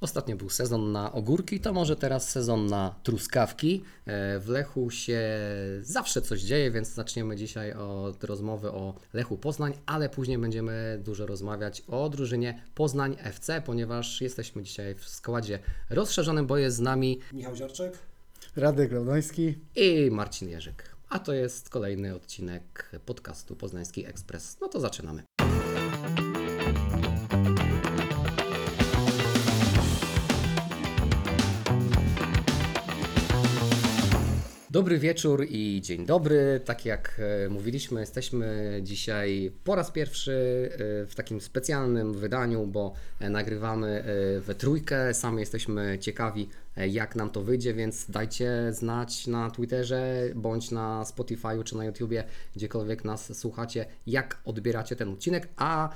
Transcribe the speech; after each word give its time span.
Ostatnio 0.00 0.36
był 0.36 0.50
sezon 0.50 0.92
na 0.92 1.12
ogórki, 1.12 1.60
to 1.60 1.72
może 1.72 1.96
teraz 1.96 2.30
sezon 2.30 2.66
na 2.66 2.94
truskawki. 3.02 3.82
E, 4.06 4.38
W 4.40 4.48
Lechu 4.48 4.90
się 4.90 5.20
zawsze 5.82 6.22
coś 6.22 6.40
dzieje, 6.40 6.70
więc 6.70 6.88
zaczniemy 6.88 7.36
dzisiaj 7.36 7.72
od 7.72 8.24
rozmowy 8.24 8.70
o 8.72 8.94
Lechu 9.12 9.38
Poznań, 9.38 9.72
ale 9.86 10.08
później 10.08 10.38
będziemy 10.38 11.00
dużo 11.04 11.26
rozmawiać 11.26 11.82
o 11.88 12.08
drużynie 12.08 12.62
Poznań 12.74 13.16
FC, 13.20 13.62
ponieważ 13.66 14.20
jesteśmy 14.20 14.62
dzisiaj 14.62 14.94
w 14.94 15.08
składzie 15.08 15.58
rozszerzonym, 15.90 16.46
bo 16.46 16.56
jest 16.56 16.76
z 16.76 16.80
nami 16.80 17.18
Michał 17.32 17.56
Ziorczek. 17.56 17.98
Radek 18.56 18.92
Laudański. 18.92 19.58
i 19.76 20.08
Marcin 20.10 20.48
Jerzyk. 20.48 20.96
A 21.08 21.18
to 21.18 21.32
jest 21.32 21.68
kolejny 21.70 22.14
odcinek 22.14 22.90
podcastu 23.06 23.56
Poznański 23.56 24.06
Ekspres. 24.06 24.56
No 24.60 24.68
to 24.68 24.80
zaczynamy. 24.80 25.22
Dobry 34.78 34.98
wieczór 34.98 35.46
i 35.48 35.80
dzień 35.80 36.06
dobry. 36.06 36.60
Tak 36.64 36.84
jak 36.84 37.20
e, 37.44 37.48
mówiliśmy, 37.48 38.00
jesteśmy 38.00 38.78
dzisiaj 38.82 39.52
po 39.64 39.74
raz 39.74 39.90
pierwszy 39.90 40.32
e, 40.72 41.06
w 41.06 41.14
takim 41.14 41.40
specjalnym 41.40 42.14
wydaniu, 42.14 42.66
bo 42.66 42.94
e, 43.20 43.30
nagrywamy 43.30 44.04
we 44.40 44.54
trójkę. 44.54 45.14
Sami 45.14 45.40
jesteśmy 45.40 45.98
ciekawi, 46.00 46.48
jak 46.76 47.16
nam 47.16 47.30
to 47.30 47.42
wyjdzie, 47.42 47.74
więc 47.74 48.10
dajcie 48.10 48.50
znać 48.70 49.26
na 49.26 49.50
Twitterze 49.50 50.22
bądź 50.34 50.70
na 50.70 51.04
Spotify'u 51.04 51.64
czy 51.64 51.76
na 51.76 51.84
YouTubie, 51.84 52.24
gdziekolwiek 52.56 53.04
nas 53.04 53.38
słuchacie, 53.38 53.86
jak 54.06 54.38
odbieracie 54.44 54.96
ten 54.96 55.08
odcinek. 55.08 55.48
A 55.56 55.90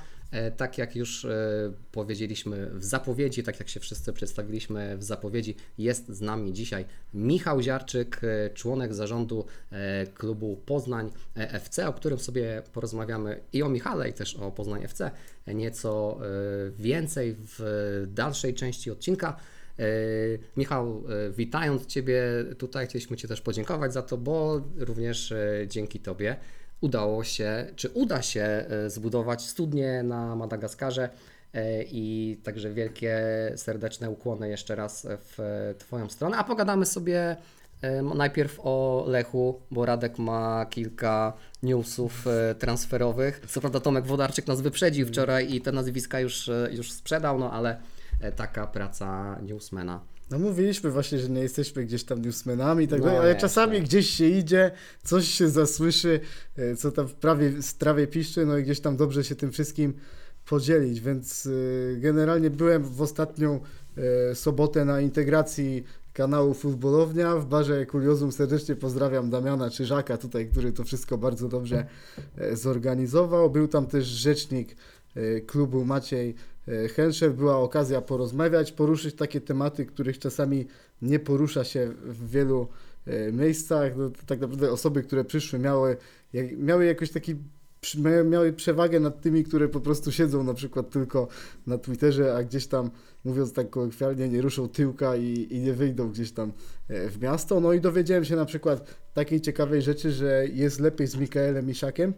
Tak 0.57 0.77
jak 0.77 0.95
już 0.95 1.25
e, 1.25 1.73
powiedzieliśmy 1.91 2.69
w 2.73 2.83
zapowiedzi, 2.83 3.43
tak 3.43 3.59
jak 3.59 3.69
się 3.69 3.79
wszyscy 3.79 4.13
przedstawiliśmy 4.13 4.97
w 4.97 5.03
zapowiedzi, 5.03 5.55
jest 5.77 6.07
z 6.07 6.21
nami 6.21 6.53
dzisiaj 6.53 6.85
Michał 7.13 7.61
Ziarczyk, 7.61 8.21
e, 8.23 8.49
członek 8.49 8.93
zarządu 8.93 9.45
e, 9.71 10.07
klubu 10.07 10.61
Poznań 10.65 11.11
e, 11.37 11.53
FC, 11.53 11.87
o 11.87 11.93
którym 11.93 12.19
sobie 12.19 12.61
porozmawiamy 12.73 13.39
i 13.53 13.63
o 13.63 13.69
Michale, 13.69 14.09
i 14.09 14.13
też 14.13 14.35
o 14.35 14.51
Poznań 14.51 14.83
FC 14.83 15.11
nieco 15.47 16.19
e, 16.21 16.71
więcej 16.71 17.35
w 17.39 18.03
dalszej 18.07 18.53
części 18.53 18.91
odcinka. 18.91 19.39
E, 19.79 19.85
Michał, 20.57 21.03
e, 21.27 21.31
witając 21.31 21.85
Ciebie 21.85 22.23
tutaj, 22.57 22.87
chcieliśmy 22.87 23.17
Ci 23.17 23.27
też 23.27 23.41
podziękować 23.41 23.93
za 23.93 24.01
to, 24.01 24.17
bo 24.17 24.61
również 24.77 25.31
e, 25.31 25.65
dzięki 25.67 25.99
Tobie 25.99 26.35
udało 26.83 27.23
się, 27.23 27.65
czy 27.75 27.89
uda 27.89 28.21
się 28.21 28.41
e, 28.41 28.89
zbudować 28.89 29.41
studnię 29.41 30.03
na 30.03 30.35
Madagaskarze 30.35 31.09
e, 31.53 31.83
i 31.83 32.37
także 32.43 32.73
wielkie, 32.73 33.19
serdeczne 33.55 34.09
ukłony 34.09 34.49
jeszcze 34.49 34.75
raz 34.75 35.07
w 35.19 35.39
e, 35.39 35.75
Twoją 35.75 36.09
stronę, 36.09 36.37
a 36.37 36.43
pogadamy 36.43 36.85
sobie 36.85 37.35
najpierw 38.15 38.59
o 38.63 39.05
Lechu, 39.07 39.61
bo 39.71 39.85
Radek 39.85 40.17
ma 40.17 40.65
kilka 40.65 41.33
newsów 41.63 42.25
transferowych. 42.59 43.41
Co 43.49 43.61
prawda 43.61 43.79
Tomek 43.79 44.05
Wodarczyk 44.05 44.47
nas 44.47 44.61
wyprzedził 44.61 45.07
wczoraj 45.07 45.53
i 45.53 45.61
te 45.61 45.71
nazwiska 45.71 46.19
już, 46.19 46.49
już 46.71 46.91
sprzedał, 46.91 47.39
no 47.39 47.51
ale 47.51 47.77
taka 48.35 48.67
praca 48.67 49.39
newsmana. 49.41 50.12
No 50.31 50.39
mówiliśmy 50.39 50.91
właśnie, 50.91 51.19
że 51.19 51.29
nie 51.29 51.41
jesteśmy 51.41 51.85
gdzieś 51.85 52.03
tam 52.03 52.21
newsmenami 52.21 52.85
i 52.85 52.87
tak 52.87 52.99
No 52.99 53.05
dalej, 53.05 53.19
ale 53.19 53.35
czasami 53.35 53.77
tak. 53.77 53.85
gdzieś 53.85 54.09
się 54.09 54.27
idzie, 54.27 54.71
coś 55.03 55.27
się 55.27 55.49
zasłyszy, 55.49 56.19
e, 56.57 56.75
co 56.75 56.91
tam 56.91 57.07
w 57.07 57.13
prawie, 57.13 57.49
w 57.49 57.73
trawie 57.73 58.07
piszczy, 58.07 58.45
no 58.45 58.57
i 58.57 58.63
gdzieś 58.63 58.79
tam 58.79 58.97
dobrze 58.97 59.23
się 59.23 59.35
tym 59.35 59.51
wszystkim 59.51 59.93
podzielić, 60.45 61.01
więc 61.01 61.45
e, 61.45 61.49
generalnie 61.99 62.49
byłem 62.49 62.83
w 62.83 63.01
ostatnią 63.01 63.59
e, 64.31 64.35
sobotę 64.35 64.85
na 64.85 65.01
integracji 65.01 65.83
kanału 66.13 66.53
Futbolownia 66.53 67.35
w 67.35 67.45
barze 67.45 67.85
Kuriozum. 67.85 68.31
Serdecznie 68.31 68.75
pozdrawiam 68.75 69.29
Damiana 69.29 69.69
Czyżaka 69.69 70.17
tutaj, 70.17 70.47
który 70.47 70.71
to 70.71 70.83
wszystko 70.83 71.17
bardzo 71.17 71.47
dobrze 71.49 71.85
zorganizował. 72.53 73.49
Był 73.49 73.67
tam 73.67 73.85
też 73.85 74.05
rzecznik 74.05 74.75
klubu 75.47 75.85
Maciej 75.85 76.35
e, 76.67 76.87
Henscher. 76.87 77.33
Była 77.33 77.57
okazja 77.57 78.01
porozmawiać, 78.01 78.71
poruszyć 78.71 79.15
takie 79.15 79.41
tematy, 79.41 79.85
których 79.85 80.19
czasami 80.19 80.67
nie 81.01 81.19
porusza 81.19 81.63
się 81.63 81.93
w 82.03 82.29
wielu 82.29 82.67
e, 83.05 83.31
miejscach. 83.31 83.97
No, 83.97 84.11
tak 84.25 84.39
naprawdę 84.39 84.71
osoby, 84.71 85.03
które 85.03 85.25
przyszły, 85.25 85.59
miały, 85.59 85.97
miały 86.57 86.85
jakoś 86.85 87.11
taki 87.11 87.35
miały 88.25 88.53
przewagę 88.53 88.99
nad 88.99 89.21
tymi, 89.21 89.43
które 89.43 89.67
po 89.67 89.79
prostu 89.79 90.11
siedzą 90.11 90.43
na 90.43 90.53
przykład 90.53 90.89
tylko 90.89 91.27
na 91.67 91.77
Twitterze, 91.77 92.35
a 92.35 92.43
gdzieś 92.43 92.67
tam, 92.67 92.91
mówiąc 93.25 93.53
tak 93.53 93.69
kolokwialnie, 93.69 94.29
nie 94.29 94.41
ruszą 94.41 94.69
tyłka 94.69 95.15
i, 95.15 95.47
i 95.49 95.59
nie 95.59 95.73
wyjdą 95.73 96.09
gdzieś 96.09 96.31
tam 96.31 96.53
e, 96.87 97.09
w 97.09 97.21
miasto. 97.21 97.59
No 97.59 97.73
i 97.73 97.81
dowiedziałem 97.81 98.25
się 98.25 98.35
na 98.35 98.45
przykład 98.45 98.95
takiej 99.13 99.41
ciekawej 99.41 99.81
rzeczy, 99.81 100.11
że 100.11 100.47
jest 100.53 100.79
lepiej 100.79 101.07
z 101.07 101.15
Mikaelem 101.15 101.69
Iszakiem. 101.69 102.13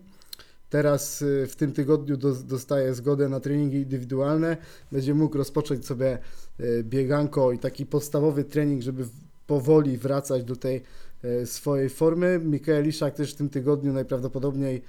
Teraz 0.75 1.21
y, 1.21 1.47
w 1.47 1.55
tym 1.55 1.71
tygodniu 1.71 2.17
do, 2.17 2.33
dostaje 2.33 2.93
zgodę 2.93 3.29
na 3.29 3.39
treningi 3.39 3.77
indywidualne. 3.77 4.57
Będzie 4.91 5.13
mógł 5.13 5.37
rozpocząć 5.37 5.85
sobie 5.85 6.17
y, 6.59 6.83
bieganko 6.83 7.51
i 7.51 7.59
taki 7.59 7.85
podstawowy 7.85 8.43
trening, 8.43 8.81
żeby 8.81 9.05
powoli 9.47 9.97
wracać 9.97 10.43
do 10.43 10.55
tej 10.55 10.81
y, 11.25 11.45
swojej 11.45 11.89
formy. 11.89 12.39
Mikael 12.43 12.87
Iszak 12.87 13.15
też 13.15 13.33
w 13.33 13.35
tym 13.35 13.49
tygodniu 13.49 13.93
najprawdopodobniej 13.93 14.81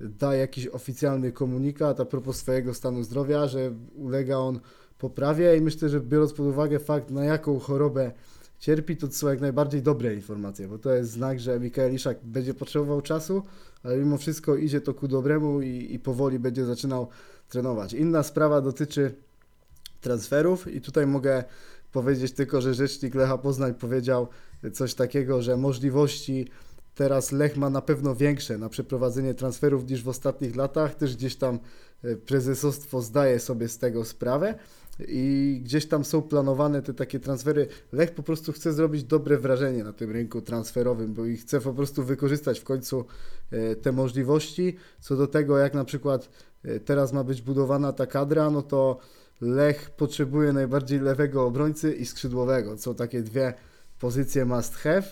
da 0.00 0.34
jakiś 0.34 0.66
oficjalny 0.66 1.32
komunikat 1.32 2.00
a 2.00 2.04
propos 2.04 2.36
swojego 2.36 2.74
stanu 2.74 3.02
zdrowia, 3.02 3.46
że 3.48 3.72
ulega 3.94 4.36
on 4.36 4.60
poprawie 4.98 5.56
i 5.56 5.60
myślę, 5.60 5.88
że 5.88 6.00
biorąc 6.00 6.32
pod 6.32 6.46
uwagę 6.46 6.78
fakt, 6.78 7.10
na 7.10 7.24
jaką 7.24 7.58
chorobę 7.58 8.12
cierpi, 8.62 8.96
to 8.96 9.12
są 9.12 9.28
jak 9.28 9.40
najbardziej 9.40 9.82
dobre 9.82 10.14
informacje, 10.14 10.68
bo 10.68 10.78
to 10.78 10.94
jest 10.94 11.10
znak, 11.10 11.40
że 11.40 11.60
Mikael 11.60 11.94
Iszak 11.94 12.18
będzie 12.24 12.54
potrzebował 12.54 13.02
czasu, 13.02 13.42
ale 13.82 13.96
mimo 13.96 14.18
wszystko 14.18 14.56
idzie 14.56 14.80
to 14.80 14.94
ku 14.94 15.08
dobremu 15.08 15.62
i, 15.62 15.94
i 15.94 15.98
powoli 15.98 16.38
będzie 16.38 16.64
zaczynał 16.64 17.08
trenować. 17.48 17.92
Inna 17.92 18.22
sprawa 18.22 18.60
dotyczy 18.60 19.14
transferów 20.00 20.74
i 20.74 20.80
tutaj 20.80 21.06
mogę 21.06 21.44
powiedzieć 21.92 22.32
tylko, 22.32 22.60
że 22.60 22.74
rzecznik 22.74 23.14
Lecha 23.14 23.38
Poznań 23.38 23.74
powiedział 23.74 24.28
coś 24.72 24.94
takiego, 24.94 25.42
że 25.42 25.56
możliwości 25.56 26.48
teraz 26.94 27.32
Lech 27.32 27.56
ma 27.56 27.70
na 27.70 27.82
pewno 27.82 28.14
większe 28.14 28.58
na 28.58 28.68
przeprowadzenie 28.68 29.34
transferów 29.34 29.90
niż 29.90 30.02
w 30.02 30.08
ostatnich 30.08 30.56
latach. 30.56 30.94
Też 30.94 31.16
gdzieś 31.16 31.36
tam 31.36 31.58
e, 32.04 32.16
prezesostwo 32.16 33.00
zdaje 33.00 33.40
sobie 33.40 33.68
z 33.68 33.78
tego 33.78 34.04
sprawę 34.04 34.54
i 35.08 35.60
gdzieś 35.64 35.86
tam 35.86 36.04
są 36.04 36.22
planowane 36.22 36.82
te 36.82 36.94
takie 36.94 37.20
transfery. 37.20 37.66
Lech 37.92 38.14
po 38.14 38.22
prostu 38.22 38.52
chce 38.52 38.72
zrobić 38.72 39.04
dobre 39.04 39.38
wrażenie 39.38 39.84
na 39.84 39.92
tym 39.92 40.10
rynku 40.10 40.42
transferowym, 40.42 41.14
bo 41.14 41.24
i 41.24 41.36
chce 41.36 41.60
po 41.60 41.72
prostu 41.72 42.04
wykorzystać 42.04 42.60
w 42.60 42.64
końcu 42.64 43.04
e, 43.50 43.76
te 43.76 43.92
możliwości. 43.92 44.76
Co 45.00 45.16
do 45.16 45.26
tego, 45.26 45.58
jak 45.58 45.74
na 45.74 45.84
przykład 45.84 46.28
e, 46.64 46.80
teraz 46.80 47.12
ma 47.12 47.24
być 47.24 47.42
budowana 47.42 47.92
ta 47.92 48.06
kadra, 48.06 48.50
no 48.50 48.62
to 48.62 48.98
Lech 49.40 49.90
potrzebuje 49.90 50.52
najbardziej 50.52 51.00
lewego 51.00 51.46
obrońcy 51.46 51.94
i 51.94 52.06
skrzydłowego. 52.06 52.78
Są 52.78 52.94
takie 52.94 53.22
dwie 53.22 53.54
pozycje 53.98 54.44
must 54.44 54.74
have. 54.74 55.02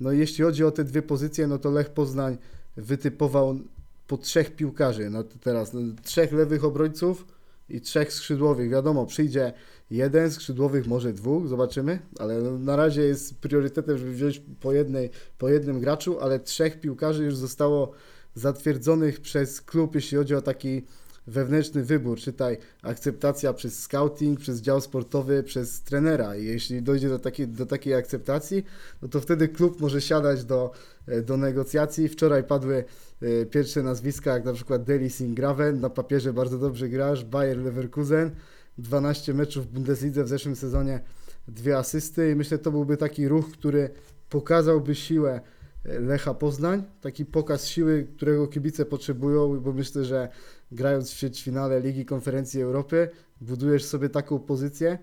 No 0.00 0.12
i 0.12 0.18
jeśli 0.18 0.44
chodzi 0.44 0.64
o 0.64 0.70
te 0.70 0.84
dwie 0.84 1.02
pozycje, 1.02 1.46
no 1.46 1.58
to 1.58 1.70
Lech 1.70 1.90
Poznań 1.90 2.38
wytypował 2.76 3.58
po 4.06 4.16
trzech 4.16 4.56
piłkarzy. 4.56 5.10
No 5.10 5.22
teraz 5.22 5.72
no, 5.72 5.80
trzech 6.02 6.32
lewych 6.32 6.64
obrońców 6.64 7.24
i 7.68 7.80
trzech 7.80 8.12
skrzydłowych. 8.12 8.70
Wiadomo, 8.70 9.06
przyjdzie 9.06 9.52
jeden, 9.90 10.30
skrzydłowych 10.30 10.86
może 10.86 11.12
dwóch, 11.12 11.48
zobaczymy, 11.48 11.98
ale 12.18 12.40
na 12.40 12.76
razie 12.76 13.02
jest 13.02 13.40
priorytetem, 13.40 13.98
żeby 13.98 14.12
wziąć 14.12 14.42
po, 14.60 14.72
jednej, 14.72 15.10
po 15.38 15.48
jednym 15.48 15.80
graczu, 15.80 16.20
ale 16.20 16.40
trzech 16.40 16.80
piłkarzy 16.80 17.24
już 17.24 17.36
zostało 17.36 17.92
zatwierdzonych 18.34 19.20
przez 19.20 19.60
klub, 19.60 19.94
jeśli 19.94 20.18
chodzi 20.18 20.34
o 20.34 20.42
taki 20.42 20.82
wewnętrzny 21.26 21.82
wybór, 21.82 22.18
czytaj 22.18 22.58
akceptacja 22.82 23.52
przez 23.52 23.82
scouting, 23.82 24.40
przez 24.40 24.60
dział 24.60 24.80
sportowy, 24.80 25.42
przez 25.42 25.82
trenera. 25.82 26.36
I 26.36 26.44
jeśli 26.44 26.82
dojdzie 26.82 27.08
do 27.08 27.18
takiej, 27.18 27.48
do 27.48 27.66
takiej 27.66 27.94
akceptacji, 27.94 28.64
no 29.02 29.08
to 29.08 29.20
wtedy 29.20 29.48
klub 29.48 29.80
może 29.80 30.00
siadać 30.00 30.44
do, 30.44 30.72
e, 31.06 31.22
do 31.22 31.36
negocjacji. 31.36 32.08
Wczoraj 32.08 32.44
padły 32.44 32.84
e, 33.22 33.46
pierwsze 33.46 33.82
nazwiska, 33.82 34.32
jak 34.32 34.44
na 34.44 34.52
przykład 34.52 34.84
Deli 34.84 35.10
Singraven, 35.10 35.80
na 35.80 35.90
papierze 35.90 36.32
bardzo 36.32 36.58
dobrze 36.58 36.88
grasz, 36.88 37.24
Bayer 37.24 37.58
Leverkusen, 37.58 38.30
12 38.78 39.34
meczów 39.34 39.66
w 39.66 39.68
Bundeslidze 39.68 40.24
w 40.24 40.28
zeszłym 40.28 40.56
sezonie, 40.56 41.00
dwie 41.48 41.78
asysty 41.78 42.30
i 42.30 42.34
myślę, 42.34 42.58
to 42.58 42.70
byłby 42.70 42.96
taki 42.96 43.28
ruch, 43.28 43.50
który 43.52 43.90
pokazałby 44.30 44.94
siłę 44.94 45.40
Lecha 45.84 46.34
Poznań, 46.34 46.82
taki 47.00 47.26
pokaz 47.26 47.66
siły, 47.66 48.08
którego 48.16 48.48
kibice 48.48 48.84
potrzebują, 48.84 49.60
bo 49.60 49.72
myślę, 49.72 50.04
że 50.04 50.28
grając 50.72 51.10
w 51.10 51.14
ćwierćfinale 51.14 51.80
Ligi 51.80 52.04
Konferencji 52.04 52.62
Europy, 52.62 53.08
budujesz 53.40 53.84
sobie 53.84 54.08
taką 54.08 54.38
pozycję, 54.38 54.98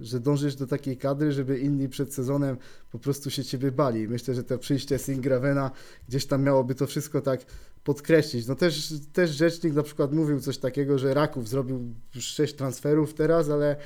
że 0.00 0.20
dążysz 0.20 0.54
do 0.54 0.66
takiej 0.66 0.96
kadry, 0.96 1.32
żeby 1.32 1.58
inni 1.58 1.88
przed 1.88 2.14
sezonem 2.14 2.56
po 2.92 2.98
prostu 2.98 3.30
się 3.30 3.44
ciebie 3.44 3.72
bali. 3.72 4.08
Myślę, 4.08 4.34
że 4.34 4.44
to 4.44 4.58
przyjście 4.58 4.98
Singravena 4.98 5.70
gdzieś 6.08 6.26
tam 6.26 6.42
miałoby 6.42 6.74
to 6.74 6.86
wszystko 6.86 7.20
tak 7.20 7.40
podkreślić. 7.84 8.46
No 8.46 8.54
też, 8.54 8.94
też 9.12 9.30
rzecznik 9.30 9.74
na 9.74 9.82
przykład 9.82 10.12
mówił 10.12 10.40
coś 10.40 10.58
takiego, 10.58 10.98
że 10.98 11.14
Raków 11.14 11.48
zrobił 11.48 11.94
sześć 12.12 12.54
transferów 12.54 13.14
teraz, 13.14 13.50
ale 13.50 13.76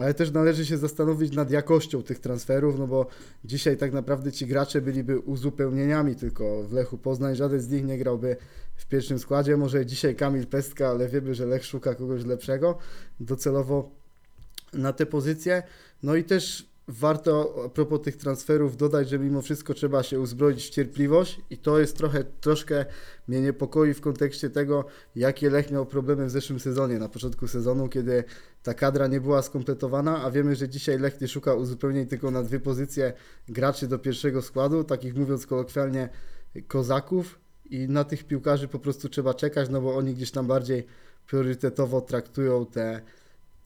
ale 0.00 0.14
też 0.14 0.30
należy 0.30 0.66
się 0.66 0.78
zastanowić 0.78 1.32
nad 1.32 1.50
jakością 1.50 2.02
tych 2.02 2.18
transferów, 2.18 2.78
no 2.78 2.86
bo 2.86 3.06
dzisiaj 3.44 3.76
tak 3.76 3.92
naprawdę 3.92 4.32
ci 4.32 4.46
gracze 4.46 4.80
byliby 4.80 5.18
uzupełnieniami 5.18 6.16
tylko 6.16 6.62
w 6.62 6.72
Lechu 6.72 6.98
Poznań, 6.98 7.36
żaden 7.36 7.60
z 7.60 7.68
nich 7.68 7.84
nie 7.84 7.98
grałby 7.98 8.36
w 8.76 8.86
pierwszym 8.86 9.18
składzie, 9.18 9.56
może 9.56 9.86
dzisiaj 9.86 10.16
Kamil 10.16 10.46
Pestka, 10.46 10.88
ale 10.88 11.08
wiemy, 11.08 11.34
że 11.34 11.46
Lech 11.46 11.64
szuka 11.64 11.94
kogoś 11.94 12.24
lepszego 12.24 12.78
docelowo 13.20 13.90
na 14.72 14.92
tę 14.92 15.06
pozycję. 15.06 15.62
No 16.02 16.14
i 16.14 16.24
też 16.24 16.68
warto 16.88 17.62
a 17.64 17.68
propos 17.68 18.00
tych 18.02 18.16
transferów 18.16 18.76
dodać, 18.76 19.08
że 19.08 19.18
mimo 19.18 19.42
wszystko 19.42 19.74
trzeba 19.74 20.02
się 20.02 20.20
uzbroić 20.20 20.66
w 20.66 20.70
cierpliwość 20.70 21.40
i 21.50 21.58
to 21.58 21.78
jest 21.78 21.96
trochę, 21.96 22.24
troszkę 22.24 22.84
mnie 23.28 23.40
niepokoi 23.40 23.94
w 23.94 24.00
kontekście 24.00 24.50
tego, 24.50 24.84
jakie 25.16 25.50
Lech 25.50 25.70
miał 25.70 25.86
problemy 25.86 26.26
w 26.26 26.30
zeszłym 26.30 26.60
sezonie, 26.60 26.98
na 26.98 27.08
początku 27.08 27.48
sezonu, 27.48 27.88
kiedy 27.88 28.24
ta 28.62 28.74
kadra 28.74 29.06
nie 29.06 29.20
była 29.20 29.42
skompletowana, 29.42 30.24
a 30.24 30.30
wiemy, 30.30 30.56
że 30.56 30.68
dzisiaj 30.68 30.98
Lech 30.98 31.20
nie 31.20 31.28
szuka 31.28 31.54
uzupełnień 31.54 32.06
tylko 32.06 32.30
na 32.30 32.42
dwie 32.42 32.60
pozycje 32.60 33.12
graczy 33.48 33.88
do 33.88 33.98
pierwszego 33.98 34.42
składu, 34.42 34.84
takich 34.84 35.16
mówiąc 35.16 35.46
kolokwialnie 35.46 36.08
kozaków. 36.68 37.38
I 37.70 37.88
na 37.88 38.04
tych 38.04 38.24
piłkarzy 38.24 38.68
po 38.68 38.78
prostu 38.78 39.08
trzeba 39.08 39.34
czekać, 39.34 39.68
no 39.68 39.80
bo 39.80 39.96
oni 39.96 40.14
gdzieś 40.14 40.30
tam 40.30 40.46
bardziej 40.46 40.86
priorytetowo 41.26 42.00
traktują 42.00 42.66
te 42.66 43.00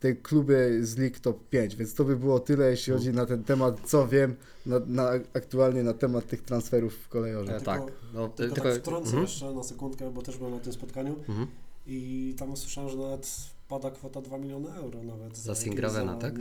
te 0.00 0.14
kluby 0.14 0.78
z 0.82 0.98
League 0.98 1.20
Top 1.22 1.48
5, 1.48 1.76
więc 1.76 1.94
to 1.94 2.04
by 2.04 2.16
było 2.16 2.40
tyle, 2.40 2.70
jeśli 2.70 2.92
chodzi 2.92 3.10
na 3.10 3.26
ten 3.26 3.44
temat, 3.44 3.80
co 3.84 4.08
wiem 4.08 4.36
na, 4.66 4.78
na, 4.86 5.10
aktualnie 5.34 5.82
na 5.82 5.94
temat 5.94 6.26
tych 6.26 6.42
transferów 6.42 6.94
w 6.94 7.08
kolejorze. 7.08 7.52
Tylko- 7.52 7.64
tak, 7.64 7.82
no, 8.14 8.28
Tylko, 8.28 8.54
tylko, 8.54 8.70
tak 8.70 8.80
wtrącę 8.80 9.06
mhm, 9.06 9.22
jeszcze 9.22 9.52
na 9.52 9.62
sekundkę, 9.62 10.10
bo 10.10 10.22
też 10.22 10.38
byłem 10.38 10.52
na 10.54 10.60
tym 10.60 10.72
spotkaniu 10.72 11.16
mhm. 11.28 11.46
i 11.86 12.34
tam 12.38 12.52
usłyszałem, 12.52 12.90
że 12.90 12.96
nawet 12.96 13.30
pada 13.68 13.90
kwota 13.90 14.20
2 14.20 14.38
miliony 14.38 14.74
euro 14.74 15.02
nawet. 15.02 15.36
Za 15.36 15.52
jakiegoś 15.52 15.64
Singravena, 15.64 16.16
tak? 16.16 16.34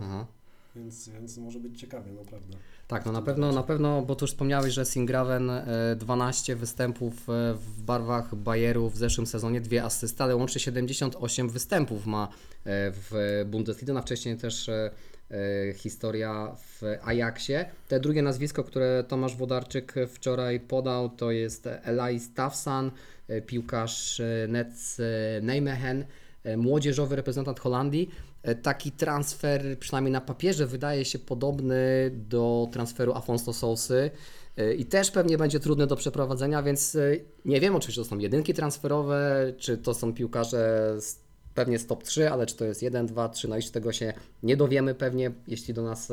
Aha. 0.00 0.26
Więc, 0.76 1.08
więc 1.08 1.38
może 1.38 1.60
być 1.60 1.80
ciekawie, 1.80 2.12
naprawdę. 2.12 2.56
Tak, 2.88 3.06
no 3.06 3.12
na 3.12 3.22
pewno, 3.22 3.52
na 3.52 3.62
pewno, 3.62 4.02
bo 4.02 4.14
tu 4.14 4.24
już 4.24 4.30
wspomniałeś, 4.30 4.74
że 4.74 4.84
Singraven 4.84 5.50
e, 5.50 5.96
12 5.96 6.56
występów 6.56 7.28
e, 7.28 7.54
w 7.54 7.82
barwach 7.82 8.34
Bayeru 8.34 8.90
w 8.90 8.96
zeszłym 8.96 9.26
sezonie, 9.26 9.60
dwie 9.60 9.84
asysty, 9.84 10.22
ale 10.22 10.36
łącznie 10.36 10.60
78 10.60 11.48
występów 11.48 12.06
ma 12.06 12.28
e, 12.28 12.28
w 12.92 13.44
Bundesliga, 13.46 13.98
a 13.98 14.02
wcześniej 14.02 14.36
też 14.36 14.68
e, 14.68 14.90
e, 15.30 15.74
historia 15.74 16.56
w 16.56 16.82
Ajaxie. 17.02 17.70
Te 17.88 18.00
drugie 18.00 18.22
nazwisko, 18.22 18.64
które 18.64 19.04
Tomasz 19.08 19.36
Wodarczyk 19.36 19.94
wczoraj 20.08 20.60
podał, 20.60 21.08
to 21.08 21.30
jest 21.30 21.66
Eli 21.66 22.20
Stafsan, 22.20 22.90
e, 23.28 23.42
piłkarz 23.42 24.20
e, 24.20 24.46
Nets 24.48 25.00
e, 25.00 25.04
Nijmegen, 25.42 26.04
e, 26.44 26.56
młodzieżowy 26.56 27.16
reprezentant 27.16 27.60
Holandii. 27.60 28.10
E, 28.44 28.54
Taki 28.54 28.92
transfer, 28.92 29.78
przynajmniej 29.78 30.12
na 30.12 30.20
papierze, 30.20 30.66
wydaje 30.66 31.04
się 31.04 31.18
podobny 31.18 32.10
do 32.12 32.68
transferu 32.72 33.12
Afonso 33.14 33.52
Sousy 33.52 34.10
e, 34.56 34.74
i 34.74 34.84
też 34.84 35.10
pewnie 35.10 35.38
będzie 35.38 35.60
trudny 35.60 35.86
do 35.86 35.96
przeprowadzenia, 35.96 36.62
więc 36.62 36.94
e, 36.94 37.16
nie 37.44 37.60
wiem 37.60 37.76
oczywiście, 37.76 38.02
czy 38.02 38.08
to 38.08 38.14
są 38.14 38.18
jedynki 38.18 38.54
transferowe, 38.54 39.52
czy 39.58 39.78
to 39.78 39.94
są 39.94 40.14
piłkarze 40.14 40.94
pewnie 41.54 41.78
z 41.78 41.86
top 41.86 42.02
3, 42.02 42.30
ale 42.30 42.46
czy 42.46 42.56
to 42.56 42.64
jest 42.64 42.82
1, 42.82 43.06
2, 43.06 43.28
3, 43.28 43.48
no 43.48 43.58
i 43.58 43.62
tego 43.62 43.92
się 43.92 44.12
nie 44.42 44.56
dowiemy 44.56 44.94
pewnie, 44.94 45.30
jeśli 45.48 45.74
do 45.74 45.82
nas, 45.82 46.12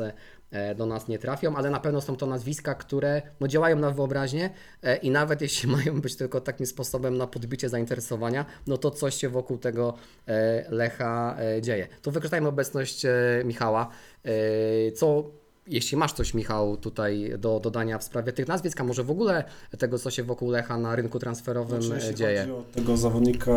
do 0.76 0.86
nas 0.86 1.08
nie 1.08 1.18
trafią, 1.18 1.56
ale 1.56 1.70
na 1.70 1.80
pewno 1.80 2.00
są 2.00 2.16
to 2.16 2.26
nazwiska, 2.26 2.74
które 2.74 3.22
no, 3.40 3.48
działają 3.48 3.76
na 3.78 3.90
wyobraźnię 3.90 4.50
e, 4.82 4.96
i 4.96 5.10
nawet 5.10 5.40
jeśli 5.40 5.68
mają 5.76 6.00
być 6.00 6.16
tylko 6.16 6.40
takim 6.40 6.66
sposobem 6.66 7.16
na 7.16 7.26
podbicie 7.26 7.68
zainteresowania, 7.68 8.44
no 8.66 8.76
to 8.78 8.90
coś 8.90 9.14
się 9.14 9.28
wokół 9.28 9.58
tego 9.58 9.94
e, 10.28 10.64
Lecha 10.70 11.36
e, 11.56 11.62
dzieje. 11.62 11.86
To 12.02 12.10
wykorzystajmy 12.10 12.48
obecność 12.48 13.04
e, 13.04 13.10
Michała. 13.44 13.88
E, 14.24 14.92
Co, 14.92 15.24
jeśli 15.66 15.96
masz 15.96 16.12
coś, 16.12 16.34
Michał, 16.34 16.76
tutaj 16.76 17.32
do 17.38 17.60
dodania 17.60 17.98
w 17.98 18.04
sprawie 18.04 18.32
tych 18.32 18.48
nazwisk, 18.48 18.80
a 18.80 18.84
może 18.84 19.04
w 19.04 19.10
ogóle 19.10 19.44
tego, 19.78 19.98
co 19.98 20.10
się 20.10 20.22
wokół 20.22 20.50
Lecha 20.50 20.78
na 20.78 20.96
rynku 20.96 21.18
transferowym 21.18 21.82
Znaczy, 21.82 21.94
e, 21.96 22.00
jeśli 22.00 22.14
dzieje? 22.14 22.40
chodzi 22.40 22.52
o 22.52 22.62
tego 22.74 22.96
zawodnika, 22.96 23.52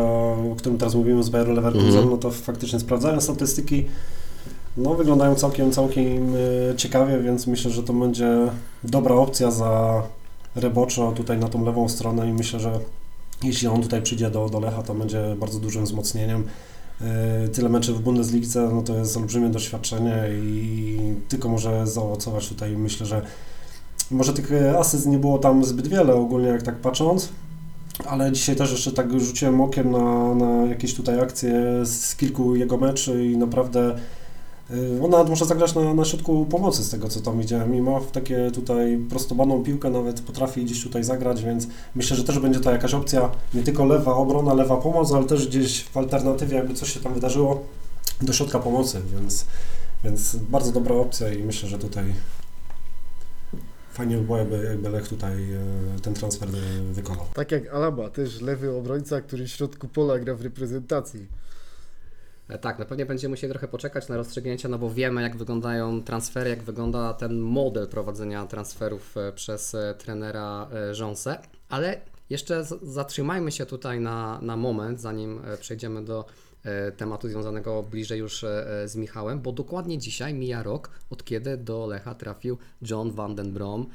o 0.52 0.54
którym 0.58 0.78
teraz 0.78 0.94
mówimy 0.94 1.22
z 1.22 1.28
Bayeru 1.28 1.52
Leverkusen, 1.52 1.88
Mhm. 1.88 2.10
no 2.10 2.16
to 2.16 2.30
faktycznie 2.30 2.80
sprawdzałem 2.80 3.20
statystyki. 3.20 3.86
No, 4.76 4.94
wyglądają 4.94 5.34
całkiem, 5.34 5.72
całkiem 5.72 6.34
e, 6.70 6.76
ciekawie, 6.76 7.18
więc 7.18 7.46
myślę, 7.46 7.70
że 7.70 7.82
to 7.82 7.92
będzie 7.92 8.28
dobra 8.84 9.14
opcja 9.14 9.50
za 9.50 10.02
Reboczo 10.54 11.12
tutaj 11.12 11.38
na 11.38 11.48
tą 11.48 11.64
lewą 11.64 11.88
stronę 11.88 12.28
i 12.28 12.32
myślę, 12.32 12.60
że 12.60 12.80
jeśli 13.42 13.68
on 13.68 13.82
tutaj 13.82 14.02
przyjdzie 14.02 14.30
do, 14.30 14.48
do 14.48 14.60
Lecha, 14.60 14.82
to 14.82 14.94
będzie 14.94 15.36
bardzo 15.40 15.58
dużym 15.58 15.84
wzmocnieniem. 15.84 16.44
E, 17.00 17.48
Tyle 17.48 17.68
meczy 17.68 17.92
w 17.92 18.00
Bundeslidze, 18.00 18.70
no 18.74 18.82
to 18.82 18.94
jest 18.94 19.16
olbrzymie 19.16 19.48
doświadczenie 19.48 20.24
i 20.32 20.98
tylko 21.28 21.48
może 21.48 21.86
zaowocować 21.86 22.48
tutaj. 22.48 22.76
Myślę, 22.76 23.06
że 23.06 23.22
może 24.10 24.32
tych 24.32 24.52
e, 24.52 24.78
asyst 24.78 25.06
nie 25.06 25.18
było 25.18 25.38
tam 25.38 25.64
zbyt 25.64 25.88
wiele 25.88 26.14
ogólnie, 26.14 26.48
jak 26.48 26.62
tak 26.62 26.76
patrząc, 26.76 27.28
ale 28.06 28.32
dzisiaj 28.32 28.56
też 28.56 28.72
jeszcze 28.72 28.92
tak 28.92 29.20
rzuciłem 29.20 29.60
okiem 29.60 29.90
na, 29.90 30.34
na 30.34 30.66
jakieś 30.66 30.94
tutaj 30.94 31.20
akcje 31.20 31.52
z 31.84 32.16
kilku 32.16 32.56
jego 32.56 32.76
meczy 32.76 33.26
i 33.26 33.36
naprawdę 33.36 33.96
on 35.02 35.10
nawet 35.10 35.28
może 35.28 35.44
zagrać 35.44 35.74
na, 35.74 35.94
na 35.94 36.04
środku 36.04 36.46
pomocy 36.46 36.84
z 36.84 36.90
tego, 36.90 37.08
co 37.08 37.20
tam 37.20 37.38
widziałem 37.38 37.74
i 37.74 37.80
ma 37.80 38.00
w 38.00 38.10
takie 38.10 38.50
tutaj 38.50 38.98
prostobaną 39.10 39.62
piłkę, 39.62 39.90
nawet 39.90 40.20
potrafi 40.20 40.64
gdzieś 40.64 40.82
tutaj 40.82 41.04
zagrać, 41.04 41.42
więc 41.44 41.66
myślę, 41.94 42.16
że 42.16 42.24
też 42.24 42.38
będzie 42.38 42.60
to 42.60 42.70
jakaś 42.70 42.94
opcja, 42.94 43.30
nie 43.54 43.62
tylko 43.62 43.84
lewa 43.84 44.14
obrona, 44.14 44.54
lewa 44.54 44.76
pomoc, 44.76 45.12
ale 45.12 45.24
też 45.24 45.48
gdzieś 45.48 45.84
w 45.84 45.96
alternatywie, 45.96 46.56
jakby 46.56 46.74
coś 46.74 46.94
się 46.94 47.00
tam 47.00 47.14
wydarzyło, 47.14 47.64
do 48.22 48.32
środka 48.32 48.58
pomocy, 48.58 49.02
więc, 49.12 49.46
więc 50.04 50.36
bardzo 50.36 50.72
dobra 50.72 50.94
opcja 50.94 51.32
i 51.32 51.42
myślę, 51.42 51.68
że 51.68 51.78
tutaj 51.78 52.04
fajnie 53.92 54.16
by 54.16 54.22
było, 54.22 54.38
jakby, 54.38 54.64
jakby 54.64 54.88
Lech 54.88 55.08
tutaj 55.08 55.52
e, 55.52 56.00
ten 56.02 56.14
transfer 56.14 56.48
e, 56.48 56.92
wykonał. 56.92 57.26
Tak 57.34 57.52
jak 57.52 57.68
Alaba, 57.68 58.10
też 58.10 58.40
lewy 58.40 58.76
obrońca, 58.76 59.20
który 59.20 59.46
w 59.46 59.48
środku 59.48 59.88
pola 59.88 60.18
gra 60.18 60.34
w 60.34 60.40
reprezentacji. 60.40 61.26
E, 62.48 62.58
Tak, 62.58 62.78
no 62.78 62.84
pewnie 62.86 63.06
będziemy 63.06 63.32
musieli 63.32 63.50
trochę 63.50 63.68
poczekać 63.68 64.08
na 64.08 64.16
rozstrzygnięcia, 64.16 64.68
no 64.68 64.78
bo 64.78 64.90
wiemy 64.90 65.22
jak 65.22 65.36
wyglądają 65.36 66.02
transfery, 66.02 66.50
jak 66.50 66.62
wygląda 66.62 67.14
ten 67.14 67.38
model 67.38 67.88
prowadzenia 67.88 68.46
transferów 68.46 69.16
e, 69.16 69.32
przez 69.32 69.74
e, 69.74 69.94
trenera 69.98 70.68
e, 70.72 70.94
Rząsę, 70.94 71.38
ale 71.68 72.00
jeszcze 72.30 72.64
zatrzymajmy 72.82 73.52
się 73.52 73.66
tutaj 73.66 74.00
na, 74.00 74.38
na 74.42 74.56
moment, 74.56 75.00
zanim 75.00 75.40
przejdziemy 75.60 76.04
do 76.04 76.24
tematu 76.96 77.28
związanego 77.28 77.82
bliżej 77.82 78.18
już 78.18 78.44
z 78.84 78.96
Michałem, 78.96 79.40
bo 79.40 79.52
dokładnie 79.52 79.98
dzisiaj 79.98 80.34
mija 80.34 80.62
rok, 80.62 80.90
od 81.10 81.24
kiedy 81.24 81.56
do 81.56 81.86
Lecha 81.86 82.14
trafił 82.14 82.58
John 82.82 83.10
van 83.12 83.34
den 83.34 83.52
Brom, 83.52 83.86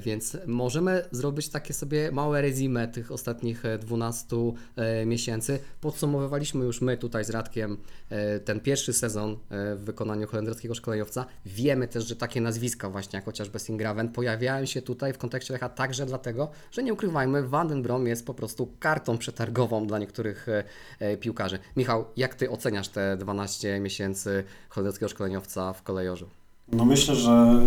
więc 0.00 0.36
możemy 0.46 1.04
zrobić 1.10 1.48
takie 1.48 1.74
sobie 1.74 2.12
małe 2.12 2.42
rezime 2.42 2.88
tych 2.88 3.12
ostatnich 3.12 3.64
e, 3.64 3.78
12 3.78 4.36
e, 4.76 5.06
miesięcy. 5.06 5.58
Podsumowywaliśmy 5.80 6.64
już 6.64 6.80
my 6.80 6.96
tutaj 6.96 7.24
z 7.24 7.30
Radkiem 7.30 7.76
e, 8.10 8.40
ten 8.40 8.60
pierwszy 8.60 8.92
sezon 8.92 9.32
e, 9.32 9.36
w 9.76 9.84
wykonaniu 9.84 10.26
holenderskiego 10.26 10.74
szkoleniowca. 10.74 11.26
Wiemy 11.46 11.88
też, 11.88 12.06
że 12.06 12.16
takie 12.16 12.40
nazwiska 12.40 12.90
właśnie 12.90 13.16
jak 13.16 13.24
chociażby 13.24 13.58
Singraven 13.58 14.08
pojawiają 14.08 14.66
się 14.66 14.82
tutaj 14.82 15.12
w 15.12 15.18
kontekście 15.18 15.52
Lecha 15.52 15.68
także 15.68 16.06
dlatego, 16.06 16.50
że 16.70 16.82
nie 16.82 16.92
ukrywajmy, 16.92 17.48
Van 17.48 17.68
den 17.68 17.82
Brom 17.82 18.06
jest 18.06 18.26
po 18.26 18.34
prostu 18.34 18.74
kartą 18.78 19.18
przetargową 19.18 19.86
dla 19.86 19.98
niektórych 19.98 20.48
e, 20.48 20.64
e, 20.98 21.16
piłkarzy. 21.16 21.58
Michał, 21.76 22.04
jak 22.16 22.34
Ty 22.34 22.50
oceniasz 22.50 22.88
te 22.88 23.16
12 23.16 23.80
miesięcy 23.80 24.44
holenderskiego 24.68 25.08
szkoleniowca 25.08 25.72
w 25.72 25.82
kolejorzu? 25.82 26.41
No 26.76 26.84
myślę, 26.84 27.14
że 27.14 27.62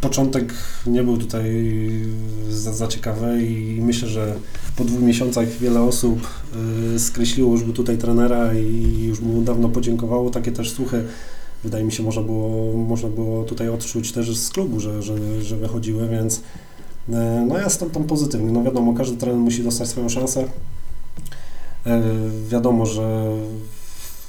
początek 0.00 0.54
nie 0.86 1.02
był 1.02 1.16
tutaj 1.16 1.66
za, 2.50 2.72
za 2.72 2.88
ciekawy 2.88 3.46
i 3.46 3.80
myślę, 3.82 4.08
że 4.08 4.34
po 4.76 4.84
dwóch 4.84 5.02
miesiącach 5.02 5.48
wiele 5.48 5.82
osób 5.82 6.26
y, 6.94 6.98
skreśliło 6.98 7.52
już 7.52 7.64
by 7.64 7.72
tutaj 7.72 7.98
trenera 7.98 8.54
i 8.54 9.02
już 9.02 9.20
mu 9.20 9.42
dawno 9.42 9.68
podziękowało. 9.68 10.30
Takie 10.30 10.52
też 10.52 10.70
słuchy, 10.70 11.04
wydaje 11.64 11.84
mi 11.84 11.92
się, 11.92 12.02
można 12.02 12.22
było, 12.22 12.76
można 12.76 13.08
było 13.08 13.44
tutaj 13.44 13.68
odczuć 13.68 14.12
też 14.12 14.36
z 14.36 14.50
klubu, 14.50 14.80
że, 14.80 15.02
że, 15.02 15.42
że 15.42 15.56
wychodziły, 15.56 16.08
więc 16.08 16.36
y, 16.38 16.42
no 17.48 17.58
ja 17.58 17.64
jestem 17.64 17.90
tam 17.90 18.04
pozytywny. 18.04 18.52
No 18.52 18.62
wiadomo, 18.62 18.94
każdy 18.94 19.16
trener 19.16 19.38
musi 19.38 19.64
dostać 19.64 19.88
swoją 19.88 20.08
szansę. 20.08 20.42
Y, 20.42 20.48
wiadomo, 22.48 22.86
że 22.86 23.32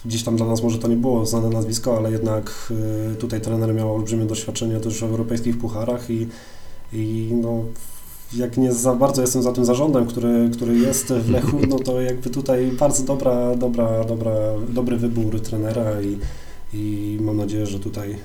Gdzieś 0.06 0.24
tam 0.24 0.38
dla 0.38 0.46
nas 0.46 0.64
może 0.64 0.80
to 0.80 0.88
nie 0.88 0.96
było 0.96 1.26
znane 1.26 1.50
nazwisko, 1.50 1.98
ale 1.98 2.12
jednak 2.12 2.74
y, 3.12 3.16
tutaj 3.16 3.42
trener 3.42 3.74
miał 3.74 3.96
olbrzymie 3.96 4.26
doświadczenie 4.26 4.80
też 4.80 5.00
w 5.00 5.04
europejskich 5.04 5.58
pucharach 5.58 6.10
i, 6.10 6.28
i 6.94 7.30
no, 7.42 7.64
jak 8.34 8.58
nie 8.58 8.74
za 8.74 8.96
bardzo 8.96 9.22
jestem 9.22 9.44
za 9.44 9.52
tym 9.52 9.66
zarządem, 9.66 10.06
który, 10.06 10.50
który 10.54 10.78
jest 10.78 11.14
w 11.14 11.30
Lechu, 11.30 11.58
no 11.70 11.80
to 11.80 12.02
jakby 12.02 12.30
tutaj 12.30 12.72
bardzo 12.72 13.04
dobra, 13.04 13.56
dobra, 13.56 14.04
dobra, 14.04 14.32
dobry 14.70 14.98
wybór 14.98 15.42
trenera 15.42 16.02
i, 16.02 16.18
i 16.74 17.18
mam 17.22 17.38
nadzieję, 17.38 17.66
że 17.66 17.80
tutaj 17.80 18.18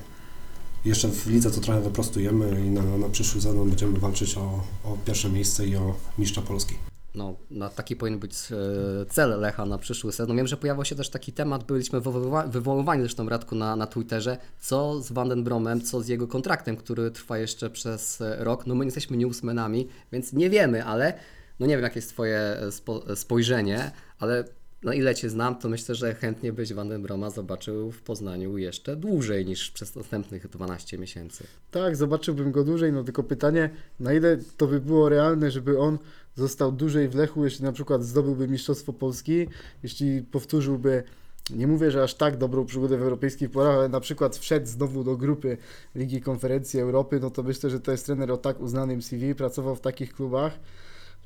jeszcze 0.85 1.07
w 1.07 1.27
lidze 1.27 1.51
to 1.51 1.61
trochę 1.61 1.81
wyprostujemy 1.81 2.65
i 2.67 2.69
na, 2.69 2.97
na 2.97 3.09
przyszły 3.09 3.41
sezon 3.41 3.69
będziemy 3.69 3.99
walczyć 3.99 4.37
o, 4.37 4.41
o 4.83 4.97
pierwsze 5.05 5.29
miejsce 5.29 5.67
i 5.67 5.75
o 5.75 5.93
mistrza 6.17 6.41
Polski. 6.41 6.75
No, 7.15 7.35
na 7.51 7.69
taki 7.69 7.95
powinien 7.95 8.19
być 8.19 8.33
e, 8.33 9.05
cel 9.05 9.39
Lecha 9.39 9.65
na 9.65 9.77
przyszły 9.77 10.11
sezon. 10.11 10.37
Wiem, 10.37 10.47
że 10.47 10.57
pojawił 10.57 10.85
się 10.85 10.95
też 10.95 11.09
taki 11.09 11.33
temat, 11.33 11.63
byliśmy 11.63 12.01
wywoływa- 12.01 12.49
wywoływani 12.49 13.01
zresztą 13.01 13.29
Radku 13.29 13.55
na, 13.55 13.75
na 13.75 13.87
Twitterze, 13.87 14.37
co 14.59 15.01
z 15.01 15.11
Vandenbromem, 15.11 15.81
co 15.81 16.01
z 16.01 16.07
jego 16.07 16.27
kontraktem, 16.27 16.77
który 16.77 17.11
trwa 17.11 17.37
jeszcze 17.37 17.69
przez 17.69 18.23
rok. 18.37 18.67
No 18.67 18.75
my 18.75 18.79
nie 18.85 18.87
jesteśmy 18.87 19.17
newsmenami, 19.17 19.87
więc 20.11 20.33
nie 20.33 20.49
wiemy, 20.49 20.85
ale 20.85 21.13
no 21.59 21.65
nie 21.65 21.75
wiem 21.75 21.83
jakie 21.83 21.97
jest 21.97 22.09
Twoje 22.09 22.39
e, 22.39 22.71
spo, 22.71 23.09
e, 23.09 23.15
spojrzenie, 23.15 23.91
ale 24.19 24.43
na 24.83 24.93
ile 24.93 25.15
Cię 25.15 25.29
znam, 25.29 25.55
to 25.55 25.69
myślę, 25.69 25.95
że 25.95 26.15
chętnie 26.15 26.53
byś 26.53 26.73
Vandenbroma 26.73 27.29
zobaczył 27.29 27.91
w 27.91 28.01
Poznaniu 28.01 28.57
jeszcze 28.57 28.95
dłużej 28.95 29.45
niż 29.45 29.71
przez 29.71 29.95
następnych 29.95 30.47
12 30.47 30.97
miesięcy. 30.97 31.43
Tak, 31.71 31.95
zobaczyłbym 31.95 32.51
go 32.51 32.63
dłużej, 32.63 32.93
no 32.93 33.03
tylko 33.03 33.23
pytanie, 33.23 33.69
na 33.99 34.13
ile 34.13 34.37
to 34.57 34.67
by 34.67 34.79
było 34.79 35.09
realne, 35.09 35.51
żeby 35.51 35.79
on 35.79 35.97
został 36.35 36.71
dłużej 36.71 37.09
w 37.09 37.15
Lechu, 37.15 37.43
jeśli 37.43 37.65
na 37.65 37.71
przykład 37.71 38.03
zdobyłby 38.03 38.47
Mistrzostwo 38.47 38.93
Polski, 38.93 39.47
jeśli 39.83 40.21
powtórzyłby, 40.21 41.03
nie 41.49 41.67
mówię, 41.67 41.91
że 41.91 42.03
aż 42.03 42.13
tak 42.13 42.37
dobrą 42.37 42.65
przygodę 42.65 42.97
w 42.97 43.01
europejskich 43.01 43.51
porach, 43.51 43.75
ale 43.75 43.89
na 43.89 43.99
przykład 43.99 44.37
wszedł 44.37 44.67
znowu 44.67 45.03
do 45.03 45.17
grupy 45.17 45.57
Ligi 45.95 46.21
Konferencji 46.21 46.79
Europy, 46.79 47.19
no 47.19 47.29
to 47.29 47.43
myślę, 47.43 47.69
że 47.69 47.79
to 47.79 47.91
jest 47.91 48.05
trener 48.05 48.31
o 48.31 48.37
tak 48.37 48.59
uznanym 48.59 49.01
CV, 49.01 49.35
pracował 49.35 49.75
w 49.75 49.81
takich 49.81 50.13
klubach, 50.13 50.59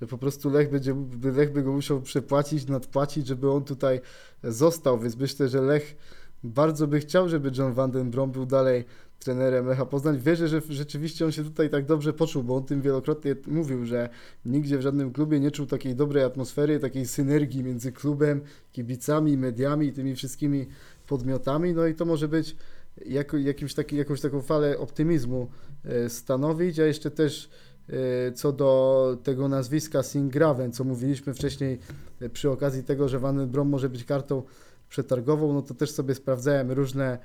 że 0.01 0.07
po 0.07 0.17
prostu 0.17 0.49
Lech, 0.49 0.71
będzie, 0.71 0.95
Lech 1.23 1.53
by 1.53 1.63
go 1.63 1.71
musiał 1.71 2.01
przepłacić, 2.01 2.67
nadpłacić, 2.67 3.27
żeby 3.27 3.51
on 3.51 3.63
tutaj 3.63 4.01
został, 4.43 4.99
więc 4.99 5.17
myślę, 5.17 5.49
że 5.49 5.61
Lech 5.61 5.95
bardzo 6.43 6.87
by 6.87 6.99
chciał, 6.99 7.29
żeby 7.29 7.51
John 7.57 7.73
Van 7.73 7.91
Den 7.91 8.11
Brom 8.11 8.31
był 8.31 8.45
dalej 8.45 8.85
trenerem 9.19 9.67
Lecha 9.67 9.85
Poznań. 9.85 10.19
Wierzę, 10.19 10.47
że 10.47 10.61
rzeczywiście 10.69 11.25
on 11.25 11.31
się 11.31 11.43
tutaj 11.43 11.69
tak 11.69 11.85
dobrze 11.85 12.13
poczuł, 12.13 12.43
bo 12.43 12.55
on 12.55 12.63
tym 12.63 12.81
wielokrotnie 12.81 13.35
mówił, 13.47 13.85
że 13.85 14.09
nigdzie 14.45 14.77
w 14.77 14.81
żadnym 14.81 15.13
klubie 15.13 15.39
nie 15.39 15.51
czuł 15.51 15.65
takiej 15.65 15.95
dobrej 15.95 16.23
atmosfery, 16.23 16.79
takiej 16.79 17.05
synergii 17.05 17.63
między 17.63 17.91
klubem, 17.91 18.41
kibicami, 18.71 19.37
mediami 19.37 19.87
i 19.87 19.93
tymi 19.93 20.15
wszystkimi 20.15 20.67
podmiotami. 21.07 21.73
No 21.73 21.87
i 21.87 21.95
to 21.95 22.05
może 22.05 22.27
być 22.27 22.55
jako, 23.05 23.37
jakimś 23.37 23.73
taki, 23.73 23.95
jakąś 23.95 24.21
taką 24.21 24.41
falę 24.41 24.77
optymizmu 24.77 25.47
e, 25.85 26.09
stanowić, 26.09 26.79
a 26.79 26.85
jeszcze 26.85 27.11
też 27.11 27.49
e, 27.89 28.31
co 28.31 28.51
do 28.51 29.17
tego 29.23 29.47
nazwiska 29.47 30.03
Singraven, 30.03 30.71
co 30.71 30.83
mówiliśmy 30.83 31.33
wcześniej 31.33 31.79
e, 32.21 32.29
przy 32.29 32.49
okazji 32.49 32.83
tego, 32.83 33.09
że 33.09 33.19
Van 33.19 33.47
Brom 33.47 33.69
może 33.69 33.89
być 33.89 34.05
kartą 34.05 34.43
przetargową, 34.89 35.53
no 35.53 35.61
to 35.61 35.73
też 35.73 35.91
sobie 35.91 36.15
sprawdzałem 36.15 36.71
różne, 36.71 37.17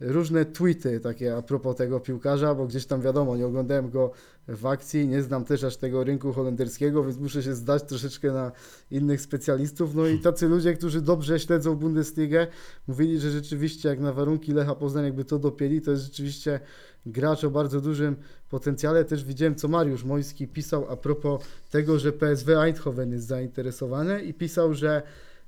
różne 0.00 0.44
tweety 0.44 1.00
takie 1.00 1.36
a 1.36 1.42
propos 1.42 1.76
tego 1.76 2.00
piłkarza, 2.00 2.54
bo 2.54 2.66
gdzieś 2.66 2.86
tam 2.86 3.00
wiadomo, 3.00 3.36
nie 3.36 3.46
oglądałem 3.46 3.90
go 3.90 4.10
w 4.48 4.66
akcji, 4.66 5.08
nie 5.08 5.22
znam 5.22 5.44
też 5.44 5.64
aż 5.64 5.76
tego 5.76 6.04
rynku 6.04 6.32
holenderskiego, 6.32 7.04
więc 7.04 7.18
muszę 7.18 7.42
się 7.42 7.54
zdać 7.54 7.82
troszeczkę 7.82 8.32
na 8.32 8.52
innych 8.90 9.20
specjalistów. 9.20 9.94
No 9.94 10.06
i 10.06 10.18
tacy 10.18 10.48
ludzie, 10.48 10.74
którzy 10.74 11.00
dobrze 11.00 11.40
śledzą 11.40 11.76
Bundesligę, 11.76 12.46
mówili, 12.86 13.18
że 13.18 13.30
rzeczywiście 13.30 13.88
jak 13.88 14.00
na 14.00 14.12
warunki 14.12 14.52
Lecha 14.52 14.74
Poznań 14.74 15.04
jakby 15.04 15.24
to 15.24 15.38
dopieli, 15.38 15.80
to 15.80 15.90
jest 15.90 16.02
rzeczywiście 16.02 16.60
gracz 17.06 17.44
o 17.44 17.50
bardzo 17.50 17.80
dużym 17.80 18.16
potencjale. 18.50 19.04
Też 19.04 19.24
widziałem, 19.24 19.54
co 19.54 19.68
Mariusz 19.68 20.04
Mojski 20.04 20.48
pisał 20.48 20.86
a 20.90 20.96
propos 20.96 21.44
tego, 21.70 21.98
że 21.98 22.12
PSW 22.12 22.60
Eindhoven 22.60 23.12
jest 23.12 23.26
zainteresowane 23.26 24.22
i 24.22 24.34
pisał, 24.34 24.74
że 24.74 25.02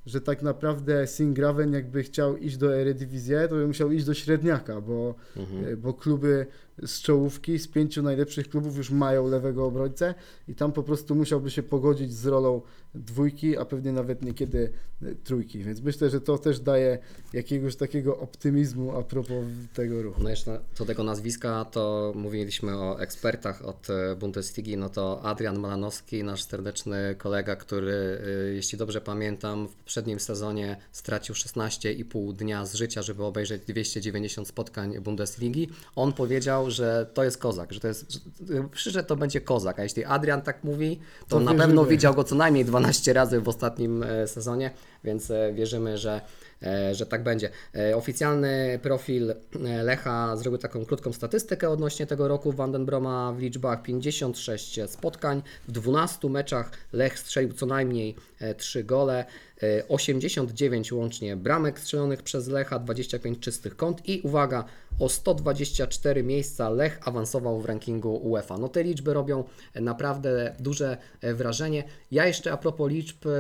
że 0.06 0.20
tak 0.20 0.42
naprawdę 0.42 1.06
Singraven 1.06 1.72
jakby 1.72 2.02
chciał 2.02 2.36
iść 2.36 2.56
do 2.56 2.76
Eredivisie, 2.76 3.46
to 3.48 3.54
by 3.54 3.66
musiał 3.66 3.92
iść 3.92 4.04
do 4.04 4.14
średniaka, 4.14 4.80
bo, 4.80 5.14
Mhm. 5.36 5.80
bo 5.80 5.94
kluby 5.94 6.46
z 6.86 7.00
czołówki, 7.00 7.58
z 7.58 7.68
pięciu 7.68 8.02
najlepszych 8.02 8.48
klubów 8.48 8.76
już 8.76 8.90
mają 8.90 9.28
lewego 9.28 9.64
obrońcę 9.66 10.14
i 10.48 10.54
tam 10.54 10.72
po 10.72 10.82
prostu 10.82 11.14
musiałby 11.14 11.50
się 11.50 11.62
pogodzić 11.62 12.12
z 12.12 12.26
rolą 12.26 12.60
dwójki, 12.94 13.58
a 13.58 13.64
pewnie 13.64 13.92
nawet 13.92 14.22
niekiedy 14.22 14.72
e, 15.02 15.14
trójki, 15.14 15.58
więc 15.58 15.80
myślę, 15.80 16.10
że 16.10 16.20
to 16.20 16.38
też 16.38 16.60
daje 16.60 16.98
jakiegoś 17.32 17.76
takiego 17.76 18.18
optymizmu 18.18 18.96
a 18.96 19.02
propos 19.02 19.44
tego 19.74 20.02
ruchu. 20.02 20.22
No 20.22 20.30
jeszcze 20.30 20.60
co 20.74 20.84
tego 20.84 21.02
nazwiska, 21.02 21.64
to 21.64 22.12
mówiliśmy 22.16 22.78
o 22.78 23.00
ekspertach 23.00 23.64
od 23.64 23.90
e, 23.90 24.16
Bundesligi, 24.16 24.76
no 24.76 24.88
to 24.88 25.22
Adrian 25.22 25.58
Malanowski, 25.58 26.24
nasz 26.24 26.44
serdeczny 26.44 27.14
kolega, 27.18 27.56
który, 27.56 28.20
e, 28.50 28.54
jeśli 28.54 28.78
dobrze 28.78 29.00
pamiętam, 29.00 29.68
w 29.68 29.74
poprzednim 29.74 30.20
sezonie 30.20 30.76
stracił 30.92 31.34
16,5 31.34 32.32
dnia 32.32 32.66
z 32.66 32.74
życia, 32.74 33.02
żeby 33.02 33.24
obejrzeć 33.24 33.62
290 33.62 34.48
spotkań 34.48 35.00
Bundesligi. 35.00 35.68
On 35.96 36.12
powiedział, 36.12 36.70
że 36.70 37.06
to 37.14 37.24
jest 37.24 37.38
kozak, 37.38 37.72
że 37.72 37.80
to 37.80 37.88
jest, 37.88 38.12
że 38.12 38.68
przyszedł 38.72 39.08
to 39.08 39.16
będzie 39.16 39.40
kozak, 39.40 39.78
a 39.78 39.82
jeśli 39.82 40.04
Adrian 40.04 40.42
tak 40.42 40.64
mówi, 40.64 41.00
to, 41.28 41.36
To 41.36 41.40
na 41.40 41.54
pewno 41.54 41.84
widział 41.84 42.14
go 42.14 42.24
co 42.24 42.34
najmniej 42.34 42.64
12 42.64 42.83
razy 43.12 43.40
w 43.40 43.48
ostatnim 43.48 44.02
e, 44.02 44.26
sezonie, 44.26 44.70
więc 45.04 45.30
e, 45.30 45.52
wierzymy, 45.52 45.98
że 45.98 46.20
e, 46.62 46.94
że 46.94 47.06
tak 47.06 47.22
będzie. 47.22 47.50
Oficjalny 47.94 48.78
profil 48.82 49.34
Lecha 49.82 50.36
zrobił 50.36 50.58
taką 50.58 50.84
krótką 50.84 51.12
statystykę 51.12 51.70
odnośnie 51.70 52.06
tego 52.06 52.28
roku 52.28 52.52
Vandenbroma 52.52 53.32
w 53.32 53.38
liczbach 53.38 53.82
56 53.82 54.80
spotkań, 54.86 55.42
w 55.68 55.72
12 55.72 56.28
meczach 56.28 56.70
Lech 56.92 57.18
strzelił 57.18 57.52
co 57.52 57.66
najmniej 57.66 58.16
3 58.56 58.84
gole, 58.84 59.24
e, 59.62 59.88
89 59.88 60.92
łącznie 60.92 61.36
bramek 61.36 61.80
strzelonych 61.80 62.22
przez 62.22 62.48
Lecha, 62.48 62.78
25 62.78 63.40
czystych 63.40 63.76
kąt 63.76 64.08
i 64.08 64.20
uwaga, 64.20 64.64
o 64.98 65.08
124 65.08 66.22
miejsca 66.22 66.70
Lech 66.70 67.08
awansował 67.08 67.60
w 67.60 67.64
rankingu 67.64 68.16
UEFA. 68.16 68.58
No 68.58 68.68
te 68.68 68.82
liczby 68.82 69.14
robią 69.14 69.44
naprawdę 69.74 70.56
duże 70.60 70.96
wrażenie. 71.22 71.84
Ja 72.10 72.26
jeszcze 72.26 72.52
a 72.52 72.56
propos 72.56 72.90
liczb 72.90 73.26
e, 73.26 73.30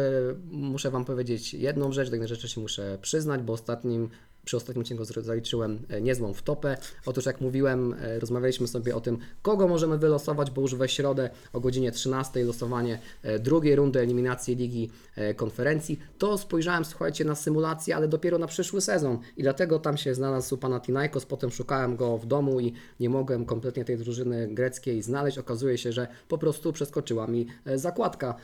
muszę 0.50 0.90
Wam 0.90 1.04
powiedzieć 1.04 1.54
jedną 1.54 1.92
rzecz, 1.92 2.08
do 2.08 2.14
jednej 2.14 2.28
rzeczy 2.28 2.48
się 2.48 2.60
muszę 2.60 2.98
przyznać, 3.02 3.42
bo 3.42 3.52
ostatnim 3.52 4.10
przy 4.44 4.56
ostatnim 4.56 4.80
odcinku 4.80 5.04
zaliczyłem 5.04 5.78
e, 5.88 6.00
niezłą 6.00 6.34
wtopę. 6.34 6.76
Otóż 7.06 7.26
jak 7.26 7.40
mówiłem, 7.40 7.94
e, 8.00 8.18
rozmawialiśmy 8.18 8.68
sobie 8.68 8.96
o 8.96 9.00
tym, 9.00 9.18
kogo 9.42 9.68
możemy 9.68 9.98
wylosować, 9.98 10.50
bo 10.50 10.60
już 10.60 10.74
we 10.74 10.88
środę 10.88 11.30
o 11.52 11.60
godzinie 11.60 11.92
13 11.92 12.44
losowanie 12.44 12.98
e, 13.22 13.38
drugiej 13.38 13.76
rundy 13.76 14.00
eliminacji 14.00 14.56
Ligi 14.56 14.90
Konferencji. 15.36 16.00
To 16.18 16.38
spojrzałem, 16.38 16.84
słuchajcie, 16.84 17.24
na 17.24 17.34
symulację, 17.34 17.96
ale 17.96 18.08
dopiero 18.08 18.38
na 18.38 18.46
przyszły 18.46 18.80
sezon 18.80 19.18
i 19.36 19.42
dlatego 19.42 19.78
tam 19.78 19.96
się 19.96 20.14
znalazł 20.14 20.56
Panathinaikos, 20.56 21.26
potem 21.26 21.50
szukałem 21.50 21.96
go 21.96 22.18
w 22.18 22.26
domu 22.26 22.60
i 22.60 22.72
nie 23.00 23.08
mogłem 23.08 23.44
kompletnie 23.44 23.84
tej 23.84 23.98
drużyny 23.98 24.48
greckiej 24.48 25.02
znaleźć. 25.02 25.38
Okazuje 25.38 25.78
się, 25.78 25.92
że 25.92 26.08
po 26.28 26.38
prostu 26.38 26.72
przeskoczyła 26.72 27.26
mi 27.26 27.46
zakładka. 27.74 28.34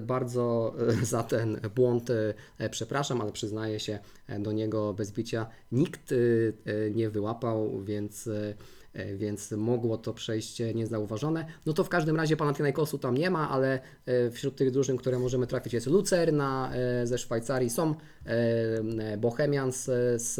Bardzo 0.00 0.74
za 1.02 1.22
ten 1.22 1.60
błąd 1.74 2.08
przepraszam, 2.70 3.20
ale 3.20 3.32
przyznaję 3.32 3.80
się 3.80 3.98
do 4.38 4.52
niego 4.52 4.94
bez 4.94 5.12
bicia. 5.12 5.46
Nikt 5.72 6.12
e, 6.12 6.16
e, 6.16 6.90
nie 6.90 7.10
wyłapał, 7.10 7.84
więc 7.84 8.26
e, 8.26 8.54
więc 9.16 9.52
mogło 9.52 9.98
to 9.98 10.14
przejść 10.14 10.62
niezauważone. 10.74 11.46
No 11.66 11.72
to 11.72 11.84
w 11.84 11.88
każdym 11.88 12.16
razie 12.16 12.36
Panathinaikosu 12.36 12.98
tam 12.98 13.16
nie 13.16 13.30
ma, 13.30 13.50
ale 13.50 13.80
wśród 14.32 14.56
tych 14.56 14.70
drużyn, 14.70 14.96
które 14.96 15.18
możemy 15.18 15.46
trafić 15.46 15.72
jest 15.72 15.86
Lucerna 15.86 16.72
ze 17.04 17.18
Szwajcarii, 17.18 17.70
są 17.70 17.94
Bohemians 19.18 19.88
e, 19.88 20.18
z 20.18 20.36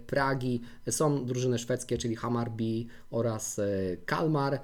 Pragi, 0.00 0.60
są 0.90 1.26
drużyny 1.26 1.58
szwedzkie, 1.58 1.98
czyli 1.98 2.16
Hammarby 2.16 2.84
oraz 3.10 3.60
Kalmar. 4.06 4.60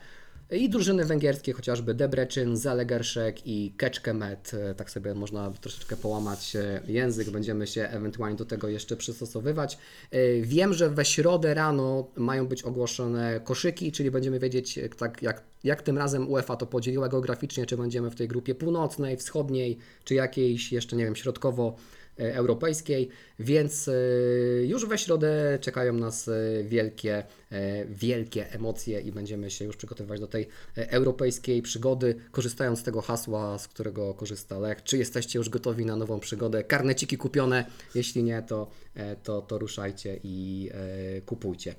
I 0.52 0.68
drużyny 0.68 1.04
węgierskie, 1.04 1.52
chociażby 1.52 1.94
Debrecen, 1.94 2.56
Zalegerszek 2.56 3.46
i 3.46 3.74
Kecskemét. 3.76 4.54
E, 4.54 4.74
Tak 4.74 4.90
sobie 4.90 5.14
można 5.14 5.50
troszeczkę 5.50 5.96
połamać 5.96 6.56
e, 6.56 6.80
język, 6.88 7.30
będziemy 7.30 7.66
się 7.66 7.82
ewentualnie 7.82 8.36
do 8.36 8.44
tego 8.44 8.68
jeszcze 8.68 8.96
przystosowywać. 8.96 9.78
E, 10.10 10.40
Wiem, 10.40 10.74
że 10.74 10.90
we 10.90 11.04
środę 11.04 11.54
rano 11.54 12.06
mają 12.16 12.46
być 12.46 12.62
ogłoszone 12.62 13.40
koszyki, 13.44 13.92
czyli 13.92 14.10
będziemy 14.10 14.38
wiedzieć, 14.38 14.78
tak 14.96 15.22
jak, 15.22 15.42
jak 15.64 15.82
tym 15.82 15.98
razem 15.98 16.30
UEFA 16.30 16.56
to 16.56 16.66
podzieliła 16.66 17.08
geograficznie, 17.08 17.66
czy 17.66 17.76
będziemy 17.76 18.10
w 18.10 18.14
tej 18.14 18.28
grupie 18.28 18.54
północnej, 18.54 19.16
wschodniej, 19.16 19.78
czy 20.04 20.14
jakiejś 20.14 20.72
jeszcze, 20.72 20.96
nie 20.96 21.04
wiem, 21.04 21.16
środkowo 21.16 21.76
europejskiej, 22.20 23.08
więc 23.38 23.88
e, 23.88 23.92
już 24.64 24.86
we 24.86 24.98
środę 24.98 25.58
czekają 25.60 25.92
nas 25.92 26.28
e, 26.28 26.32
wielkie, 26.64 27.24
e, 27.50 27.84
wielkie 27.84 28.52
emocje 28.52 29.00
i 29.00 29.12
będziemy 29.12 29.50
się 29.50 29.64
już 29.64 29.76
przygotowywać 29.76 30.20
do 30.20 30.26
tej 30.26 30.48
europejskiej 30.74 31.62
przygody, 31.62 32.14
korzystając 32.30 32.78
z 32.78 32.82
tego 32.82 33.00
hasła, 33.00 33.58
z 33.58 33.68
którego 33.68 34.14
korzysta 34.14 34.58
Lech. 34.58 34.82
Czy 34.82 34.98
jesteście 34.98 35.38
już 35.38 35.48
gotowi 35.48 35.86
na 35.86 35.96
nową 35.96 36.20
przygodę? 36.20 36.64
Karneciki 36.64 37.16
kupione, 37.16 37.64
jeśli 37.94 38.22
nie, 38.22 38.42
to, 38.42 38.70
to, 39.22 39.42
to 39.42 39.58
ruszajcie 39.58 40.20
i 40.24 40.70
kupujcie. 41.26 41.74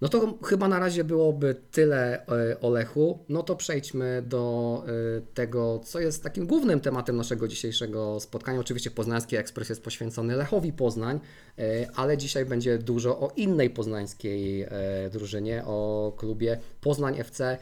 No 0.00 0.08
to 0.08 0.38
chyba 0.44 0.68
na 0.68 0.78
razie 0.78 1.04
byłoby 1.04 1.56
tyle 1.70 2.26
e, 2.26 2.60
o 2.60 2.70
Lechu. 2.70 3.24
No 3.28 3.42
to 3.42 3.56
przejdźmy 3.56 4.22
do 4.26 4.84
e, 4.86 5.20
tego, 5.34 5.80
co 5.84 6.00
jest 6.00 6.22
takim 6.22 6.46
głównym 6.46 6.80
tematem 6.80 7.16
naszego 7.16 7.48
dzisiejszego 7.48 8.20
spotkania. 8.20 8.60
Oczywiście 8.60 8.90
Poznański 8.90 9.36
Ekspres 9.36 9.68
jest 9.68 9.82
poświęcony 9.82 10.36
Lechowi 10.36 10.72
Poznań, 10.72 11.20
e, 11.58 11.90
ale 11.94 12.18
dzisiaj 12.18 12.44
będzie 12.44 12.78
dużo 12.78 13.20
o 13.20 13.32
innej 13.36 13.70
poznańskiej 13.70 14.66
drużynie, 15.12 15.64
o 15.64 16.12
klubie 16.16 16.58
Poznań 16.80 17.20
FC. 17.20 17.58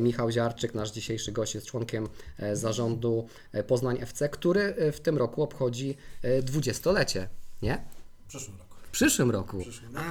Michał 0.00 0.30
Ziarczyk, 0.30 0.74
nasz 0.74 0.90
dzisiejszy 0.90 1.32
gość, 1.32 1.54
jest 1.54 1.66
członkiem 1.66 2.08
zarządu 2.52 3.26
Poznań 3.66 3.98
FC, 4.00 4.28
który 4.28 4.74
w 4.92 5.00
tym 5.00 5.18
roku 5.18 5.42
obchodzi 5.42 5.96
dwudziestolecie, 6.42 7.28
nie? 7.62 7.84
W 8.24 8.28
przyszłym 8.28 8.58
roku. 8.58 8.74
W 8.82 8.90
przyszłym 8.90 9.30
roku. 9.30 9.58
W 9.58 9.62
przyszłym 9.62 9.96
roku. 9.96 10.08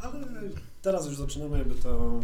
Ale 0.00 0.10
teraz 0.88 1.06
już 1.06 1.16
zaczynamy 1.16 1.58
jakby 1.58 1.74
to, 1.74 2.20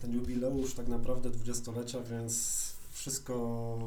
ten 0.00 0.12
jubileusz 0.12 0.74
tak 0.74 0.88
naprawdę 0.88 1.30
dwudziestolecia, 1.30 2.02
więc 2.02 2.58
wszystko 2.90 3.78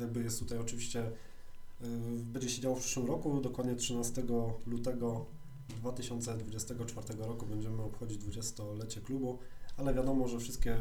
jakby 0.00 0.22
jest 0.22 0.38
tutaj 0.38 0.58
oczywiście 0.58 1.06
y, 1.06 1.86
będzie 2.32 2.48
się 2.48 2.62
działo 2.62 2.76
w 2.76 2.80
przyszłym 2.80 3.06
roku, 3.06 3.40
dokładnie 3.40 3.76
13 3.76 4.22
lutego 4.66 5.24
2024 5.68 7.18
roku 7.18 7.46
będziemy 7.46 7.82
obchodzić 7.82 8.18
dwudziestolecie 8.18 9.00
klubu, 9.00 9.38
ale 9.76 9.94
wiadomo, 9.94 10.28
że 10.28 10.38
wszystkie 10.38 10.76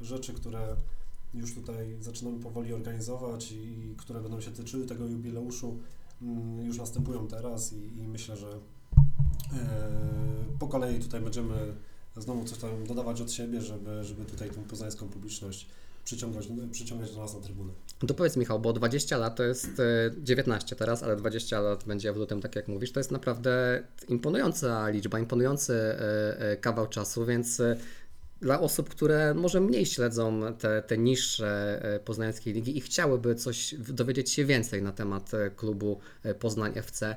rzeczy, 0.00 0.32
które 0.32 0.76
już 1.34 1.54
tutaj 1.54 1.96
zaczynamy 2.00 2.40
powoli 2.40 2.72
organizować 2.72 3.52
i 3.52 3.94
które 3.98 4.20
będą 4.20 4.40
się 4.40 4.50
tyczyły 4.50 4.86
tego 4.86 5.06
jubileuszu, 5.06 5.78
mm, 6.22 6.66
już 6.66 6.78
następują 6.78 7.28
teraz 7.28 7.72
i, 7.72 7.98
i 7.98 8.08
myślę, 8.08 8.36
że 8.36 8.60
po 10.58 10.68
kolei 10.68 11.00
tutaj 11.00 11.20
będziemy 11.20 11.54
znowu 12.16 12.44
coś 12.44 12.58
tam 12.58 12.86
dodawać 12.86 13.20
od 13.20 13.32
siebie, 13.32 13.60
żeby, 13.60 14.04
żeby 14.04 14.24
tutaj 14.24 14.50
tą 14.50 14.64
poznańską 14.64 15.08
publiczność 15.08 15.66
przyciągać, 16.04 16.48
przyciągać 16.70 17.14
do 17.14 17.20
nas 17.20 17.34
na 17.34 17.40
trybunę. 17.40 17.72
To 18.06 18.14
powiedz 18.14 18.36
Michał, 18.36 18.60
bo 18.60 18.72
20 18.72 19.16
lat 19.16 19.36
to 19.36 19.42
jest 19.42 19.80
e, 19.80 20.10
19 20.22 20.76
teraz, 20.76 21.02
ale 21.02 21.16
20 21.16 21.60
lat 21.60 21.84
będzie 21.84 22.12
w 22.12 22.16
lutym, 22.16 22.40
tak 22.40 22.56
jak 22.56 22.68
mówisz, 22.68 22.92
to 22.92 23.00
jest 23.00 23.10
naprawdę 23.10 23.82
imponująca 24.08 24.88
liczba, 24.88 25.18
imponujący 25.18 25.74
e, 25.74 26.40
e, 26.40 26.56
kawał 26.56 26.86
czasu, 26.86 27.26
więc 27.26 27.60
e, 27.60 27.76
dla 28.40 28.60
osób, 28.60 28.88
które 28.88 29.34
może 29.34 29.60
mniej 29.60 29.86
śledzą 29.86 30.54
te, 30.58 30.82
te 30.82 30.98
niższe 30.98 31.80
e, 31.82 32.00
poznańskiej 32.00 32.54
ligi 32.54 32.78
i 32.78 32.80
chciałyby 32.80 33.34
coś 33.34 33.74
dowiedzieć 33.78 34.30
się 34.30 34.44
więcej 34.44 34.82
na 34.82 34.92
temat 34.92 35.34
e, 35.34 35.50
klubu 35.50 36.00
e, 36.22 36.34
Poznań 36.34 36.72
FC. 36.74 37.16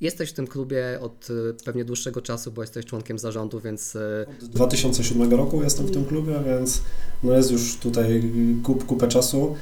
Jesteś 0.00 0.30
w 0.30 0.32
tym 0.32 0.46
klubie 0.46 0.98
od 1.00 1.28
e, 1.30 1.64
pewnie 1.64 1.84
dłuższego 1.84 2.22
czasu, 2.22 2.52
bo 2.52 2.62
jesteś 2.62 2.84
członkiem 2.84 3.18
zarządu, 3.18 3.60
więc 3.60 3.96
e, 3.96 4.26
Od 4.42 4.48
2007 4.48 5.30
roku 5.30 5.62
jestem 5.62 5.86
w 5.86 5.90
tym 5.90 6.04
klubie, 6.04 6.32
więc 6.46 6.82
no 7.22 7.32
jest 7.32 7.50
już 7.50 7.76
tutaj 7.76 8.22
kup, 8.62 8.86
kupę 8.86 9.08
czasu. 9.08 9.54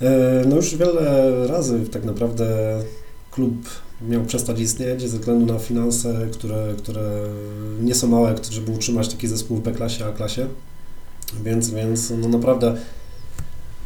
E, 0.00 0.44
No 0.48 0.56
już 0.56 0.76
wiele 0.76 1.46
razy 1.46 1.80
tak 1.92 2.04
naprawdę 2.04 2.78
klub 3.30 3.54
miał 4.08 4.24
przestać 4.24 4.60
istnieć 4.60 5.02
ze 5.02 5.18
względu 5.18 5.52
na 5.52 5.58
finanse, 5.58 6.28
które, 6.32 6.74
które 6.78 7.28
nie 7.80 7.94
są 7.94 8.06
małe, 8.06 8.34
żeby 8.50 8.72
utrzymać 8.72 9.08
taki 9.08 9.28
zespół 9.28 9.56
w 9.56 9.62
B-klasie, 9.62 10.06
A-klasie. 10.06 10.46
Więc, 11.44 11.70
więc 11.70 12.10
no 12.10 12.28
naprawdę 12.28 12.76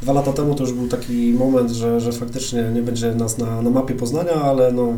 dwa 0.02 0.12
lata 0.12 0.32
temu 0.32 0.54
to 0.54 0.62
już 0.64 0.72
był 0.72 0.88
taki 0.88 1.32
moment, 1.32 1.70
że, 1.70 2.00
że 2.00 2.12
faktycznie 2.12 2.70
nie 2.74 2.82
będzie 2.82 3.14
nas 3.14 3.38
na, 3.38 3.62
na 3.62 3.70
mapie 3.70 3.94
Poznania, 3.94 4.34
ale 4.34 4.72
no 4.72 4.94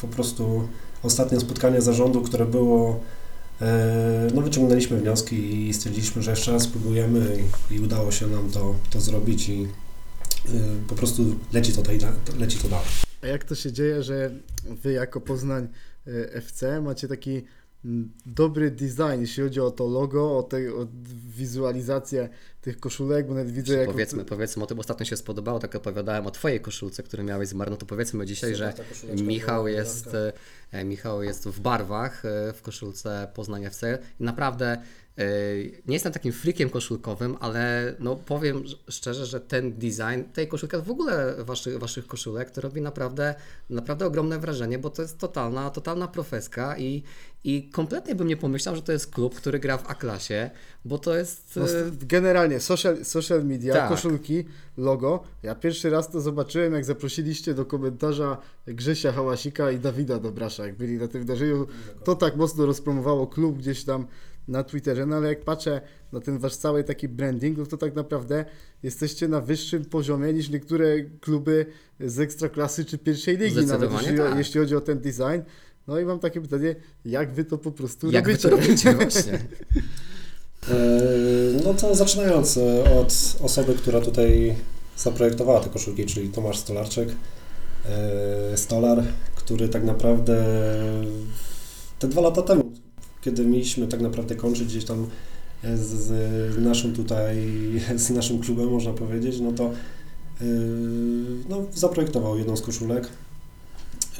po 0.00 0.08
prostu 0.08 0.68
ostatnie 1.02 1.40
spotkanie 1.40 1.80
zarządu, 1.80 2.22
które 2.22 2.46
było 2.46 3.00
E, 3.60 4.28
No 4.34 4.42
wyciągnęliśmy 4.42 4.98
wnioski 4.98 5.68
i 5.68 5.74
stwierdziliśmy, 5.74 6.22
że 6.22 6.30
jeszcze 6.30 6.52
raz 6.52 6.62
spróbujemy 6.62 7.36
i, 7.70 7.74
i 7.74 7.80
udało 7.80 8.10
się 8.10 8.26
nam 8.26 8.50
to, 8.50 8.74
to 8.90 9.00
zrobić 9.00 9.48
i 9.48 9.62
e, 9.62 10.48
po 10.88 10.94
prostu 10.94 11.22
leci 11.52 11.72
to, 11.72 11.82
leci 12.38 12.58
to 12.58 12.68
dalej. 12.68 12.88
A 13.22 13.26
jak 13.26 13.44
to 13.44 13.54
się 13.54 13.72
dzieje, 13.72 14.02
że 14.02 14.30
wy 14.64 14.92
jako 14.92 15.20
Poznań 15.20 15.68
e, 16.06 16.32
FC 16.34 16.80
macie 16.80 17.08
taki 17.08 17.42
dobry 18.26 18.70
design, 18.70 19.20
jeśli 19.20 19.42
chodzi 19.42 19.60
o 19.60 19.70
to 19.70 19.86
logo, 19.86 20.38
o, 20.38 20.42
te, 20.42 20.56
o 20.56 20.86
wizualizację 21.28 22.28
tych 22.60 22.80
koszulek, 22.80 23.26
bo 23.26 23.34
nawet 23.34 23.52
widzę 23.52 23.76
jak... 23.76 23.86
powiedzmy, 23.86 24.24
powiedzmy 24.24 24.62
o 24.62 24.66
tym, 24.66 24.78
ostatnio 24.78 25.06
się 25.06 25.16
spodobało, 25.16 25.58
tak 25.58 25.74
opowiadałem 25.74 26.26
o 26.26 26.30
Twojej 26.30 26.60
koszulce, 26.60 27.02
którą 27.02 27.22
miałeś 27.22 27.48
z 27.48 27.54
Mar, 27.54 27.70
no 27.70 27.76
to 27.76 27.86
powiedzmy 27.86 28.26
dzisiaj, 28.26 28.54
że 28.54 28.74
Michał 29.22 29.68
jest, 29.68 30.10
e, 30.72 30.84
Michał 30.84 31.22
jest 31.22 31.48
w 31.48 31.60
barwach 31.60 32.24
e, 32.24 32.52
w 32.52 32.62
koszulce 32.62 33.28
Poznań 33.34 33.64
FC 33.64 33.98
i 34.20 34.24
naprawdę 34.24 34.82
nie 35.86 35.94
jestem 35.94 36.12
takim 36.12 36.32
freakiem 36.32 36.70
koszulkowym, 36.70 37.36
ale 37.40 37.94
no 37.98 38.16
powiem 38.16 38.64
szczerze, 38.88 39.26
że 39.26 39.40
ten 39.40 39.72
design 39.72 40.32
tej 40.32 40.48
koszulki, 40.48 40.76
w 40.76 40.90
ogóle 40.90 41.34
waszych, 41.44 41.78
waszych 41.78 42.06
koszulek, 42.06 42.50
to 42.50 42.60
robi 42.60 42.80
naprawdę, 42.80 43.34
naprawdę 43.70 44.06
ogromne 44.06 44.38
wrażenie, 44.38 44.78
bo 44.78 44.90
to 44.90 45.02
jest 45.02 45.18
totalna, 45.18 45.70
totalna 45.70 46.08
profeska 46.08 46.78
i, 46.78 47.02
i 47.44 47.68
kompletnie 47.68 48.14
bym 48.14 48.28
nie 48.28 48.36
pomyślał, 48.36 48.76
że 48.76 48.82
to 48.82 48.92
jest 48.92 49.10
klub, 49.10 49.34
który 49.34 49.58
gra 49.58 49.78
w 49.78 49.90
A-klasie, 49.90 50.50
bo 50.84 50.98
to 50.98 51.16
jest... 51.16 51.56
No, 51.56 51.64
e, 51.64 51.90
generalnie 52.02 52.60
social, 52.60 53.04
social 53.04 53.44
media, 53.44 53.74
Tak. 53.74 53.88
koszulki, 53.88 54.44
logo. 54.76 55.22
Ja 55.42 55.54
pierwszy 55.54 55.90
raz 55.90 56.10
to 56.10 56.20
zobaczyłem, 56.20 56.72
jak 56.72 56.84
zaprosiliście 56.84 57.54
do 57.54 57.64
komentarza 57.64 58.36
Grzesia 58.66 59.12
Hałasika 59.12 59.70
i 59.70 59.78
Dawida 59.78 60.18
Dobrasza, 60.18 60.66
jak 60.66 60.76
byli 60.76 60.98
na 60.98 61.08
tym 61.08 61.20
wydarzeniu. 61.20 61.66
To 62.04 62.14
tak 62.14 62.36
mocno 62.36 62.66
rozpromowało 62.66 63.26
klub 63.26 63.58
gdzieś 63.58 63.84
tam 63.84 64.06
na 64.48 64.64
Twitterze, 64.64 65.06
no 65.06 65.16
ale 65.16 65.28
jak 65.28 65.44
patrzę 65.44 65.80
na 66.12 66.20
ten 66.20 66.38
wasz 66.38 66.56
cały 66.56 66.84
taki 66.84 67.08
branding, 67.08 67.58
no 67.58 67.66
to 67.66 67.76
tak 67.76 67.94
naprawdę 67.94 68.44
jesteście 68.82 69.28
na 69.28 69.40
wyższym 69.40 69.84
poziomie 69.84 70.32
niż 70.32 70.50
niektóre 70.50 71.04
kluby 71.20 71.66
z 72.00 72.20
ekstraklasy 72.20 72.84
czy 72.84 72.98
pierwszej 72.98 73.36
ligi, 73.36 73.66
nawet 73.66 73.92
jeśli, 73.92 74.16
tak. 74.16 74.38
jeśli 74.38 74.60
chodzi 74.60 74.76
o 74.76 74.80
ten 74.80 75.00
design. 75.00 75.42
No 75.86 76.00
i 76.00 76.04
mam 76.04 76.18
takie 76.18 76.40
pytanie, 76.40 76.76
jak 77.04 77.32
wy 77.32 77.44
to 77.44 77.58
po 77.58 77.72
prostu 77.72 78.10
jak 78.10 78.24
wy 78.24 78.32
robicie? 78.32 78.48
to 78.48 78.56
robicie 78.56 78.94
właśnie? 79.10 79.32
E, 80.68 81.62
No 81.64 81.74
to 81.74 81.94
zaczynając 81.94 82.56
e, 82.56 82.84
od 83.00 83.36
osoby, 83.40 83.74
która 83.74 84.00
tutaj 84.00 84.54
zaprojektowała 84.96 85.60
te 85.60 85.70
koszulki, 85.70 86.06
czyli 86.06 86.28
Tomasz 86.28 86.58
Stolarczyk, 86.58 87.08
e, 87.86 88.56
Stolar, 88.56 89.02
który 89.34 89.68
tak 89.68 89.84
naprawdę 89.84 90.44
te 91.98 92.08
dwa 92.08 92.20
lata 92.20 92.42
temu, 92.42 92.72
kiedy 93.22 93.44
mieliśmy 93.44 93.86
tak 93.86 94.00
naprawdę 94.00 94.36
kończyć 94.36 94.68
gdzieś 94.68 94.84
tam 94.84 95.06
z, 95.74 95.86
z 96.54 96.58
naszym 96.58 96.94
tutaj, 96.94 97.36
z 97.96 98.10
naszym 98.10 98.38
klubem, 98.38 98.68
można 98.68 98.92
powiedzieć, 98.92 99.40
no 99.40 99.52
to 99.52 99.64
e, 100.40 100.44
no, 101.48 101.62
zaprojektował 101.74 102.38
jedną 102.38 102.56
z 102.56 102.60
koszulek. 102.62 103.08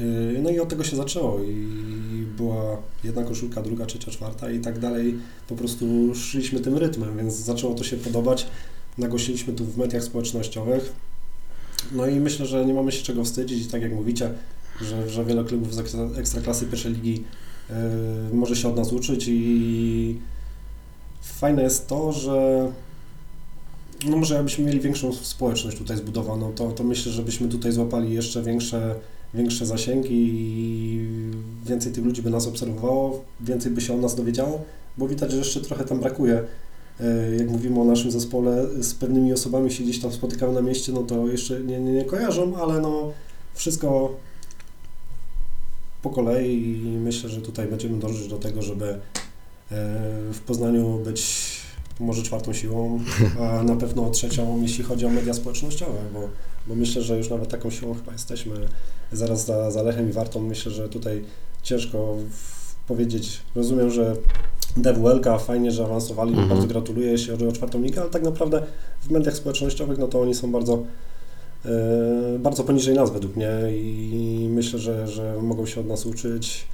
E, 0.01 0.43
No 0.43 0.51
i 0.51 0.61
od 0.61 0.69
tego 0.69 0.85
się 0.85 0.97
zaczęło 0.97 1.43
i 1.43 2.27
była 2.37 2.77
jedna 3.05 3.25
koszulka, 3.25 3.63
druga, 3.63 3.87
trzecia, 3.87 4.11
czwarta 4.11 4.51
i 4.51 4.61
tak 4.61 4.79
dalej 4.79 5.19
po 5.49 5.57
prostu 5.57 6.15
szliśmy 6.15 6.61
tym 6.61 6.77
rytmem, 6.79 7.17
więc 7.17 7.35
zaczęło 7.35 7.75
to 7.75 7.85
się 7.85 7.97
podobać. 7.97 8.47
Nagłosiliśmy 8.99 9.53
tu 9.53 9.65
w 9.65 9.79
mediach 9.79 10.05
społecznościowych. 10.05 10.93
No 11.93 12.07
i 12.07 12.21
myślę, 12.21 12.47
że 12.47 12.67
nie 12.67 12.75
mamy 12.75 12.93
się 12.93 13.03
czego 13.05 13.25
wstydzić, 13.25 13.69
tak 13.69 13.83
jak 13.83 13.93
mówicie, 13.93 14.31
że, 14.81 15.11
że 15.11 15.25
wiele 15.25 15.45
klubów 15.45 15.75
z 15.75 15.79
ekstra- 15.79 16.19
ekstraklasy 16.19 16.67
pierwszej 16.67 16.93
ligi 16.93 17.25
może 18.33 18.57
się 18.57 18.69
od 18.69 18.77
nas 18.77 18.93
uczyć 18.93 19.25
i 19.29 20.19
fajne 21.23 21.63
jest 21.63 21.87
to, 21.87 22.13
że 22.13 22.69
no 24.09 24.17
może 24.17 24.35
jakbyśmy 24.35 24.65
mieli 24.65 24.81
większą 24.81 25.13
społeczność 25.13 25.79
tutaj 25.79 25.97
zbudowaną, 25.97 26.53
to, 26.53 26.73
to 26.73 26.85
myślę, 26.85 27.13
że 27.13 27.23
byśmy 27.23 27.49
tutaj 27.49 27.73
złapali 27.73 28.15
jeszcze 28.15 28.43
większe, 28.43 28.95
większe 29.35 29.67
zasięgi 29.67 30.29
i 30.33 31.09
więcej 31.67 31.93
tych 31.93 32.05
ludzi 32.05 32.23
by 32.23 32.31
nas 32.31 32.47
obserwowało, 32.47 33.25
więcej 33.41 33.73
by 33.73 33.81
się 33.81 33.95
o 33.95 33.97
nas 33.97 34.15
dowiedziało, 34.15 34.65
bo 34.99 35.09
widać, 35.09 35.31
że 35.31 35.37
jeszcze 35.37 35.61
trochę 35.61 35.85
tam 35.85 36.01
brakuje. 36.01 36.43
E, 37.01 37.37
Jak 37.37 37.51
mówimy 37.51 37.81
o 37.81 37.85
naszym 37.85 38.11
zespole, 38.11 38.67
z 38.81 38.95
pewnymi 38.95 39.33
osobami 39.33 39.73
się 39.73 39.85
gdzieś 39.85 40.01
tam 40.01 40.13
spotykamy 40.13 40.53
na 40.53 40.63
mieście, 40.63 40.93
no 40.93 41.03
to 41.03 41.29
jeszcze 41.29 41.61
nie, 41.61 41.81
nie, 41.81 41.93
nie 41.93 42.05
kojarzą, 42.05 42.57
ale 42.57 42.81
no 42.81 43.13
wszystko 43.55 44.17
po 46.03 46.11
kolei 46.11 46.77
i 46.87 46.99
myślę, 46.99 47.31
że 47.31 47.41
tutaj 47.41 47.67
będziemy 47.67 47.99
dążyć 47.99 48.29
do 48.29 48.39
tego, 48.39 48.63
żeby 48.63 48.87
e, 48.87 48.99
w 50.33 50.41
Poznaniu 50.47 50.99
być 51.05 51.51
może 52.01 52.23
czwartą 52.23 52.53
siłą, 52.53 53.01
a 53.41 53.63
na 53.63 53.77
pewno 53.77 54.11
trzecią, 54.11 54.63
jeśli 54.63 54.85
chodzi 54.85 55.07
o 55.07 55.09
media 55.09 55.35
społecznościowe, 55.35 55.99
bo, 56.13 56.21
bo 56.67 56.75
myślę, 56.75 57.03
że 57.03 57.19
już 57.19 57.31
nawet 57.31 57.49
taką 57.49 57.71
siłą 57.71 57.95
chyba 57.95 58.13
jesteśmy 58.13 58.55
zaraz 59.13 59.47
za, 59.47 59.71
za 59.71 59.83
Lechem 59.83 60.11
i 60.11 60.13
Wartą. 60.13 60.41
Myślę, 60.41 60.73
że 60.73 60.89
tutaj 60.89 61.25
ciężko 61.63 62.17
powiedzieć. 62.89 63.41
Rozumiem, 63.55 63.91
że 63.91 64.17
DWLK 64.77 65.27
fajnie, 65.47 65.71
że 65.71 65.85
awansowali, 65.85 66.31
Mhm. 66.31 66.49
bardzo 66.49 66.67
gratuluję, 66.67 67.11
jeśli 67.11 67.31
chodzi 67.31 67.47
o 67.47 67.53
czwartą 67.53 67.83
ligę, 67.83 68.01
ale 68.01 68.11
tak 68.11 68.23
naprawdę 68.23 68.63
w 69.03 69.11
mediach 69.11 69.37
społecznościowych, 69.37 69.99
no 69.99 70.09
to 70.09 70.21
oni 70.21 70.35
są 70.35 70.53
bardzo 70.53 70.85
bardzo 72.39 72.65
poniżej 72.65 72.95
nas 72.95 73.11
według 73.13 73.37
mnie 73.37 73.51
i 73.73 74.49
myślę, 74.51 74.79
że, 74.79 75.09
że 75.09 75.43
mogą 75.43 75.67
się 75.67 75.81
od 75.81 75.87
nas 75.87 76.07
uczyć. 76.07 76.67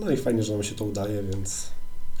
No 0.00 0.10
i 0.10 0.16
fajnie, 0.16 0.42
że 0.42 0.52
nam 0.52 0.62
się 0.62 0.74
to 0.74 0.84
udaje, 0.84 1.22
więc 1.22 1.68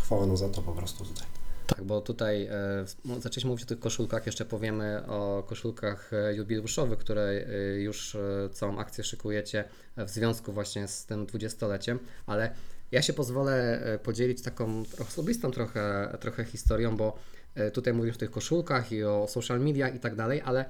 chwała 0.00 0.26
nam 0.26 0.36
za 0.36 0.48
to 0.48 0.62
po 0.62 0.72
prostu 0.72 1.04
tutaj. 1.04 1.26
Tak, 1.66 1.84
bo 1.84 2.00
tutaj 2.00 2.46
e, 2.46 2.84
no, 3.04 3.20
zaczęliśmy 3.20 3.50
mówić 3.50 3.64
o 3.64 3.68
tych 3.68 3.78
koszulkach, 3.78 4.26
jeszcze 4.26 4.44
powiemy 4.44 5.06
o 5.06 5.42
koszulkach 5.46 6.10
e, 6.12 6.34
jubileuszowych, 6.34 6.98
które 6.98 7.22
e, 7.22 7.80
już 7.80 8.14
e, 8.14 8.48
całą 8.52 8.78
akcję 8.78 9.04
szykujecie 9.04 9.64
w 9.96 10.10
związku 10.10 10.52
właśnie 10.52 10.88
z 10.88 11.06
tym 11.06 11.26
dwudziestoleciem, 11.26 11.98
ale 12.26 12.54
ja 12.92 13.02
się 13.02 13.12
pozwolę 13.12 13.80
e, 13.82 13.98
podzielić 13.98 14.42
taką 14.42 14.82
osobistą 15.00 15.50
trochę, 15.50 16.16
trochę 16.20 16.44
historią, 16.44 16.96
bo 16.96 17.16
e, 17.54 17.70
tutaj 17.70 17.94
mówisz 17.94 18.14
o 18.16 18.18
tych 18.18 18.30
koszulkach 18.30 18.92
i 18.92 19.04
o 19.04 19.26
social 19.28 19.60
media 19.60 19.88
i 19.88 20.00
tak 20.00 20.16
dalej, 20.16 20.42
ale 20.44 20.64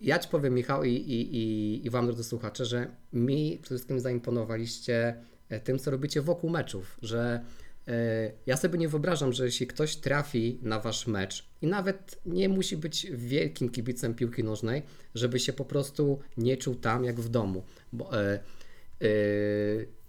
ja 0.00 0.18
Ci 0.18 0.28
powiem, 0.28 0.54
Michał, 0.54 0.84
i, 0.84 0.90
i, 0.90 1.36
i, 1.36 1.86
i 1.86 1.90
Wam, 1.90 2.06
drodzy 2.06 2.24
słuchacze, 2.24 2.64
że 2.64 2.90
mi 3.12 3.58
przede 3.62 3.76
wszystkim 3.76 4.00
zaimponowaliście 4.00 5.16
e, 5.48 5.60
tym, 5.60 5.78
co 5.78 5.90
robicie 5.90 6.22
wokół 6.22 6.50
meczów, 6.50 6.98
że 7.02 7.44
e, 7.88 8.32
ja 8.46 8.56
sobie 8.56 8.78
nie 8.78 8.88
wyobrażam, 8.88 9.32
że 9.32 9.44
jeśli 9.44 9.66
ktoś 9.66 9.96
trafi 9.96 10.58
na 10.62 10.80
Wasz 10.80 11.06
mecz 11.06 11.48
i 11.62 11.66
nawet 11.66 12.20
nie 12.26 12.48
musi 12.48 12.76
być 12.76 13.06
wielkim 13.10 13.68
kibicem 13.68 14.14
piłki 14.14 14.44
nożnej, 14.44 14.82
żeby 15.14 15.40
się 15.40 15.52
po 15.52 15.64
prostu 15.64 16.18
nie 16.36 16.56
czuł 16.56 16.74
tam 16.74 17.04
jak 17.04 17.20
w 17.20 17.28
domu, 17.28 17.64
bo 17.92 18.22
e, 18.22 18.38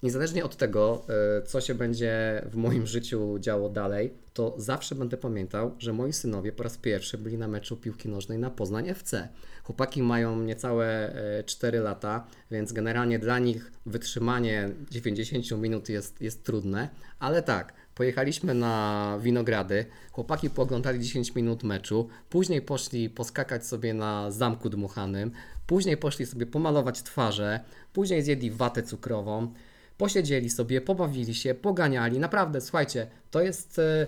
niezależnie 0.04 0.46
od 0.46 0.56
tego, 0.56 1.06
e, 1.40 1.42
co 1.42 1.62
się 1.62 1.76
będzie 1.76 2.42
w 2.46 2.56
moim 2.56 2.88
życiu 2.88 3.40
działo 3.40 3.70
dalej, 3.70 4.14
to 4.34 4.56
zawsze 4.58 4.96
będę 4.96 5.18
pamiętał, 5.18 5.76
że 5.80 5.94
moi 5.94 6.14
synowie 6.14 6.52
po 6.52 6.64
raz 6.64 6.78
pierwszy 6.78 7.18
byli 7.18 7.38
na 7.38 7.48
meczu 7.48 7.78
piłki 7.78 8.10
nożnej 8.10 8.38
na 8.38 8.50
Poznań 8.50 8.90
FC. 8.90 9.28
Chłopaki 9.64 10.04
mają 10.04 10.42
niecałe 10.42 11.16
e, 11.40 11.44
4 11.44 11.80
lata, 11.80 12.28
więc 12.52 12.74
generalnie 12.74 13.20
dla 13.20 13.40
nich 13.40 13.72
wytrzymanie 13.86 14.70
90 14.92 15.52
minut 15.52 15.90
jest, 15.90 16.22
jest 16.22 16.44
trudne, 16.44 16.90
ale 17.20 17.44
tak, 17.44 17.74
pojechaliśmy 17.96 18.54
na 18.54 19.18
Winogrady, 19.22 19.86
chłopaki 20.12 20.50
pooglądali 20.50 21.00
10 21.00 21.36
minut 21.36 21.64
meczu, 21.64 22.10
później 22.30 22.62
poszli 22.62 23.10
poskakać 23.10 23.68
sobie 23.68 23.94
na 23.94 24.32
Zamku 24.32 24.70
Dmuchanym, 24.70 25.32
później 25.68 25.98
poszli 25.98 26.26
sobie 26.26 26.46
pomalować 26.46 27.02
twarze, 27.04 27.60
później 27.94 28.24
zjedli 28.24 28.52
watę 28.52 28.84
cukrową, 28.84 29.54
posiedzieli 30.00 30.50
sobie, 30.50 30.82
pobawili 30.82 31.36
się, 31.36 31.54
poganiali. 31.54 32.20
Naprawdę, 32.20 32.62
słuchajcie, 32.62 33.08
to 33.32 33.42
jest 33.42 33.80
e, 33.80 34.08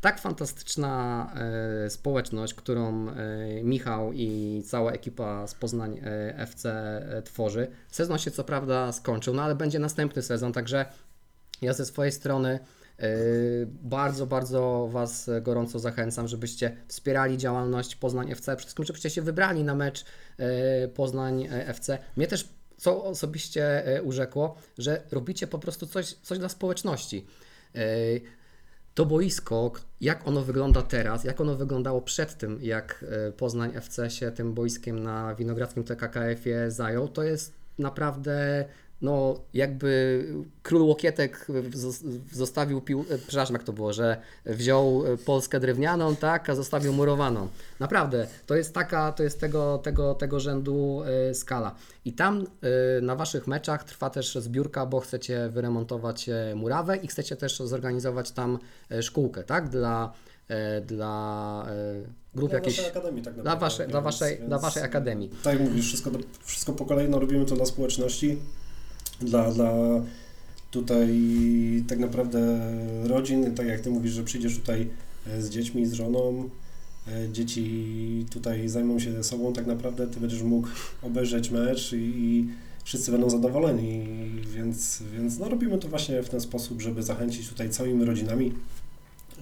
tak 0.00 0.20
fantastyczna 0.20 1.32
e, 1.84 1.90
społeczność, 1.90 2.54
którą 2.54 3.08
e, 3.08 3.14
Michał 3.62 4.12
i 4.12 4.62
cała 4.66 4.92
ekipa 4.92 5.46
z 5.46 5.54
Poznań 5.54 6.00
FC 6.36 6.72
tworzy. 7.24 7.68
Sezon 7.90 8.18
się 8.18 8.30
co 8.30 8.44
prawda 8.44 8.92
skończył, 8.92 9.34
no 9.34 9.42
ale 9.42 9.54
będzie 9.54 9.78
następny 9.78 10.22
sezon, 10.22 10.52
także 10.52 10.86
ja 11.62 11.72
ze 11.72 11.86
swojej 11.86 12.12
strony 12.12 12.58
bardzo, 13.66 14.26
bardzo 14.26 14.88
Was 14.92 15.30
gorąco 15.42 15.78
zachęcam, 15.78 16.28
żebyście 16.28 16.76
wspierali 16.88 17.38
działalność 17.38 17.96
Poznań 17.96 18.30
FC, 18.30 18.42
przede 18.42 18.56
wszystkim, 18.56 18.84
żebyście 18.84 19.10
się 19.10 19.22
wybrali 19.22 19.64
na 19.64 19.74
mecz 19.74 20.04
Poznań 20.94 21.48
FC. 21.50 21.98
Mnie 22.16 22.26
też 22.26 22.48
co 22.82 23.04
osobiście 23.04 23.86
e, 23.86 24.02
urzekło, 24.02 24.56
że 24.78 25.02
robicie 25.10 25.46
po 25.46 25.58
prostu 25.58 25.86
coś, 25.86 26.12
coś 26.12 26.38
dla 26.38 26.48
społeczności. 26.48 27.26
E, 27.74 27.80
To 28.94 29.06
boisko, 29.06 29.72
jak 30.00 30.28
ono 30.28 30.42
wygląda 30.42 30.82
teraz, 30.82 31.24
jak 31.24 31.40
ono 31.40 31.54
wyglądało 31.54 32.02
przed 32.02 32.38
tym, 32.38 32.58
jak 32.62 33.04
e, 33.28 33.32
Poznań 33.32 33.70
FC 33.74 34.10
się 34.10 34.30
tym 34.30 34.54
boiskiem 34.54 35.02
na 35.02 35.34
Winogrodzkim 35.34 35.84
TKKF-ie 35.84 36.70
zajął, 36.70 37.08
to 37.08 37.22
jest 37.22 37.52
naprawdę 37.78 38.64
no 39.02 39.40
jakby 39.54 40.24
król 40.62 40.82
Łokietek 40.82 41.46
zos- 41.70 42.04
zostawił 42.32 42.80
pił, 42.80 43.04
e, 43.10 43.18
przepraszam 43.18 43.54
jak 43.54 43.62
to 43.64 43.72
było, 43.72 43.92
że 43.92 44.16
wziął 44.46 45.06
e, 45.06 45.16
Polskę 45.16 45.60
drewnianą, 45.60 46.16
tak, 46.16 46.50
a 46.50 46.54
zostawił 46.54 46.92
murowaną. 46.92 47.48
Naprawdę, 47.80 48.26
to 48.46 48.54
jest 48.56 48.74
taka, 48.74 49.12
to 49.12 49.22
jest 49.22 49.40
tego, 49.40 49.78
tego, 49.78 50.14
tego 50.14 50.40
rzędu 50.40 51.02
e, 51.30 51.34
skala. 51.34 51.74
I 52.04 52.12
tam 52.12 52.46
na 53.02 53.16
Waszych 53.16 53.46
meczach 53.46 53.84
trwa 53.84 54.10
też 54.10 54.34
zbiórka, 54.34 54.86
bo 54.86 55.00
chcecie 55.00 55.48
wyremontować 55.48 56.30
murawę 56.54 56.96
i 56.96 57.06
chcecie 57.06 57.36
też 57.36 57.56
zorganizować 57.58 58.30
tam 58.30 58.58
szkółkę, 59.00 59.42
tak, 59.44 59.68
dla, 59.68 60.12
dla 60.86 61.66
grup 62.34 62.50
Dla 62.50 62.60
waszej 62.60 62.86
akademii 62.86 63.22
tak 63.22 63.34
Dla 63.34 63.42
naprawdę. 63.44 63.66
waszej, 63.66 63.88
dla, 63.88 64.02
więc- 64.02 64.04
waszej, 64.18 64.36
dla 64.38 64.48
więc- 64.48 64.62
waszej 64.62 64.82
akademii. 64.82 65.30
Tak 65.42 65.52
jak 65.58 65.62
mówisz, 65.68 65.86
wszystko, 65.86 66.10
wszystko 66.44 66.72
po 66.72 66.84
kolei, 66.86 67.08
no 67.08 67.18
robimy 67.18 67.44
to 67.46 67.54
dla 67.56 67.66
społeczności, 67.66 68.38
dla, 69.24 69.52
dla 69.52 69.72
tutaj 70.70 71.08
tak 71.88 71.98
naprawdę 71.98 72.60
rodzin, 73.04 73.54
tak 73.54 73.66
jak 73.66 73.80
Ty 73.80 73.90
mówisz, 73.90 74.12
że 74.12 74.24
przyjdziesz 74.24 74.58
tutaj 74.58 74.88
e, 75.26 75.42
z 75.42 75.50
dziećmi, 75.50 75.86
z 75.86 75.92
żoną, 75.92 76.48
e, 77.08 77.28
dzieci 77.32 78.26
tutaj 78.30 78.68
zajmą 78.68 78.98
się 78.98 79.24
sobą, 79.24 79.52
tak 79.52 79.66
naprawdę 79.66 80.06
Ty 80.06 80.20
będziesz 80.20 80.42
mógł 80.42 80.68
obejrzeć 81.02 81.50
mecz 81.50 81.92
i, 81.92 81.96
i 81.96 82.48
wszyscy 82.84 83.12
będą 83.12 83.30
zadowoleni, 83.30 84.06
więc, 84.54 85.02
więc 85.12 85.38
no 85.38 85.48
robimy 85.48 85.78
to 85.78 85.88
właśnie 85.88 86.22
w 86.22 86.28
ten 86.28 86.40
sposób, 86.40 86.82
żeby 86.82 87.02
zachęcić 87.02 87.48
tutaj 87.48 87.70
całymi 87.70 88.04
rodzinami. 88.04 88.52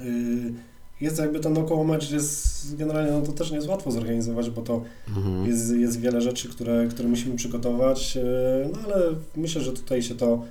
Y, 0.00 0.52
Jest 1.00 1.18
jakby 1.18 1.40
ten 1.40 1.58
około 1.58 1.84
mecz 1.84 2.10
jest 2.10 2.76
generalnie, 2.76 3.12
no 3.12 3.22
to 3.22 3.32
też 3.32 3.50
nie 3.50 3.56
jest 3.56 3.68
łatwo 3.68 3.90
zorganizować, 3.90 4.50
bo 4.50 4.62
to 4.62 4.82
Mhm. 5.08 5.46
jest, 5.46 5.70
jest 5.70 6.00
wiele 6.00 6.20
rzeczy, 6.20 6.48
które, 6.48 6.86
które 6.90 7.08
musimy 7.08 7.36
przygotować, 7.36 8.16
e, 8.16 8.68
no 8.72 8.78
ale 8.84 9.02
myślę, 9.36 9.60
że 9.62 9.72
tutaj 9.72 10.02
się 10.02 10.14
to 10.14 10.42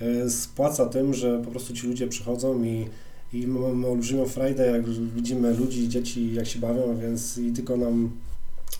e, 0.00 0.30
spłaca 0.30 0.86
tym, 0.86 1.14
że 1.14 1.42
po 1.44 1.50
prostu 1.50 1.74
ci 1.74 1.86
ludzie 1.86 2.08
przychodzą 2.08 2.64
i, 2.64 2.88
i 3.32 3.46
mamy 3.46 3.86
olbrzymią 3.86 4.26
frajdę, 4.26 4.66
jak 4.66 4.88
widzimy 4.90 5.54
ludzi, 5.54 5.88
dzieci, 5.88 6.34
jak 6.34 6.46
się 6.46 6.58
bawią, 6.58 6.98
więc 7.00 7.38
i 7.38 7.52
tylko 7.52 7.76
nam 7.76 8.10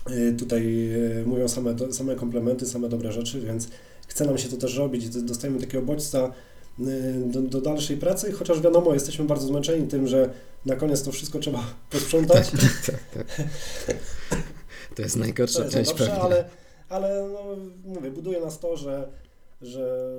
e, 0.05 0.31
tutaj 0.31 0.89
mówią 1.25 1.47
same, 1.47 1.75
same 1.91 2.15
komplementy, 2.15 2.65
same 2.65 2.89
dobre 2.89 3.11
rzeczy, 3.11 3.41
więc 3.41 3.67
chce 4.07 4.25
nam 4.25 4.37
się 4.37 4.49
to 4.49 4.57
też 4.57 4.77
robić, 4.77 5.09
dostajemy 5.09 5.59
takiego 5.59 5.85
bodźca 5.85 6.31
do, 7.25 7.41
do 7.41 7.61
dalszej 7.61 7.97
pracy, 7.97 8.31
chociaż 8.31 8.61
wiadomo, 8.61 8.93
jesteśmy 8.93 9.25
bardzo 9.25 9.47
zmęczeni 9.47 9.87
tym, 9.87 10.07
że 10.07 10.29
na 10.65 10.75
koniec 10.75 11.03
to 11.03 11.11
wszystko 11.11 11.39
trzeba 11.39 11.63
posprzątać. 11.91 12.51
tak, 12.51 13.03
tak. 13.15 13.97
To 14.95 15.01
jest 15.01 15.15
najgorsza 15.15 15.59
To 15.59 15.63
jest 15.63 15.73
część 15.75 15.93
pewnie. 15.93 16.13
ale, 16.13 16.45
ale 16.89 17.29
no, 17.33 17.39
mówię, 17.85 18.11
buduje 18.11 18.39
nas 18.39 18.59
to, 18.59 18.77
że, 18.77 19.09
że 19.61 20.09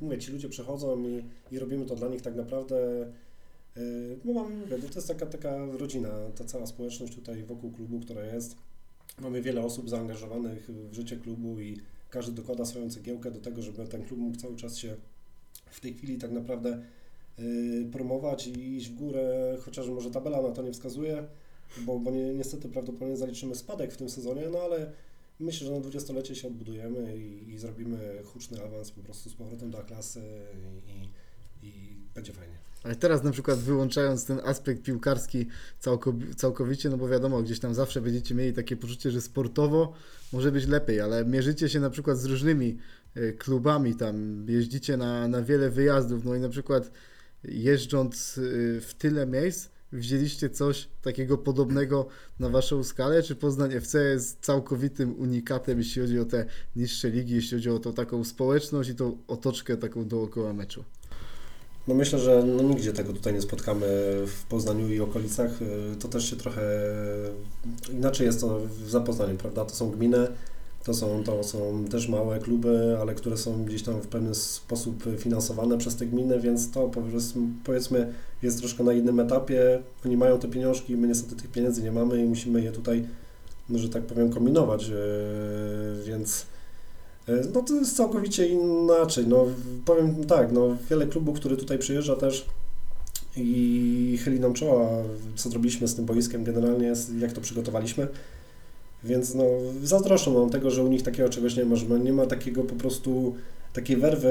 mówię, 0.00 0.18
ci 0.18 0.32
ludzie 0.32 0.48
przychodzą 0.48 1.02
i, 1.04 1.24
i 1.52 1.58
robimy 1.58 1.86
to 1.86 1.96
dla 1.96 2.08
nich 2.08 2.22
tak 2.22 2.34
naprawdę. 2.34 2.76
No 4.24 4.32
mam, 4.32 4.58
mówię, 4.58 4.78
to 4.78 4.94
jest 4.94 5.08
taka, 5.08 5.26
taka 5.26 5.66
rodzina, 5.78 6.08
ta 6.38 6.44
cała 6.44 6.66
społeczność 6.66 7.14
tutaj 7.14 7.44
wokół 7.44 7.72
klubu, 7.72 8.00
która 8.00 8.24
jest. 8.24 8.56
Mamy 9.20 9.42
wiele 9.42 9.60
osób 9.60 9.88
zaangażowanych 9.90 10.70
w 10.90 10.94
życie 10.94 11.16
klubu 11.16 11.60
i 11.60 11.80
każdy 12.10 12.32
dokłada 12.32 12.64
swoją 12.64 12.90
cegiełkę 12.90 13.30
do 13.30 13.40
tego, 13.40 13.62
żeby 13.62 13.86
ten 13.86 14.04
klub 14.04 14.20
mógł 14.20 14.36
cały 14.36 14.56
czas 14.56 14.76
się 14.76 14.96
w 15.66 15.80
tej 15.80 15.94
chwili 15.94 16.18
tak 16.18 16.30
naprawdę 16.30 16.82
yy, 17.38 17.84
promować 17.92 18.46
i 18.46 18.76
iść 18.76 18.88
w 18.88 18.94
górę, 18.94 19.56
chociaż 19.60 19.88
może 19.88 20.10
tabela 20.10 20.42
na 20.42 20.50
to 20.50 20.62
nie 20.62 20.72
wskazuje, 20.72 21.24
bo, 21.80 21.98
bo 21.98 22.10
nie, 22.10 22.34
niestety 22.34 22.68
prawdopodobnie 22.68 23.16
zaliczymy 23.16 23.54
spadek 23.54 23.92
w 23.92 23.96
tym 23.96 24.08
sezonie, 24.08 24.42
no 24.52 24.58
ale 24.58 24.92
myślę, 25.40 25.66
że 25.66 25.72
na 25.72 25.80
dwudziestolecie 25.80 26.34
się 26.34 26.48
odbudujemy 26.48 27.16
i, 27.16 27.50
i 27.50 27.58
zrobimy 27.58 27.98
huczny 28.24 28.64
awans 28.64 28.90
po 28.90 29.00
prostu 29.00 29.30
z 29.30 29.34
powrotem 29.34 29.70
do 29.70 29.78
klasy 29.78 30.20
i, 31.62 31.66
i 31.66 31.72
będzie 32.14 32.32
fajnie. 32.32 32.54
Ale 32.82 32.96
teraz 32.96 33.22
na 33.22 33.30
przykład 33.30 33.58
wyłączając 33.58 34.24
ten 34.24 34.40
aspekt 34.44 34.82
piłkarski 34.82 35.46
całkowi- 35.82 36.34
całkowicie, 36.34 36.90
no 36.90 36.96
bo 36.96 37.08
wiadomo, 37.08 37.42
gdzieś 37.42 37.60
tam 37.60 37.74
zawsze 37.74 38.00
będziecie 38.00 38.34
mieli 38.34 38.52
takie 38.52 38.76
poczucie, 38.76 39.10
że 39.10 39.20
sportowo 39.20 39.92
może 40.32 40.52
być 40.52 40.66
lepiej, 40.66 41.00
ale 41.00 41.24
mierzycie 41.24 41.68
się 41.68 41.80
na 41.80 41.90
przykład 41.90 42.18
z 42.18 42.24
różnymi 42.24 42.78
klubami 43.38 43.94
tam, 43.94 44.46
jeździcie 44.48 44.96
na, 44.96 45.28
na 45.28 45.42
wiele 45.42 45.70
wyjazdów, 45.70 46.24
no 46.24 46.34
i 46.34 46.40
na 46.40 46.48
przykład 46.48 46.90
jeżdżąc 47.44 48.38
e, 48.38 48.80
w 48.80 48.94
tyle 48.98 49.26
miejsc, 49.26 49.68
wzięliście 49.92 50.50
coś 50.50 50.88
takiego 51.02 51.38
podobnego 51.38 52.06
na 52.38 52.48
waszą 52.48 52.84
skalę, 52.84 53.22
czy 53.22 53.34
Poznań 53.34 53.72
FC 53.72 54.04
jest 54.04 54.40
całkowitym 54.40 55.20
unikatem, 55.20 55.78
jeśli 55.78 56.02
chodzi 56.02 56.18
o 56.18 56.24
te 56.24 56.46
niższe 56.76 57.10
ligi, 57.10 57.34
jeśli 57.34 57.56
chodzi 57.56 57.70
o 57.70 57.78
tą 57.78 57.92
taką 57.92 58.24
społeczność 58.24 58.90
i 58.90 58.94
tą 58.94 59.18
otoczkę 59.28 59.76
taką 59.76 60.08
dookoła 60.08 60.52
meczu? 60.52 60.84
No 61.88 61.94
myślę, 61.94 62.18
że 62.18 62.44
no 62.46 62.62
nigdzie 62.62 62.92
tego 62.92 63.12
tutaj 63.12 63.32
nie 63.34 63.42
spotkamy 63.42 63.86
w 64.26 64.44
Poznaniu 64.48 64.88
i 64.88 65.00
okolicach. 65.00 65.62
Y, 65.62 65.96
To 65.96 66.08
też 66.08 66.30
się 66.30 66.36
trochę 66.36 66.62
inaczej 67.90 68.26
jest 68.26 68.40
to 68.40 68.60
w 68.60 68.90
Zapoznaniu, 68.90 69.36
prawda? 69.36 69.64
To 69.64 69.74
są 69.74 69.90
gminy, 69.90 70.28
to 70.84 70.94
są, 70.94 71.24
to 71.24 71.44
są 71.44 71.84
też 71.84 72.08
małe 72.08 72.38
kluby, 72.38 72.96
ale 73.00 73.14
które 73.14 73.36
są 73.36 73.64
gdzieś 73.64 73.82
tam 73.82 74.00
w 74.00 74.06
pewien 74.06 74.34
sposób 74.34 75.04
finansowane 75.18 75.78
przez 75.78 75.96
te 75.96 76.06
gminy, 76.06 76.40
więc 76.40 76.70
to 76.70 76.90
powiedzmy, 77.64 78.12
jest 78.42 78.58
troszkę 78.58 78.84
na 78.84 78.92
innym 78.92 79.20
etapie. 79.20 79.82
Oni 80.06 80.16
mają 80.16 80.38
te 80.38 80.48
pieniążki, 80.48 80.96
my 80.96 81.08
niestety 81.08 81.36
tych 81.36 81.50
pieniędzy 81.50 81.82
nie 81.82 81.92
mamy 81.92 82.22
i 82.22 82.24
musimy 82.24 82.62
je 82.62 82.72
tutaj, 82.72 83.04
no, 83.68 83.78
że 83.78 83.88
tak 83.88 84.02
powiem, 84.02 84.30
kombinować, 84.30 84.88
y, 84.88 86.04
więc 86.04 86.46
E, 87.28 87.42
No 87.54 87.62
to 87.62 87.74
jest 87.74 87.96
całkowicie 87.96 88.48
inaczej. 88.48 89.26
No, 89.26 89.46
powiem 89.84 90.24
tak, 90.24 90.52
no, 90.52 90.76
wiele 90.90 91.06
klubów, 91.06 91.36
które 91.36 91.56
tutaj 91.56 91.78
przyjeżdża 91.78 92.16
też 92.16 92.46
i 93.36 94.18
chyli 94.24 94.40
nam 94.40 94.54
czoła, 94.54 94.88
co 95.36 95.50
zrobiliśmy 95.50 95.88
z 95.88 95.94
tym 95.94 96.04
boiskiem 96.04 96.44
generalnie, 96.44 96.92
jak 97.18 97.32
to 97.32 97.40
przygotowaliśmy. 97.40 98.08
Więc 99.04 99.34
no, 99.34 99.44
zazdroszczę 99.82 100.30
mam 100.30 100.50
tego, 100.50 100.70
że 100.70 100.84
u 100.84 100.88
nich 100.88 101.02
takiego 101.02 101.28
czegoś 101.28 101.56
nie 101.56 101.64
ma, 101.64 101.76
że 101.76 102.00
nie 102.00 102.12
ma 102.12 102.26
takiego 102.26 102.64
po 102.64 102.74
prostu 102.74 103.34
takiej 103.72 103.96
werwy 103.96 104.28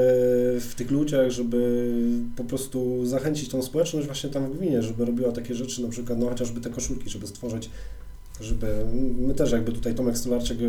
w 0.60 0.74
tych 0.78 0.92
ludziach, 0.92 1.32
żeby 1.32 1.92
po 2.36 2.44
prostu 2.44 3.06
zachęcić 3.06 3.50
tą 3.50 3.64
społeczność 3.64 4.08
właśnie 4.08 4.30
tam 4.30 4.52
w 4.52 4.58
gminie, 4.58 4.84
żeby 4.84 5.06
robiła 5.06 5.32
takie 5.32 5.56
rzeczy, 5.56 5.84
na 5.84 5.90
przykład 5.90 6.20
no 6.20 6.30
chociażby 6.30 6.62
te 6.62 6.70
koszulki, 6.70 7.10
żeby 7.10 7.28
stworzyć, 7.28 7.70
żeby 8.42 8.68
my 9.18 9.34
też 9.34 9.52
jakby 9.52 9.72
tutaj 9.72 9.96
Tomek 9.96 10.18
Stolarczyk 10.18 10.58
e, 10.62 10.64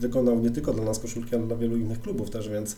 wykonał 0.00 0.40
nie 0.40 0.50
tylko 0.50 0.72
dla 0.72 0.84
nas 0.84 0.98
koszulki, 0.98 1.36
ale 1.36 1.46
dla 1.46 1.56
wielu 1.56 1.76
innych 1.76 2.00
klubów 2.00 2.30
też, 2.30 2.48
więc, 2.48 2.76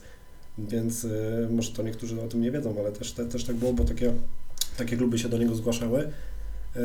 więc 0.58 1.04
e, 1.04 1.48
może 1.50 1.72
to 1.72 1.82
niektórzy 1.82 2.22
o 2.22 2.28
tym 2.28 2.40
nie 2.40 2.50
wiedzą, 2.50 2.74
ale 2.78 2.92
też, 2.92 3.12
te, 3.12 3.26
też 3.26 3.44
tak 3.44 3.56
było, 3.56 3.72
bo 3.72 3.84
takie, 3.84 4.12
takie 4.78 4.96
kluby 4.96 5.18
się 5.18 5.28
do 5.28 5.38
niego 5.38 5.54
zgłaszały. 5.54 6.10
E, 6.76 6.80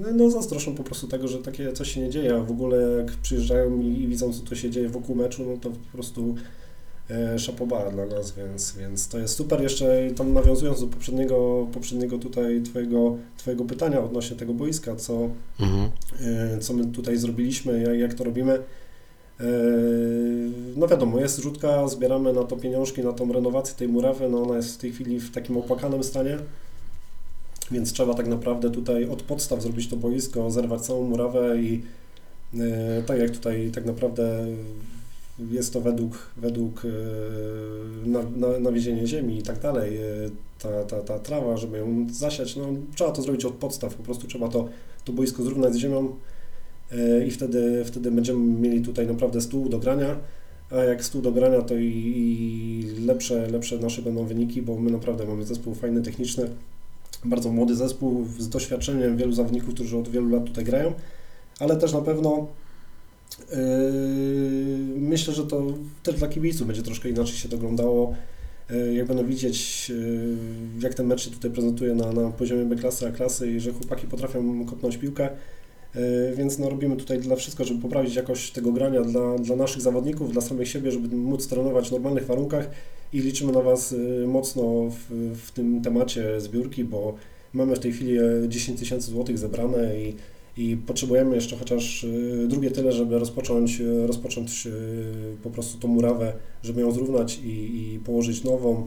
No, 0.00 0.08
no 0.14 0.30
zazdroszczą 0.30 0.74
po 0.74 0.82
prostu 0.84 1.06
tego, 1.08 1.28
że 1.28 1.38
takie 1.38 1.72
coś 1.72 1.90
się 1.94 2.00
nie 2.00 2.10
dzieje, 2.10 2.34
a 2.34 2.38
w 2.40 2.50
ogóle 2.50 2.76
jak 2.98 3.12
przyjeżdżają 3.12 3.80
i, 3.80 3.86
i 4.02 4.08
widzą, 4.08 4.32
co 4.32 4.42
tu 4.42 4.56
się 4.56 4.70
dzieje 4.70 4.88
wokół 4.88 5.16
meczu, 5.16 5.44
no 5.50 5.56
to 5.60 5.70
po 5.70 5.92
prostu 5.92 6.34
e, 7.10 7.38
szapoba 7.38 7.90
dla 7.90 8.06
nas, 8.06 8.32
więc, 8.32 8.76
więc 8.76 9.08
to 9.08 9.18
jest 9.18 9.34
super. 9.34 9.62
Jeszcze 9.62 10.10
tam 10.16 10.32
nawiązując 10.32 10.80
do 10.80 10.86
poprzedniego, 10.86 11.66
poprzedniego 11.72 12.18
tutaj 12.18 12.62
twojego, 12.62 13.16
twojego 13.36 13.64
pytania 13.64 14.04
odnośnie 14.04 14.36
tego 14.36 14.54
boiska, 14.54 14.96
co, 14.96 15.28
Mhm. 15.60 15.90
e, 16.20 16.58
co 16.58 16.74
my 16.74 16.86
tutaj 16.86 17.16
zrobiliśmy, 17.16 17.82
jak, 17.82 17.98
jak 17.98 18.14
to 18.14 18.24
robimy. 18.24 18.52
E, 19.40 19.44
No 20.76 20.88
wiadomo, 20.88 21.20
jest 21.20 21.38
rzutka, 21.38 21.88
zbieramy 21.88 22.32
na 22.32 22.44
to 22.44 22.56
pieniążki, 22.56 23.02
na 23.02 23.12
tą 23.12 23.32
renowację 23.32 23.74
tej 23.76 23.88
murawy, 23.88 24.28
no 24.28 24.42
ona 24.42 24.56
jest 24.56 24.74
w 24.74 24.78
tej 24.78 24.92
chwili 24.92 25.20
w 25.20 25.30
takim 25.30 25.56
opłakanym 25.56 26.04
stanie, 26.04 26.38
więc 27.70 27.92
trzeba 27.92 28.14
tak 28.14 28.28
naprawdę 28.28 28.70
tutaj 28.70 29.08
od 29.08 29.22
podstaw 29.22 29.62
zrobić 29.62 29.88
to 29.88 29.96
boisko, 29.96 30.50
zerwać 30.50 30.80
całą 30.80 31.08
murawę 31.08 31.62
i 31.62 31.82
e, 32.54 33.02
tak 33.02 33.18
jak 33.18 33.30
tutaj 33.30 33.70
tak 33.74 33.84
naprawdę 33.84 34.46
jest 35.50 35.72
to 35.72 35.80
według, 35.80 36.30
według 36.36 36.82
e, 36.84 36.88
na, 38.08 38.22
na, 38.36 38.58
nawiezienie 38.58 39.06
ziemi 39.06 39.38
i 39.38 39.42
tak 39.42 39.58
dalej, 39.58 39.96
e, 39.96 40.02
ta, 40.58 40.84
ta, 40.84 41.00
ta 41.00 41.18
trawa, 41.18 41.56
żeby 41.56 41.78
ją 41.78 42.06
zasiać, 42.12 42.56
no 42.56 42.66
trzeba 42.94 43.10
to 43.10 43.22
zrobić 43.22 43.44
od 43.44 43.54
podstaw, 43.54 43.94
po 43.94 44.02
prostu 44.02 44.26
trzeba 44.26 44.48
to, 44.48 44.68
to 45.04 45.12
boisko 45.12 45.42
zrównać 45.42 45.74
z 45.74 45.76
ziemią 45.76 46.16
i 47.26 47.30
wtedy, 47.30 47.84
wtedy 47.84 48.10
będziemy 48.10 48.60
mieli 48.60 48.82
tutaj 48.82 49.06
naprawdę 49.06 49.40
stół 49.40 49.68
do 49.68 49.78
grania, 49.78 50.16
a 50.70 50.76
jak 50.76 51.04
stół 51.04 51.22
do 51.22 51.32
grania, 51.32 51.62
to 51.62 51.76
i, 51.76 52.12
i 52.16 53.04
lepsze, 53.06 53.46
lepsze 53.46 53.78
nasze 53.78 54.02
będą 54.02 54.24
wyniki, 54.24 54.62
bo 54.62 54.76
my 54.76 54.90
naprawdę 54.90 55.26
mamy 55.26 55.44
zespół 55.44 55.74
fajny, 55.74 56.02
techniczny, 56.02 56.50
bardzo 57.24 57.52
młody 57.52 57.76
zespół 57.76 58.26
z 58.38 58.48
doświadczeniem 58.48 59.16
wielu 59.16 59.32
zawodników, 59.32 59.74
którzy 59.74 59.96
od 59.96 60.08
wielu 60.08 60.28
lat 60.28 60.44
tutaj 60.44 60.64
grają, 60.64 60.92
ale 61.60 61.76
też 61.76 61.92
na 61.92 62.00
pewno 62.00 62.46
yy, 63.50 63.56
myślę, 64.96 65.34
że 65.34 65.46
to 65.46 65.62
też 66.02 66.14
dla 66.14 66.28
kibiców 66.28 66.66
będzie 66.66 66.82
troszkę 66.82 67.08
inaczej 67.08 67.36
się 67.36 67.48
to 67.48 67.56
oglądało. 67.56 68.14
Yy, 68.70 68.94
Jak 68.94 69.06
będą 69.06 69.26
widzieć, 69.26 69.88
yy, 69.88 70.36
jak 70.80 70.94
ten 70.94 71.06
mecz 71.06 71.24
się 71.24 71.30
tutaj 71.30 71.50
prezentuje 71.50 71.94
na, 71.94 72.12
na 72.12 72.30
poziomie 72.30 72.64
B 72.64 72.76
klasy, 72.76 73.08
A 73.08 73.12
klasy 73.12 73.50
i 73.50 73.60
że 73.60 73.72
chłopaki 73.72 74.06
potrafią 74.06 74.66
kopnąć 74.66 74.96
piłkę, 74.96 75.30
więc 76.34 76.58
no, 76.58 76.70
robimy 76.70 76.96
tutaj 76.96 77.18
dla 77.18 77.36
wszystko, 77.36 77.64
żeby 77.64 77.82
poprawić 77.82 78.14
jakość 78.14 78.52
tego 78.52 78.72
grania 78.72 79.00
dla, 79.00 79.38
dla 79.38 79.56
naszych 79.56 79.82
zawodników, 79.82 80.32
dla 80.32 80.42
samych 80.42 80.68
siebie, 80.68 80.92
żeby 80.92 81.16
móc 81.16 81.48
trenować 81.48 81.88
w 81.88 81.92
normalnych 81.92 82.26
warunkach 82.26 82.70
i 83.12 83.20
liczymy 83.20 83.52
na 83.52 83.62
Was 83.62 83.90
yy, 83.90 84.26
mocno 84.26 84.90
w, 84.90 85.34
w 85.46 85.50
tym 85.50 85.82
temacie 85.82 86.40
zbiórki, 86.40 86.84
bo 86.84 87.14
mamy 87.52 87.76
w 87.76 87.78
tej 87.78 87.92
chwili 87.92 88.18
e, 88.18 88.48
10 88.48 88.78
tysięcy 88.78 89.10
złotych 89.10 89.38
zebrane 89.38 90.00
i, 90.00 90.14
i 90.56 90.76
potrzebujemy 90.76 91.34
jeszcze 91.34 91.56
chociaż 91.56 92.06
drugie 92.46 92.70
tyle, 92.70 92.92
żeby 92.92 93.18
rozpocząć, 93.18 93.82
rozpocząć 94.06 94.68
po 95.42 95.50
prostu 95.50 95.78
tą 95.78 95.88
murawę, 95.88 96.32
żeby 96.62 96.80
ją 96.80 96.92
zrównać 96.92 97.38
i, 97.38 97.48
i 97.94 97.98
położyć 97.98 98.44
nową, 98.44 98.86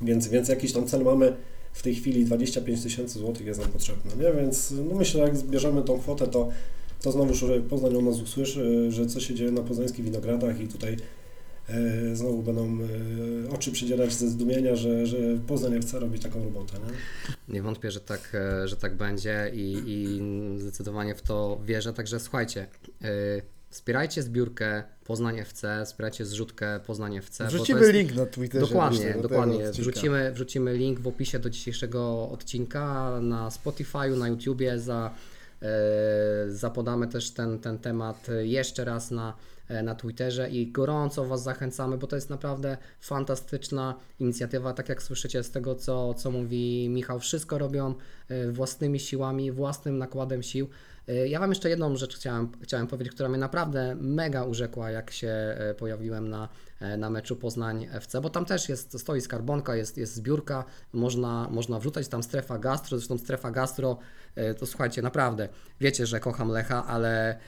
więc, 0.00 0.28
więc 0.28 0.48
jakiś 0.48 0.72
tam 0.72 0.86
cel 0.86 1.02
mamy. 1.02 1.36
W 1.74 1.82
tej 1.82 1.94
chwili 1.94 2.24
25 2.24 2.82
tysięcy 2.82 3.18
złotych 3.18 3.46
jest 3.46 3.60
nam 3.60 3.70
potrzebne, 3.70 4.24
nie? 4.24 4.32
więc 4.32 4.74
no 4.88 4.94
myślę, 4.94 5.20
jak 5.20 5.36
zbierzemy 5.36 5.82
tą 5.82 5.98
kwotę, 5.98 6.26
to, 6.26 6.48
to 7.02 7.12
znowuż 7.12 7.44
Poznań 7.70 7.96
o 7.96 8.02
nas 8.02 8.20
usłyszy, 8.20 8.92
że 8.92 9.06
co 9.06 9.20
się 9.20 9.34
dzieje 9.34 9.50
na 9.50 9.62
poznańskich 9.62 10.04
winogradach 10.04 10.60
i 10.60 10.68
tutaj 10.68 10.96
e, 11.68 12.16
znowu 12.16 12.42
będą 12.42 12.78
e, 13.46 13.50
oczy 13.50 13.72
przydzierać 13.72 14.12
ze 14.12 14.28
zdumienia, 14.28 14.76
że, 14.76 15.06
że 15.06 15.16
Poznań 15.46 15.80
chce 15.80 16.00
robić 16.00 16.22
taką 16.22 16.44
robotę. 16.44 16.72
Nie? 16.78 17.54
Nie 17.54 17.62
wątpię, 17.62 17.90
że 17.90 18.00
tak, 18.00 18.32
e, 18.34 18.68
że 18.68 18.76
tak 18.76 18.96
będzie 18.96 19.50
i, 19.54 19.82
i 19.86 20.20
zdecydowanie 20.60 21.14
w 21.14 21.22
to 21.22 21.60
wierzę. 21.64 21.92
Także 21.92 22.20
słuchajcie, 22.20 22.66
wspierajcie 23.74 24.22
zbiórkę 24.22 24.82
Poznań 25.04 25.38
FC, 25.38 25.82
wspierajcie 25.84 26.24
zrzutkę 26.24 26.80
Poznań 26.86 27.16
FC. 27.16 27.46
Wrzucimy 27.46 27.80
jest- 27.80 27.92
link 27.92 28.14
na 28.14 28.26
Twitterze. 28.26 28.66
Dokładnie, 28.66 29.16
dokładnie. 29.22 29.70
Wrzucimy, 29.70 30.32
wrzucimy 30.32 30.74
link 30.74 31.00
w 31.00 31.06
opisie 31.06 31.38
do 31.38 31.50
dzisiejszego 31.50 32.30
odcinka 32.30 33.18
na 33.20 33.48
Spotify'u, 33.48 34.18
na 34.18 34.28
YouTubie. 34.28 34.78
Za, 34.78 35.10
e, 35.62 35.66
zapodamy 36.48 37.08
też 37.08 37.30
ten, 37.30 37.58
ten 37.58 37.78
temat 37.78 38.26
jeszcze 38.42 38.84
raz 38.84 39.10
na, 39.10 39.36
e, 39.68 39.82
na 39.82 39.94
Twitterze 39.94 40.50
i 40.50 40.72
gorąco 40.72 41.24
Was 41.24 41.42
zachęcamy, 41.42 41.98
bo 41.98 42.06
to 42.06 42.16
jest 42.16 42.30
naprawdę 42.30 42.76
fantastyczna 43.00 43.94
inicjatywa. 44.20 44.72
Tak 44.72 44.88
jak 44.88 45.02
słyszycie 45.02 45.42
z 45.42 45.50
tego, 45.50 45.74
co, 45.74 46.14
co 46.14 46.30
mówi 46.30 46.88
Michał, 46.88 47.20
wszystko 47.20 47.58
robią 47.58 47.94
e, 48.28 48.50
własnymi 48.50 49.00
siłami, 49.00 49.52
własnym 49.52 49.98
nakładem 49.98 50.42
sił. 50.42 50.68
E, 51.08 51.28
Ja 51.28 51.40
Wam 51.40 51.50
jeszcze 51.50 51.70
jedną 51.70 51.96
rzecz 51.96 52.16
chciałem, 52.16 52.52
chciałem 52.62 52.86
powiedzieć, 52.86 53.14
która 53.14 53.28
mnie 53.28 53.38
naprawdę 53.38 53.96
mega 54.00 54.44
urzekła, 54.44 54.90
jak 54.90 55.10
się 55.10 55.28
e, 55.28 55.74
pojawiłem 55.74 56.28
na, 56.28 56.48
na 56.98 57.10
meczu 57.10 57.36
Poznań 57.36 57.86
FC, 57.92 58.20
bo 58.20 58.30
tam 58.30 58.44
też 58.44 58.68
jest, 58.68 59.00
stoi 59.00 59.20
skarbonka, 59.20 59.76
jest, 59.76 59.98
jest 59.98 60.14
zbiórka, 60.14 60.64
można, 60.92 61.48
można 61.50 61.78
wrzucać 61.78 62.08
tam 62.08 62.22
strefa 62.22 62.58
gastro, 62.58 62.98
zresztą 62.98 63.18
strefa 63.18 63.50
gastro, 63.50 63.98
e, 64.34 64.54
to 64.54 64.66
słuchajcie, 64.66 65.02
naprawdę, 65.02 65.48
wiecie, 65.80 66.06
że 66.06 66.20
kocham 66.20 66.48
Lecha, 66.48 66.86
ale 66.86 67.30
e, 67.30 67.38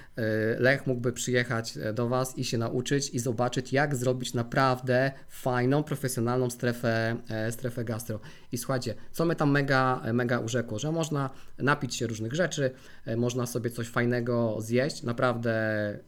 Lech 0.59 0.87
mógłby 0.87 1.13
przyjechać 1.13 1.77
e, 1.77 1.93
do 1.93 2.09
Was 2.09 2.39
i 2.39 2.45
się 2.45 2.59
nauczyć 2.59 3.11
i 3.11 3.19
zobaczyć, 3.19 3.73
jak 3.73 3.97
zrobić 3.97 4.35
naprawdę 4.35 5.13
fajną, 5.29 5.83
profesjonalną 5.83 6.51
strefę, 6.51 7.17
e, 7.31 7.53
strefę 7.53 7.85
gastro. 7.85 8.21
I 8.53 8.59
słuchajcie, 8.59 8.95
co 9.13 9.25
mnie 9.25 9.37
tam 9.37 9.51
mega, 9.51 10.03
mega 10.13 10.39
urzekło, 10.39 10.79
że 10.79 10.93
można 10.93 11.31
napić 11.59 11.95
się 11.95 12.07
różnych 12.07 12.35
rzeczy, 12.35 12.71
e, 13.07 13.17
można 13.17 13.47
sobie 13.47 13.71
coś 13.71 13.89
fajnego 13.89 14.57
zjeść, 14.61 15.03
naprawdę 15.03 15.51
e, 15.53 15.99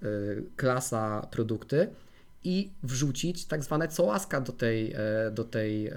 klasa 0.57 1.27
produkty 1.31 1.89
i 2.45 2.73
wrzucić 2.83 3.45
tak 3.45 3.65
zwane 3.65 3.89
cołaska 3.89 4.41
do 4.41 4.53
tej, 4.53 4.93
e, 4.93 5.31
do 5.31 5.45
tej 5.45 5.87
e, 5.87 5.93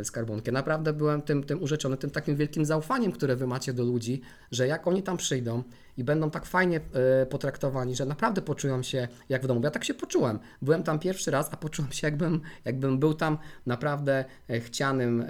e, 0.00 0.04
skarbonki. 0.04 0.52
Naprawdę 0.52 0.92
byłem 0.92 1.22
tym, 1.22 1.44
tym 1.44 1.62
urzeczony, 1.62 1.96
tym 1.96 2.10
takim 2.10 2.36
wielkim 2.36 2.64
zaufaniem, 2.64 3.12
które 3.12 3.36
wy 3.36 3.46
macie 3.46 3.72
do 3.72 3.84
ludzi, 3.84 4.20
że 4.50 4.66
jak 4.66 4.86
oni 4.86 5.02
tam 5.02 5.16
przyjdą 5.16 5.62
i 5.96 6.04
będą 6.04 6.30
tak 6.30 6.46
fajnie 6.46 6.80
potraktowani, 7.30 7.96
że 7.96 8.06
naprawdę 8.06 8.42
poczują 8.42 8.82
się 8.82 9.08
jak 9.28 9.42
w 9.42 9.46
domu. 9.46 9.60
Ja 9.64 9.70
tak 9.70 9.84
się 9.84 9.94
poczułem. 9.94 10.38
Byłem 10.62 10.82
tam 10.82 10.98
pierwszy 10.98 11.30
raz, 11.30 11.48
a 11.52 11.56
poczułem 11.56 11.92
się 11.92 12.06
jakbym, 12.06 12.40
jakbym 12.64 12.98
był 12.98 13.14
tam 13.14 13.38
naprawdę 13.66 14.24
chcianym 14.60 15.24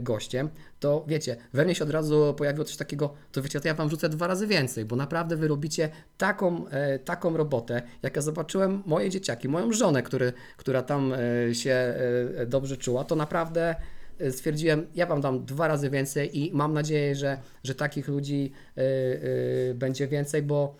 gościem. 0.00 0.48
To 0.86 1.04
wiecie, 1.06 1.36
we 1.52 1.64
mnie 1.64 1.74
się 1.74 1.84
od 1.84 1.90
razu 1.90 2.34
pojawiło 2.36 2.64
coś 2.64 2.76
takiego, 2.76 3.14
to 3.32 3.42
wiecie, 3.42 3.60
to 3.60 3.68
ja 3.68 3.74
wam 3.74 3.90
rzucę 3.90 4.08
dwa 4.08 4.26
razy 4.26 4.46
więcej, 4.46 4.84
bo 4.84 4.96
naprawdę 4.96 5.36
wy 5.36 5.48
robicie 5.48 5.88
taką, 6.18 6.68
e, 6.68 6.98
taką 6.98 7.36
robotę, 7.36 7.82
jak 8.02 8.16
ja 8.16 8.22
zobaczyłem 8.22 8.82
moje 8.86 9.10
dzieciaki, 9.10 9.48
moją 9.48 9.72
żonę, 9.72 10.02
który, 10.02 10.32
która 10.56 10.82
tam 10.82 11.12
e, 11.12 11.54
się 11.54 11.70
e, 11.70 12.46
dobrze 12.46 12.76
czuła, 12.76 13.04
to 13.04 13.16
naprawdę 13.16 13.74
e, 14.18 14.32
stwierdziłem, 14.32 14.86
ja 14.94 15.06
wam 15.06 15.20
dam 15.20 15.44
dwa 15.44 15.68
razy 15.68 15.90
więcej 15.90 16.38
i 16.38 16.52
mam 16.52 16.72
nadzieję, 16.72 17.14
że, 17.14 17.38
że 17.64 17.74
takich 17.74 18.08
ludzi 18.08 18.52
e, 18.76 18.80
e, 18.80 19.74
będzie 19.74 20.08
więcej, 20.08 20.42
bo 20.42 20.76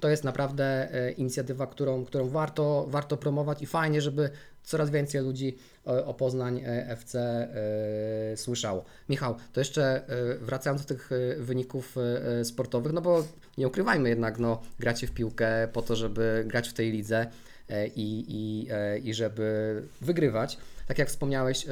to 0.00 0.08
jest 0.08 0.24
naprawdę 0.24 0.88
inicjatywa, 1.16 1.66
którą, 1.66 2.04
którą 2.04 2.28
warto, 2.28 2.86
warto 2.88 3.16
promować 3.16 3.62
i 3.62 3.66
fajnie, 3.66 4.00
żeby 4.00 4.30
coraz 4.64 4.90
więcej 4.90 5.20
ludzi 5.20 5.58
o, 5.84 6.04
o 6.04 6.14
Poznań 6.14 6.60
e, 6.60 6.88
FC 6.88 7.18
e, 7.18 8.36
słyszało. 8.36 8.84
Michał, 9.08 9.36
to 9.52 9.60
jeszcze 9.60 9.84
e, 9.84 10.38
wracając 10.38 10.82
do 10.82 10.88
tych 10.88 11.10
e, 11.12 11.42
wyników 11.42 11.96
e, 11.98 12.44
sportowych, 12.44 12.92
no 12.92 13.00
bo 13.00 13.24
nie 13.58 13.68
ukrywajmy 13.68 14.08
jednak, 14.08 14.38
no 14.38 14.62
gracie 14.78 15.06
w 15.06 15.12
piłkę 15.12 15.68
po 15.72 15.82
to, 15.82 15.96
żeby 15.96 16.44
grać 16.46 16.68
w 16.68 16.72
tej 16.72 16.92
lidze 16.92 17.26
e, 17.68 17.86
i, 17.86 18.24
i, 18.28 18.68
e, 18.70 18.98
i 18.98 19.14
żeby 19.14 19.82
wygrywać. 20.00 20.58
Tak 20.88 20.98
jak 20.98 21.08
wspomniałeś, 21.08 21.68
e, 21.68 21.70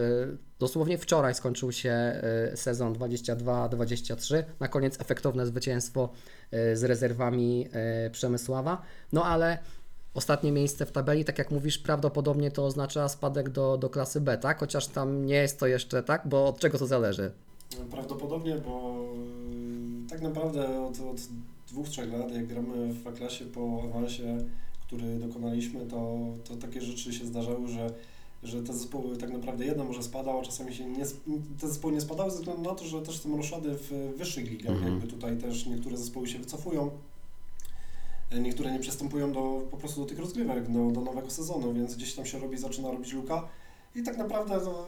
dosłownie 0.59 0.99
wczoraj 0.99 1.35
skończył 1.35 1.73
się 1.73 1.91
e, 1.91 2.57
sezon 2.57 2.95
22-23. 2.95 4.43
Na 4.61 4.69
koniec 4.69 5.01
efektowne 5.01 5.47
zwycięstwo 5.47 6.13
e, 6.51 6.77
z 6.77 6.85
rezerwami 6.85 7.69
e, 7.73 8.11
Przemysława. 8.11 8.83
No 9.13 9.25
ale 9.25 9.59
ostatnie 10.15 10.53
miejsce 10.53 10.87
w 10.87 10.93
tabeli, 10.93 11.25
tak 11.25 11.39
jak 11.39 11.51
mówisz, 11.51 11.79
prawdopodobnie 11.79 12.51
to 12.51 12.67
oznacza 12.67 13.09
spadek 13.09 13.49
do, 13.49 13.77
do 13.79 13.91
klasy 13.91 14.21
B, 14.21 14.39
tak? 14.39 14.59
Chociaż 14.61 14.87
tam 14.87 15.27
nie 15.27 15.35
jest 15.35 15.59
to 15.61 15.67
jeszcze 15.67 16.03
tak, 16.03 16.23
bo 16.29 16.47
od 16.47 16.59
czego 16.59 16.79
to 16.79 16.87
zależy? 16.87 17.33
Prawdopodobnie, 17.91 18.55
bo 18.67 18.95
y, 20.07 20.09
tak 20.11 20.23
naprawdę 20.23 20.83
od, 20.87 21.01
od 21.01 21.21
dwóch, 21.69 21.89
trzech 21.89 22.13
lat, 22.13 22.33
jak 22.33 22.47
gramy 22.47 22.95
w 22.95 23.07
A-klasie 23.07 23.45
po 23.45 23.83
awansie, 23.85 24.39
który 24.87 25.17
dokonaliśmy, 25.19 25.87
to, 25.87 26.19
to 26.49 26.57
takie 26.57 26.81
rzeczy 26.81 27.13
się 27.13 27.27
zdarzały, 27.27 27.69
że, 27.69 27.91
że 28.43 28.63
te 28.63 28.73
zespoły 28.73 29.17
tak 29.17 29.31
naprawdę 29.33 29.65
jedna 29.65 29.85
może 29.85 30.03
spadała, 30.03 30.43
czasami 30.43 30.75
się 30.75 30.85
nie, 30.87 31.05
te 31.61 31.69
zespoły 31.69 31.95
nie 31.95 32.01
spadały 32.01 32.31
ze 32.31 32.37
względu 32.39 32.63
na 32.63 32.75
to, 32.75 32.85
że 32.85 33.03
też 33.03 33.19
są 33.19 33.37
roszady 33.37 33.69
w 33.75 34.15
wyższych 34.19 34.51
ligach, 34.51 34.73
Mhm. 34.73 34.93
jakby 34.93 35.07
tutaj 35.09 35.37
też 35.37 35.67
niektóre 35.67 35.97
zespoły 35.97 36.27
się 36.29 36.39
wycofują. 36.39 36.91
E, 38.35 38.41
Niektóre 38.41 38.73
nie 38.73 38.79
przystępują 38.79 39.33
do, 39.33 39.69
po 39.71 39.77
prostu 39.77 40.01
do 40.01 40.07
tych 40.07 40.19
rozgrywek, 40.19 40.71
do, 40.71 40.91
do 40.91 41.01
nowego 41.01 41.31
sezonu, 41.31 41.75
więc 41.75 41.97
gdzieś 41.97 42.15
tam 42.15 42.27
się 42.27 42.39
robi, 42.39 42.59
zaczyna 42.59 42.91
robić 42.91 43.13
luka. 43.13 43.49
I 43.95 44.03
tak 44.03 44.19
naprawdę 44.19 44.61
no, 44.65 44.87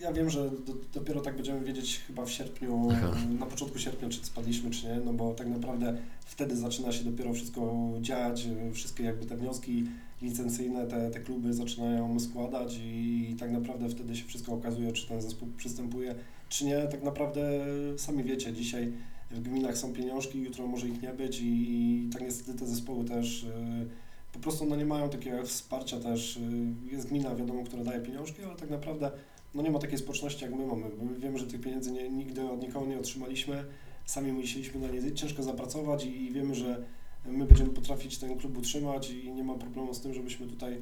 ja 0.00 0.12
wiem, 0.12 0.30
że 0.30 0.50
do, 0.50 0.74
dopiero 0.94 1.20
tak 1.20 1.36
będziemy 1.36 1.64
wiedzieć 1.64 2.00
chyba 2.06 2.24
w 2.24 2.30
sierpniu, 2.30 2.88
Aha. 2.92 3.16
na 3.38 3.46
początku 3.46 3.78
sierpnia, 3.78 4.08
czy 4.08 4.24
spadliśmy, 4.24 4.70
czy 4.70 4.86
nie, 4.86 5.00
no 5.04 5.12
bo 5.12 5.34
tak 5.34 5.48
naprawdę 5.48 5.96
wtedy 6.26 6.56
zaczyna 6.56 6.92
się 6.92 7.04
dopiero 7.04 7.32
wszystko 7.32 7.90
dziać, 8.00 8.48
wszystkie 8.72 9.04
jakby 9.04 9.26
te 9.26 9.36
wnioski 9.36 9.86
licencyjne, 10.22 10.86
te, 10.86 11.10
te 11.10 11.20
kluby 11.20 11.54
zaczynają 11.54 12.20
składać 12.20 12.80
i, 12.82 13.36
tak 13.40 13.50
naprawdę 13.50 13.88
wtedy 13.88 14.16
się 14.16 14.24
wszystko 14.24 14.52
okazuje, 14.52 14.92
czy 14.92 15.08
ten 15.08 15.22
zespół 15.22 15.48
przystępuje, 15.56 16.14
czy 16.48 16.64
nie. 16.64 16.88
Tak 16.88 17.02
naprawdę 17.02 17.60
sami 17.96 18.24
wiecie, 18.24 18.52
dzisiaj 18.52 18.92
w 19.30 19.40
gminach 19.40 19.78
są 19.78 19.92
pieniążki, 19.92 20.42
jutro 20.42 20.66
może 20.66 20.88
ich 20.88 21.02
nie 21.02 21.12
być 21.12 21.40
i, 21.40 21.46
i 21.46 22.10
tak 22.12 22.22
niestety 22.22 22.58
te 22.58 22.66
zespoły 22.66 23.04
też 23.04 23.42
y, 23.42 23.88
po 24.32 24.38
prostu 24.38 24.66
no 24.66 24.76
nie 24.76 24.86
mają 24.86 25.08
takiego 25.08 25.44
wsparcia 25.44 26.00
też. 26.00 26.36
y, 26.36 26.40
Jest 26.92 27.08
gmina, 27.08 27.34
wiadomo, 27.34 27.64
która 27.64 27.84
daje 27.84 28.00
pieniążki, 28.00 28.42
ale 28.42 28.56
tak 28.56 28.70
naprawdę 28.70 29.10
no 29.54 29.62
nie 29.62 29.70
ma 29.70 29.78
takiej 29.78 29.98
społeczności 29.98 30.44
jak 30.44 30.54
my 30.54 30.66
mamy. 30.66 30.86
My 31.02 31.18
wiemy, 31.18 31.38
że 31.38 31.46
tych 31.46 31.60
pieniędzy 31.60 31.92
nie, 31.92 32.08
nigdy 32.08 32.50
od 32.50 32.62
nikogo 32.62 32.86
nie 32.86 32.98
otrzymaliśmy. 32.98 33.64
Sami 34.06 34.32
musieliśmy 34.32 34.80
na 34.80 34.88
nie 34.88 35.12
ciężko 35.12 35.42
zapracować 35.42 36.04
i, 36.04 36.24
i 36.24 36.32
wiemy, 36.32 36.54
że 36.54 36.84
my 37.26 37.44
będziemy 37.44 37.70
potrafić 37.70 38.18
ten 38.18 38.38
klub 38.38 38.58
utrzymać 38.58 39.10
i 39.10 39.32
nie 39.32 39.44
ma 39.44 39.54
problemu 39.54 39.94
z 39.94 40.00
tym, 40.00 40.14
żebyśmy 40.14 40.46
tutaj 40.46 40.78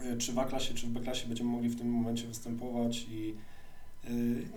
y, 0.00 0.16
czy 0.18 0.32
w 0.32 0.38
A-klasie, 0.38 0.74
czy 0.74 0.86
w 0.86 0.90
B-klasie 0.90 1.26
będziemy 1.26 1.50
mogli 1.50 1.68
w 1.68 1.78
tym 1.78 1.90
momencie 1.90 2.26
występować 2.26 3.06
i 3.10 3.34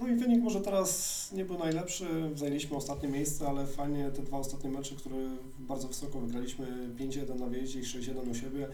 no 0.01 0.07
i 0.07 0.15
wynik 0.15 0.41
może 0.41 0.61
teraz 0.61 1.31
nie 1.31 1.45
był 1.45 1.57
najlepszy, 1.57 2.05
zajęliśmy 2.35 2.77
ostatnie 2.77 3.09
miejsce, 3.09 3.47
ale 3.47 3.67
fajnie 3.67 4.11
te 4.11 4.21
dwa 4.21 4.37
ostatnie 4.37 4.69
mecze, 4.69 4.95
które 4.95 5.17
bardzo 5.59 5.87
wysoko 5.87 6.19
wygraliśmy, 6.19 6.89
5-1 6.99 7.39
na 7.39 7.47
wyjeździe 7.47 7.79
i 7.79 7.83
6-1 7.83 8.31
u 8.31 8.35
siebie, 8.35 8.67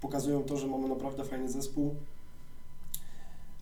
pokazują 0.00 0.42
to, 0.42 0.56
że 0.56 0.66
mamy 0.66 0.88
naprawdę 0.88 1.24
fajny 1.24 1.48
zespół. 1.48 1.94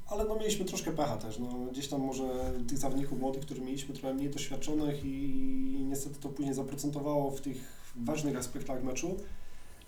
Ale 0.06 0.24
no 0.24 0.36
mieliśmy 0.36 0.64
troszkę 0.64 0.92
pecha 0.92 1.16
też, 1.16 1.38
no 1.38 1.48
gdzieś 1.72 1.88
tam 1.88 2.00
może 2.00 2.52
tych 2.68 2.78
zawodników 2.78 3.20
młodych, 3.20 3.42
których 3.42 3.64
mieliśmy 3.64 3.94
trochę 3.94 4.14
mniej 4.14 4.30
doświadczonych 4.30 5.04
i 5.04 5.86
niestety 5.88 6.20
to 6.20 6.28
później 6.28 6.54
zaprocentowało 6.54 7.30
w 7.30 7.40
tych 7.40 7.56
ważnych 7.96 8.36
aspektach 8.36 8.84
meczu. 8.84 9.16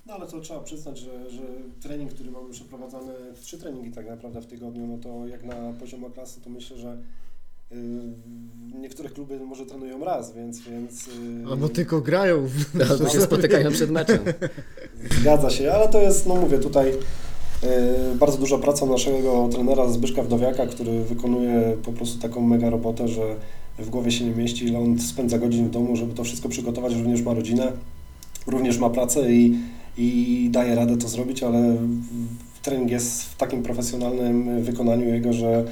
No 0.07 0.15
ale 0.15 0.27
to 0.27 0.41
trzeba 0.41 0.61
przyznać, 0.61 0.99
że, 0.99 1.31
że 1.31 1.43
trening, 1.81 2.15
który 2.15 2.31
mamy 2.31 2.51
przeprowadzany, 2.51 3.13
trzy 3.43 3.59
treningi 3.59 3.91
tak 3.91 4.07
naprawdę 4.07 4.41
w 4.43 4.47
tygodniu, 4.47 4.87
no 4.87 4.99
to 4.99 5.27
jak 5.27 5.45
na 5.45 5.55
poziom 5.81 6.13
klasy, 6.13 6.41
to 6.41 6.51
myślę, 6.51 6.77
że 6.77 6.99
y, 7.73 7.77
niektóre 8.81 9.09
kluby 9.09 9.41
może 9.41 9.67
trenują 9.67 10.05
raz, 10.05 10.33
więc... 10.33 10.61
więc 10.61 11.09
y, 11.09 11.11
Albo 11.51 11.69
tylko 11.69 12.01
grają. 12.01 12.49
Albo 12.91 13.09
się 13.09 13.21
spotykają 13.21 13.71
przed 13.71 13.91
meczem. 13.91 14.19
Zgadza 15.21 15.51
się, 15.51 15.73
ale 15.73 15.89
to 15.89 16.01
jest, 16.01 16.27
no 16.27 16.35
mówię, 16.37 16.59
tutaj 16.59 16.93
e, 17.63 18.15
bardzo 18.15 18.39
duża 18.39 18.59
praca 18.59 18.87
naszego 18.87 19.49
trenera 19.53 19.89
Zbyszka 19.89 20.23
Wdowiaka, 20.23 20.67
który 20.67 21.05
wykonuje 21.05 21.77
po 21.85 21.93
prostu 21.93 22.19
taką 22.19 22.41
mega 22.41 22.71
robotę, 22.71 23.09
że 23.09 23.37
w 23.79 23.91
głowie 23.91 24.11
się 24.11 24.25
nie 24.25 24.37
mieści, 24.37 24.65
ile 24.65 24.79
on 24.79 25.01
spędza 25.01 25.39
godzin 25.39 25.69
w 25.69 25.71
domu, 25.71 25.97
żeby 25.97 26.15
to 26.15 26.25
wszystko 26.25 26.49
przygotować, 26.49 26.95
również 26.95 27.23
ma 27.23 27.35
rodzinę, 27.35 27.73
również 28.47 28.79
ma 28.79 28.91
pracę 28.91 29.33
i, 29.33 29.59
i 29.97 30.49
daje 30.53 30.75
radę 30.75 30.97
to 30.97 31.09
zrobić, 31.09 31.43
ale 31.43 31.77
trening 32.63 32.91
jest 32.91 33.23
w 33.23 33.37
takim 33.37 33.63
profesjonalnym 33.63 34.63
wykonaniu 34.63 35.09
jego, 35.09 35.33
że 35.33 35.65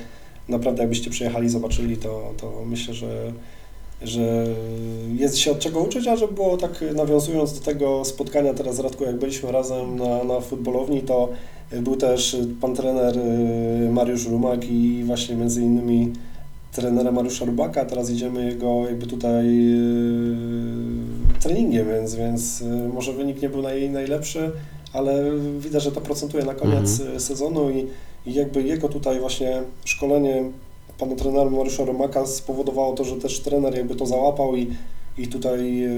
naprawdę 0.49 0.83
jakbyście 0.83 1.11
przyjechali 1.11 1.49
zobaczyli, 1.49 1.97
to, 1.97 2.33
to 2.37 2.63
myślę, 2.67 2.95
że 2.95 3.33
że 4.05 4.47
jest 5.15 5.39
się 5.39 5.51
od 5.51 5.59
czego 5.59 5.81
uczyć, 5.81 6.07
a 6.07 6.17
że 6.17 6.29
było 6.29 6.57
tak 6.57 6.85
nawiązując 6.95 7.59
do 7.59 7.65
tego 7.65 8.05
spotkania 8.05 8.55
teraz 8.55 8.79
Radku, 8.79 9.05
jak 9.05 9.19
byliśmy 9.19 9.53
razem 9.53 9.97
na, 9.97 10.25
na 10.25 10.41
futbolowni, 10.41 11.01
to 11.01 11.29
był 11.81 11.97
też 11.97 12.37
pan 12.61 12.75
trener 12.75 13.19
y, 13.19 13.91
Mariusz 13.93 14.27
Rumak 14.27 14.71
i 14.71 15.05
właśnie 15.05 15.37
między 15.37 15.63
innymi 15.63 16.13
trenera 16.73 17.13
Mariusza 17.13 17.45
Rubaka, 17.45 17.85
teraz 17.85 18.11
idziemy 18.11 18.57
go 18.57 18.87
jakby 18.87 19.07
tutaj 19.07 19.47
y, 19.47 21.22
treningiem, 21.43 21.89
więc, 21.89 22.15
więc 22.15 22.61
y, 22.61 22.65
może 22.95 23.13
wynik 23.13 23.43
nie 23.43 23.49
był 23.49 23.63
naj, 23.63 23.91
najlepszy, 23.91 24.53
ale 24.93 25.25
widać, 25.59 25.83
że 25.83 25.93
to 25.93 26.01
procentuje 26.01 26.45
na 26.45 26.55
koniec 26.55 27.01
Mhm. 27.01 27.17
y, 27.17 27.21
sezonu 27.21 27.71
i, 27.71 27.87
i 28.27 28.35
jakby 28.35 28.63
jego 28.63 28.89
tutaj 28.89 29.21
właśnie 29.21 29.63
szkolenie 29.85 30.45
pana 30.99 31.17
trenera 31.17 31.51
Mariusza 31.51 31.85
Romaka 31.85 32.27
spowodowało 32.27 32.95
to, 32.95 33.05
że 33.05 33.17
też 33.17 33.41
trener 33.41 33.77
jakby 33.77 33.95
to 33.95 34.07
załapał 34.07 34.57
i, 34.57 34.67
i 35.19 35.29
tutaj 35.29 35.85
e, 35.85 35.91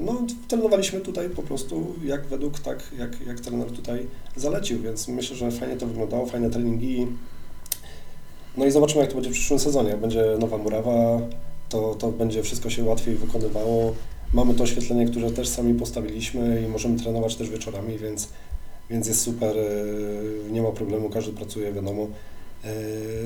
no, 0.00 0.22
trenowaliśmy 0.48 1.00
tutaj 1.00 1.28
po 1.30 1.42
prostu 1.42 1.86
jak 2.04 2.26
według, 2.26 2.58
tak 2.60 2.78
jak, 2.98 3.26
jak 3.26 3.40
trener 3.40 3.70
tutaj 3.70 4.06
zalecił, 4.36 4.80
więc 4.80 5.08
myślę, 5.08 5.36
że 5.36 5.50
fajnie 5.50 5.76
to 5.76 5.86
wyglądało, 5.86 6.26
fajne 6.26 6.50
treningi. 6.50 7.06
No 8.56 8.66
i 8.66 8.70
zobaczymy, 8.70 9.00
jak 9.00 9.10
to 9.10 9.14
będzie 9.14 9.30
w 9.30 9.32
przyszłym 9.32 9.58
sezonie. 9.58 9.90
Jak 9.90 10.00
będzie 10.00 10.24
nowa 10.38 10.58
murawa, 10.58 11.20
to, 11.68 11.94
to 11.94 12.12
będzie 12.12 12.42
wszystko 12.42 12.70
się 12.70 12.84
łatwiej 12.84 13.14
wykonywało. 13.14 13.94
Mamy 14.34 14.54
to 14.54 14.62
oświetlenie, 14.62 15.06
które 15.06 15.30
też 15.30 15.48
sami 15.48 15.74
postawiliśmy 15.74 16.62
i 16.66 16.68
możemy 16.68 16.98
trenować 16.98 17.36
też 17.36 17.50
wieczorami, 17.50 17.98
więc, 17.98 18.28
więc 18.90 19.06
jest 19.06 19.20
super, 19.20 19.56
e, 19.58 20.52
nie 20.52 20.62
ma 20.62 20.70
problemu, 20.72 21.10
każdy 21.10 21.32
pracuje, 21.32 21.72
wiadomo. 21.72 22.08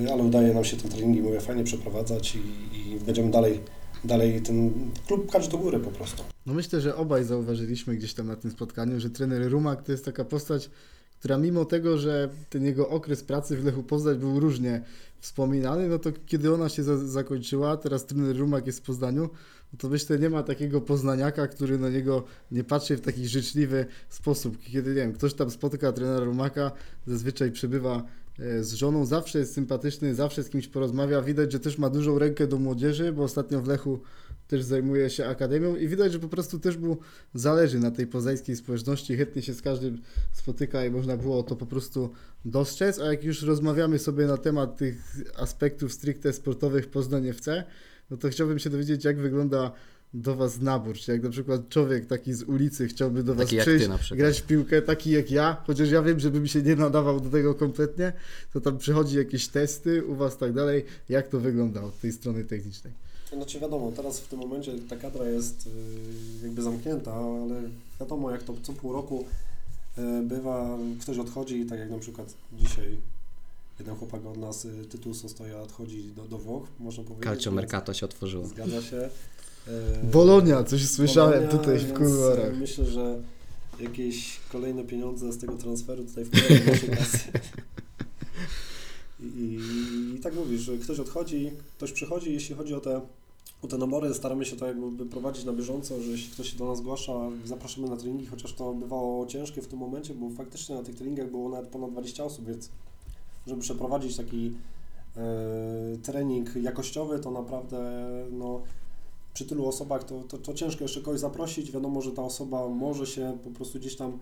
Yy, 0.03 0.13
ale 0.13 0.23
udaje 0.23 0.55
nam 0.55 0.65
się 0.65 0.77
te 0.77 0.89
treningi, 0.89 1.23
mówię, 1.23 1.41
fajnie 1.41 1.65
przeprowadzać 1.65 2.35
i, 2.35 2.39
i 2.79 3.01
będziemy 3.01 3.31
dalej, 3.31 3.61
dalej 4.05 4.43
ten 4.43 4.73
klub 5.07 5.27
pchać 5.27 5.49
do 5.49 5.59
góry 5.59 5.79
po 5.79 5.91
prostu. 5.91 6.23
No 6.47 6.55
myślę, 6.55 6.81
że 6.81 6.97
obaj 6.97 7.25
zauważyliśmy 7.25 7.97
gdzieś 7.97 8.15
tam 8.15 8.27
na 8.27 8.37
tym 8.37 8.51
spotkaniu, 8.51 9.01
że 9.01 9.11
trener 9.11 9.51
Rumak 9.51 9.83
to 9.83 9.93
jest 9.93 10.05
taka 10.05 10.25
postać, 10.25 10.71
która 11.19 11.39
mimo 11.39 11.65
tego, 11.65 11.99
że 11.99 12.29
ten 12.51 12.65
jego 12.65 12.89
okres 12.89 13.25
pracy 13.25 13.57
w 13.57 13.65
Lechu 13.65 13.83
Poznań 13.83 14.17
był 14.17 14.41
różnie 14.41 14.83
wspominany, 15.21 15.89
no 15.89 15.99
to 15.99 16.11
kiedy 16.27 16.55
ona 16.55 16.69
się 16.69 16.83
za 16.83 16.99
zakończyła, 16.99 17.77
teraz 17.77 18.07
trener 18.07 18.37
Rumak 18.37 18.67
jest 18.67 18.79
w 18.79 18.83
Poznaniu, 18.83 19.31
to 19.79 19.89
myślę, 19.89 20.19
nie 20.19 20.31
ma 20.31 20.43
takiego 20.43 20.81
poznaniaka, 20.81 21.47
który 21.47 21.79
na 21.79 21.89
niego 21.89 22.25
nie 22.51 22.65
patrzy 22.65 22.97
w 22.97 23.01
taki 23.01 23.29
życzliwy 23.29 23.87
sposób. 24.09 24.59
Kiedy, 24.61 24.91
nie 24.91 24.97
wiem, 24.97 25.13
ktoś 25.13 25.35
tam 25.35 25.51
spotyka 25.51 25.93
trenera 25.93 26.25
Rumaka, 26.25 26.73
zazwyczaj 27.07 27.53
przebywa 27.53 28.03
e, 28.39 28.65
z 28.65 28.73
żoną, 28.73 29.07
zawsze 29.07 29.39
jest 29.39 29.55
sympatyczny, 29.55 30.15
zawsze 30.15 30.43
z 30.43 30.49
kimś 30.51 30.69
porozmawia. 30.69 31.23
Widać, 31.23 31.53
że 31.53 31.61
też 31.61 31.79
ma 31.79 31.91
dużą 31.91 32.19
rękę 32.19 32.47
do 32.47 32.59
młodzieży, 32.59 33.13
bo 33.13 33.23
ostatnio 33.23 33.61
w 33.61 33.69
Lechu 33.69 34.01
też 34.49 34.63
zajmuje 34.63 35.11
się 35.11 35.27
akademią 35.27 35.77
i 35.77 35.89
widać, 35.89 36.13
że 36.13 36.19
po 36.19 36.29
prostu 36.29 36.59
też 36.59 36.77
mu 36.77 36.97
zależy 37.35 37.79
na 37.79 37.91
tej 37.91 38.07
poznańskiej 38.07 38.57
społeczności, 38.57 39.17
chętnie 39.17 39.43
się 39.43 39.55
z 39.55 39.63
każdym 39.63 40.01
spotyka 40.33 40.85
i 40.85 40.91
można 40.91 41.17
było 41.17 41.43
to 41.43 41.57
po 41.57 41.67
prostu 41.67 42.11
dostrzec, 42.45 42.99
a 42.99 43.05
jak 43.05 43.25
już 43.25 43.43
rozmawiamy 43.43 43.99
sobie 43.99 44.27
na 44.27 44.37
temat 44.37 44.77
tych 44.77 45.17
aspektów 45.37 45.93
stricte 45.93 46.33
sportowych 46.33 46.91
Poznań 46.91 47.29
FC, 47.29 47.65
no 48.11 48.17
to 48.17 48.29
chciałbym 48.29 48.59
się 48.59 48.71
dowiedzieć, 48.71 49.05
jak 49.05 49.19
wygląda 49.19 49.73
do 50.15 50.37
Was 50.37 50.61
nabór, 50.61 50.97
czy 50.97 51.13
jak 51.13 51.23
na 51.23 51.31
przykład 51.31 51.69
człowiek 51.69 52.07
taki 52.07 52.35
z 52.35 52.43
ulicy 52.43 52.89
chciałby 52.89 53.23
do 53.23 53.35
Was 53.35 53.45
Taki 53.45 53.57
jak 53.57 53.65
przyjść, 53.65 53.85
ty 53.85 53.89
na 53.89 53.99
przykład. 53.99 54.19
grać 54.19 54.41
w 54.41 54.47
piłkę, 54.47 54.83
taki 54.83 55.11
jak 55.11 55.31
ja, 55.31 55.57
chociaż 55.67 55.91
ja 55.91 56.03
wiem, 56.03 56.21
że 56.21 56.31
bym 56.31 56.47
się 56.47 56.63
nie 56.63 56.77
nadawał 56.77 57.21
do 57.21 57.31
tego 57.31 57.55
kompletnie, 57.55 58.13
to 58.53 58.61
tam 58.61 58.79
przychodzi 58.79 59.17
jakieś 59.17 59.49
testy 59.49 60.05
u 60.05 60.15
Was 60.15 60.37
tak 60.39 60.53
dalej, 60.53 60.85
jak 61.09 61.29
to 61.29 61.41
wygląda 61.41 61.83
od 61.83 62.01
tej 62.01 62.13
strony 62.13 62.45
technicznej? 62.45 62.93
Znaczy 63.33 63.61
wiadomo, 63.61 63.93
teraz 63.97 64.21
w 64.21 64.29
tym 64.29 64.39
momencie 64.39 64.73
ta 64.89 64.97
kadra 64.97 65.29
jest 65.29 65.67
yy, 65.67 65.73
jakby 66.43 66.63
zamknięta, 66.63 67.13
ale 67.15 67.63
wiadomo 68.01 68.31
jak 68.31 68.43
to 68.43 68.55
co 68.63 68.73
pół 68.73 68.93
roku 68.93 69.25
yy, 69.97 70.23
bywa, 70.23 70.79
ktoś 71.01 71.19
odchodzi, 71.19 71.67
tak 71.67 71.79
jak 71.79 71.91
na 71.91 71.99
przykład 71.99 72.35
dzisiaj 72.53 72.97
jeden 73.79 73.97
chłopak 73.97 74.27
od 74.27 74.37
nas, 74.37 74.65
yy, 74.65 74.85
tytuł 74.85 75.15
Sostoja 75.15 75.61
odchodzi 75.61 76.03
do, 76.03 76.25
do 76.25 76.39
Włoch, 76.39 76.65
można 76.81 77.05
powiedzieć. 77.05 77.25
Calcio 77.25 77.51
Mercato 77.51 77.95
się 77.95 78.07
otworzyło. 78.07 78.47
Zgadza 78.47 78.83
się. 78.83 78.97
Yy, 79.67 79.73
Bolonia, 80.13 80.65
coś 80.65 80.89
słyszałem 80.89 81.49
tutaj 81.49 81.79
w 81.79 81.87
więc, 81.87 81.99
kuluarach. 81.99 82.57
Myślę, 82.59 82.85
że 82.85 83.23
jakieś 83.81 84.41
kolejne 84.53 84.85
pieniądze 84.85 85.33
z 85.33 85.39
tego 85.39 85.57
transferu 85.57 86.05
tutaj 86.05 86.25
wpłyną 86.25 86.63
w 86.63 86.67
naszą 86.67 86.87
kasę. 86.87 87.19
I, 89.21 89.59
I 90.17 90.21
tak 90.21 90.35
mówisz, 90.35 90.61
że 90.61 90.79
ktoś 90.79 90.99
odchodzi, 90.99 91.53
ktoś 91.77 91.93
przychodzi, 91.93 92.33
jeśli 92.33 92.55
chodzi 92.55 92.75
o 92.75 92.81
te 92.81 93.01
bo 93.65 93.69
te 93.69 93.79
nabory 93.79 94.15
staramy 94.15 94.45
się 94.45 94.57
to 94.57 94.67
jakby 94.67 95.07
prowadzić 95.07 95.45
na 95.45 95.53
bieżąco, 95.53 96.01
że 96.01 96.11
jeśli 96.11 96.31
ktoś 96.33 96.51
się 96.51 96.57
do 96.59 96.67
nas 96.67 96.79
zgłasza, 96.79 97.13
zapraszamy 97.45 97.89
na 97.89 97.97
treningi, 97.97 98.27
chociaż 98.27 98.53
to 98.53 98.75
bywało 98.75 99.27
ciężkie 99.27 99.63
w 99.63 99.67
tym 99.67 99.79
momencie, 99.79 100.15
bo 100.15 100.31
faktycznie 100.31 100.75
na 100.75 100.83
tych 100.83 100.95
treningach 100.95 101.31
było 101.31 101.49
nawet 101.49 101.71
ponad 101.71 101.91
20 101.91 102.25
osób, 102.25 102.47
więc 102.47 102.71
żeby 103.47 103.61
przeprowadzić 103.61 104.17
taki 104.17 104.55
e, 105.17 105.23
trening 106.03 106.57
jakościowy, 106.57 107.19
to 107.19 107.31
naprawdę 107.31 108.07
no, 108.33 108.63
przy 109.35 109.45
tylu 109.45 109.69
osobach 109.69 110.05
to, 110.05 110.21
to, 110.21 110.39
to 110.39 110.55
ciężko 110.55 110.85
jeszcze 110.85 111.01
kogoś 111.01 111.21
zaprosić. 111.21 111.73
Wiadomo, 111.73 112.03
że 112.03 112.13
ta 112.13 112.23
osoba 112.23 112.69
może 112.69 113.07
się 113.07 113.39
po 113.45 113.51
prostu 113.51 113.79
gdzieś 113.79 113.97
tam 113.97 114.19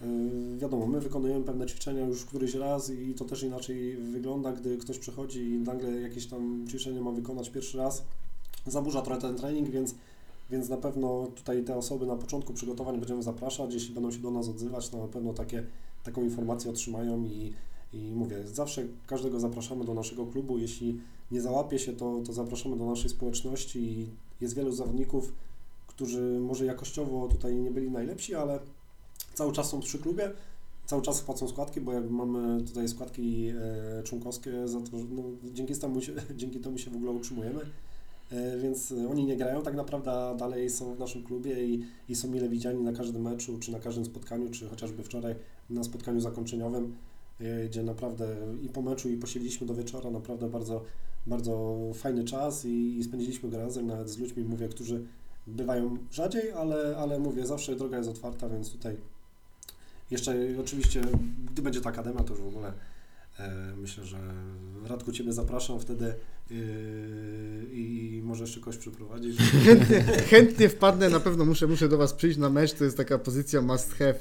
Yy, 0.00 0.58
Wiadomo, 0.58 0.86
my 0.86 1.00
wykonujemy 1.00 1.44
pewne 1.44 1.66
ćwiczenia 1.66 2.06
już 2.06 2.24
któryś 2.24 2.54
raz 2.54 2.90
i 2.90 3.14
to 3.14 3.24
też 3.24 3.42
inaczej 3.42 3.96
wygląda, 3.96 4.52
gdy 4.52 4.78
ktoś 4.78 4.98
przychodzi 4.98 5.40
i 5.40 5.58
nagle 5.58 5.90
jakieś 5.90 6.26
tam 6.26 6.64
ćwiczenie 6.68 7.00
ma 7.00 7.10
wykonać 7.10 7.50
pierwszy 7.50 7.78
raz. 7.78 8.04
Zaburza 8.66 9.02
trochę 9.02 9.20
ten 9.20 9.36
trening, 9.36 9.70
więc, 9.70 9.94
więc 10.50 10.68
na 10.68 10.76
pewno 10.76 11.26
tutaj 11.34 11.64
te 11.64 11.76
osoby 11.76 12.06
na 12.06 12.16
początku 12.16 12.54
przygotowań 12.54 12.98
będziemy 12.98 13.22
zapraszać. 13.22 13.74
Jeśli 13.74 13.94
będą 13.94 14.10
się 14.10 14.18
do 14.18 14.30
nas 14.30 14.48
odzywać, 14.48 14.88
to 14.88 14.98
na 14.98 15.08
pewno 15.08 15.32
takie, 15.32 15.64
taką 16.04 16.22
informację 16.22 16.70
otrzymają 16.70 17.24
i, 17.24 17.52
i 17.92 18.12
mówię, 18.12 18.46
zawsze 18.46 18.84
każdego 19.06 19.40
zapraszamy 19.40 19.84
do 19.84 19.94
naszego 19.94 20.26
klubu. 20.26 20.58
Jeśli 20.58 21.00
nie 21.30 21.40
załapie 21.40 21.78
się, 21.78 21.92
to, 21.92 22.20
to 22.26 22.32
zapraszamy 22.32 22.76
do 22.76 22.86
naszej 22.86 23.10
społeczności 23.10 23.78
i 23.78 24.08
jest 24.40 24.54
wielu 24.54 24.72
zawodników, 24.72 25.32
którzy 25.86 26.40
może 26.40 26.64
jakościowo 26.64 27.28
tutaj 27.28 27.56
nie 27.56 27.70
byli 27.70 27.90
najlepsi, 27.90 28.34
ale 28.34 28.58
cały 29.34 29.52
czas 29.52 29.68
są 29.68 29.80
przy 29.80 29.98
klubie, 29.98 30.30
cały 30.86 31.02
czas 31.02 31.20
płacą 31.20 31.48
składki, 31.48 31.80
bo 31.80 31.92
mamy 32.10 32.64
tutaj 32.64 32.88
składki 32.88 33.48
e, 33.48 34.02
członkowskie 34.02 34.68
za 34.68 34.80
to, 34.80 34.96
no, 35.10 35.22
dzięki, 35.52 35.74
temu 35.74 36.00
się, 36.00 36.12
dzięki 36.36 36.60
temu 36.60 36.78
się 36.78 36.90
w 36.90 36.96
ogóle 36.96 37.10
utrzymujemy. 37.10 37.60
E, 38.30 38.58
więc 38.58 38.94
oni 39.10 39.24
nie 39.24 39.36
grają 39.36 39.62
tak 39.62 39.74
naprawdę, 39.74 40.36
dalej 40.38 40.70
są 40.70 40.94
w 40.94 40.98
naszym 40.98 41.24
klubie 41.24 41.64
i, 41.64 41.84
i 42.08 42.14
są 42.16 42.28
mile 42.28 42.48
widziani 42.48 42.82
na 42.82 42.92
każdym 42.92 43.22
meczu, 43.22 43.58
czy 43.58 43.72
na 43.72 43.78
każdym 43.78 44.04
spotkaniu, 44.04 44.50
czy 44.50 44.68
chociażby 44.68 45.02
wczoraj 45.02 45.34
na 45.70 45.84
spotkaniu 45.84 46.20
zakończeniowym, 46.20 46.94
gdzie 47.66 47.82
naprawdę 47.82 48.36
i 48.62 48.68
po 48.68 48.82
meczu, 48.82 49.08
i 49.08 49.16
posiedzieliśmy 49.16 49.66
do 49.66 49.74
wieczora, 49.74 50.10
naprawdę 50.10 50.48
bardzo, 50.48 50.84
bardzo 51.26 51.78
fajny 51.94 52.24
czas 52.24 52.64
i, 52.64 52.98
i 52.98 53.04
spędziliśmy 53.04 53.50
go 53.50 53.58
razem, 53.58 53.86
nawet 53.86 54.10
z 54.10 54.18
ludźmi, 54.18 54.44
mówię, 54.44 54.68
którzy 54.68 55.04
bywają 55.46 55.96
rzadziej, 56.12 56.52
ale, 56.52 56.96
ale 56.96 57.18
mówię, 57.18 57.46
zawsze 57.46 57.76
droga 57.76 57.96
jest 57.96 58.10
otwarta, 58.10 58.48
więc 58.48 58.72
tutaj 58.72 58.96
jeszcze 60.10 60.36
oczywiście, 60.60 61.02
gdy 61.52 61.62
będzie 61.62 61.80
ta 61.80 61.90
akademia, 61.90 62.24
to 62.24 62.32
już 62.32 62.42
w 62.42 62.46
ogóle 62.46 62.72
e, 63.38 63.72
myślę, 63.76 64.04
że 64.04 64.18
Radku 64.86 65.12
Ciebie 65.12 65.32
zapraszam 65.32 65.80
wtedy 65.80 66.14
yy, 66.50 66.56
i 67.72 68.20
może 68.24 68.44
jeszcze 68.44 68.60
kogoś 68.60 68.76
przyprowadzić. 68.76 69.38
Chętnie, 69.38 70.02
chętnie 70.02 70.68
wpadnę, 70.68 71.08
na 71.08 71.20
pewno 71.20 71.44
muszę, 71.44 71.66
muszę 71.66 71.88
do 71.88 71.98
Was 71.98 72.12
przyjść 72.12 72.38
na 72.38 72.50
mecz, 72.50 72.72
to 72.72 72.84
jest 72.84 72.96
taka 72.96 73.18
pozycja 73.18 73.62
must 73.62 73.94
have 73.94 74.14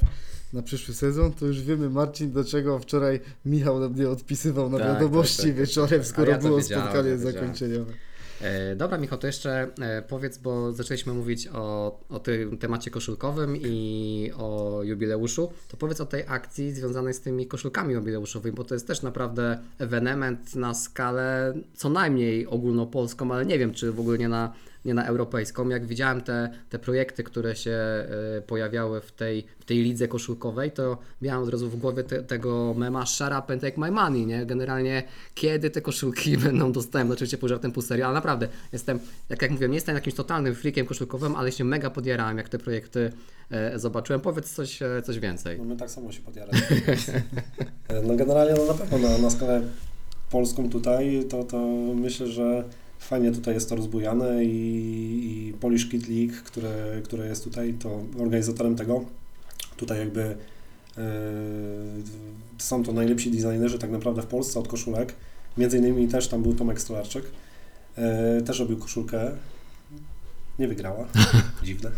na 0.54 0.62
przyszły 0.62 0.94
sezon, 0.94 1.34
to 1.34 1.46
już 1.46 1.62
wiemy 1.62 1.90
Marcin, 1.90 2.32
do 2.32 2.44
czego 2.44 2.80
wczoraj 2.80 3.20
Michał 3.46 3.80
na 3.80 3.90
mnie 3.90 4.10
odpisywał 4.10 4.70
na 4.70 4.78
Tak, 4.78 4.88
wiadomości 4.88 5.38
tak, 5.38 5.46
tak. 5.46 5.56
wieczorem, 5.56 6.04
skoro 6.04 6.32
ja 6.32 6.38
było 6.38 6.62
spotkanie 6.62 7.18
zakończeniowe. 7.18 7.94
E, 8.42 8.76
Dobra, 8.76 8.98
Michał, 8.98 9.18
to 9.18 9.28
jeszcze 9.28 9.68
e, 9.82 10.02
powiedz, 10.02 10.38
bo 10.38 10.74
zaczęliśmy 10.74 11.14
mówić 11.14 11.48
o, 11.48 12.00
o 12.10 12.20
tym 12.20 12.58
temacie 12.58 12.92
koszulkowym 12.92 13.58
i 13.58 14.32
o 14.38 14.80
jubileuszu. 14.84 15.52
To 15.68 15.78
powiedz 15.78 16.02
o 16.02 16.06
tej 16.06 16.24
akcji 16.28 16.74
związanej 16.74 17.14
z 17.14 17.22
tymi 17.22 17.48
koszulkami 17.48 17.94
jubileuszowymi, 17.94 18.56
bo 18.56 18.64
to 18.64 18.76
jest 18.76 18.88
też 18.88 19.02
naprawdę 19.02 19.60
ewenement 19.78 20.56
na 20.56 20.74
skalę 20.74 21.54
co 21.74 21.90
najmniej 21.90 22.48
ogólnopolską, 22.48 23.32
ale 23.34 23.46
nie 23.46 23.60
wiem, 23.60 23.74
czy 23.74 23.92
w 23.92 24.00
ogóle 24.00 24.18
nie 24.18 24.30
na, 24.30 24.54
nie 24.86 24.94
na 24.94 25.06
europejską. 25.06 25.70
Jak 25.70 25.86
widziałem 25.86 26.22
te, 26.22 26.50
te 26.70 26.80
projekty, 26.80 27.24
które 27.24 27.56
się 27.56 27.72
e, 27.72 28.08
pojawiały 28.48 29.02
w 29.02 29.12
tej, 29.12 29.46
w 29.60 29.66
tej 29.66 29.78
lidze 29.78 30.08
koszulkowej, 30.08 30.72
to 30.72 30.98
miałem 31.22 31.44
od 31.44 31.50
razu 31.50 31.70
w 31.70 31.76
głowie 31.76 32.04
te, 32.04 32.24
tego 32.24 32.74
mema 32.74 33.06
Shut 33.06 33.28
up 33.28 33.54
and 33.54 33.62
take 33.62 33.78
my 33.78 33.92
money, 33.92 34.26
nie? 34.26 34.46
Generalnie 34.46 35.04
kiedy 35.36 35.70
te 35.70 35.82
koszulki 35.82 36.38
będą 36.48 36.72
dostępne, 36.72 37.14
oczywiście 37.14 37.38
pół 37.38 37.50
żartem, 37.50 37.72
pół 37.72 37.84
serio, 37.84 38.06
ale 38.06 38.14
naprawdę 38.14 38.48
jestem, 38.74 39.00
jak, 39.30 39.42
jak 39.42 39.52
mówię, 39.52 39.70
nie 39.70 39.76
jestem 39.76 39.96
jakimś 39.96 40.16
totalnym 40.16 40.56
freakiem 40.56 40.86
koszulkowym, 40.86 41.36
ale 41.36 41.52
się 41.52 41.64
mega 41.64 41.90
podjarałem, 41.90 42.38
jak 42.38 42.50
te 42.50 42.60
projekty 42.60 43.12
e, 43.52 43.80
zobaczyłem. 43.80 44.22
Powiedz 44.22 44.54
coś, 44.54 44.82
e, 44.82 45.02
coś 45.06 45.20
więcej. 45.20 45.58
No 45.58 45.66
my 45.66 45.78
tak 45.78 45.92
samo 45.92 46.12
się 46.12 46.22
podjaramy. 46.22 46.60
No 48.04 48.16
generalnie 48.16 48.54
no 48.56 48.66
na 48.66 48.74
pewno 48.74 49.10
na, 49.10 49.18
na 49.18 49.30
skalę 49.30 49.62
polską 50.32 50.70
tutaj, 50.70 51.26
to, 51.30 51.44
to 51.44 51.58
myślę, 51.96 52.28
że 52.28 52.64
fajnie 53.00 53.32
tutaj 53.32 53.54
jest 53.54 53.70
to 53.70 53.76
rozbujane 53.76 54.46
i, 54.46 55.48
i 55.50 55.54
Polish 55.54 55.90
Kid 55.90 56.10
League, 56.10 56.34
które, 56.46 57.02
które 57.04 57.28
jest 57.28 57.44
tutaj, 57.44 57.74
to 57.74 58.04
organizatorem 58.20 58.76
tego. 58.76 59.06
Tutaj 59.78 60.00
jakby 60.00 60.22
e, 60.22 61.02
są 62.58 62.84
to 62.84 62.94
najlepsi 62.94 63.32
designerzy 63.32 63.80
tak 63.80 63.92
naprawdę 63.92 64.22
w 64.22 64.26
Polsce 64.26 64.60
od 64.60 64.68
koszulek. 64.68 65.14
Między 65.58 65.78
innymi 65.78 66.08
też 66.08 66.28
tam 66.28 66.44
był 66.44 66.54
Tomek 66.54 66.82
Stolarczyk. 66.82 67.26
E, 67.98 68.42
też 68.42 68.60
robił 68.60 68.78
koszulkę. 68.78 69.32
Nie 70.60 70.68
wygrała. 70.68 71.08
Dziwne. 71.64 71.92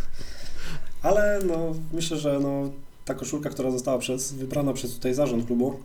Ale 1.02 1.40
no, 1.48 1.76
myślę, 1.94 2.18
że 2.18 2.40
no, 2.40 2.72
ta 3.06 3.14
koszulka, 3.14 3.50
która 3.50 3.72
została 3.72 3.98
przez, 3.98 4.34
wybrana 4.34 4.74
przez 4.74 4.94
tutaj 4.94 5.14
zarząd 5.14 5.46
klubu, 5.46 5.80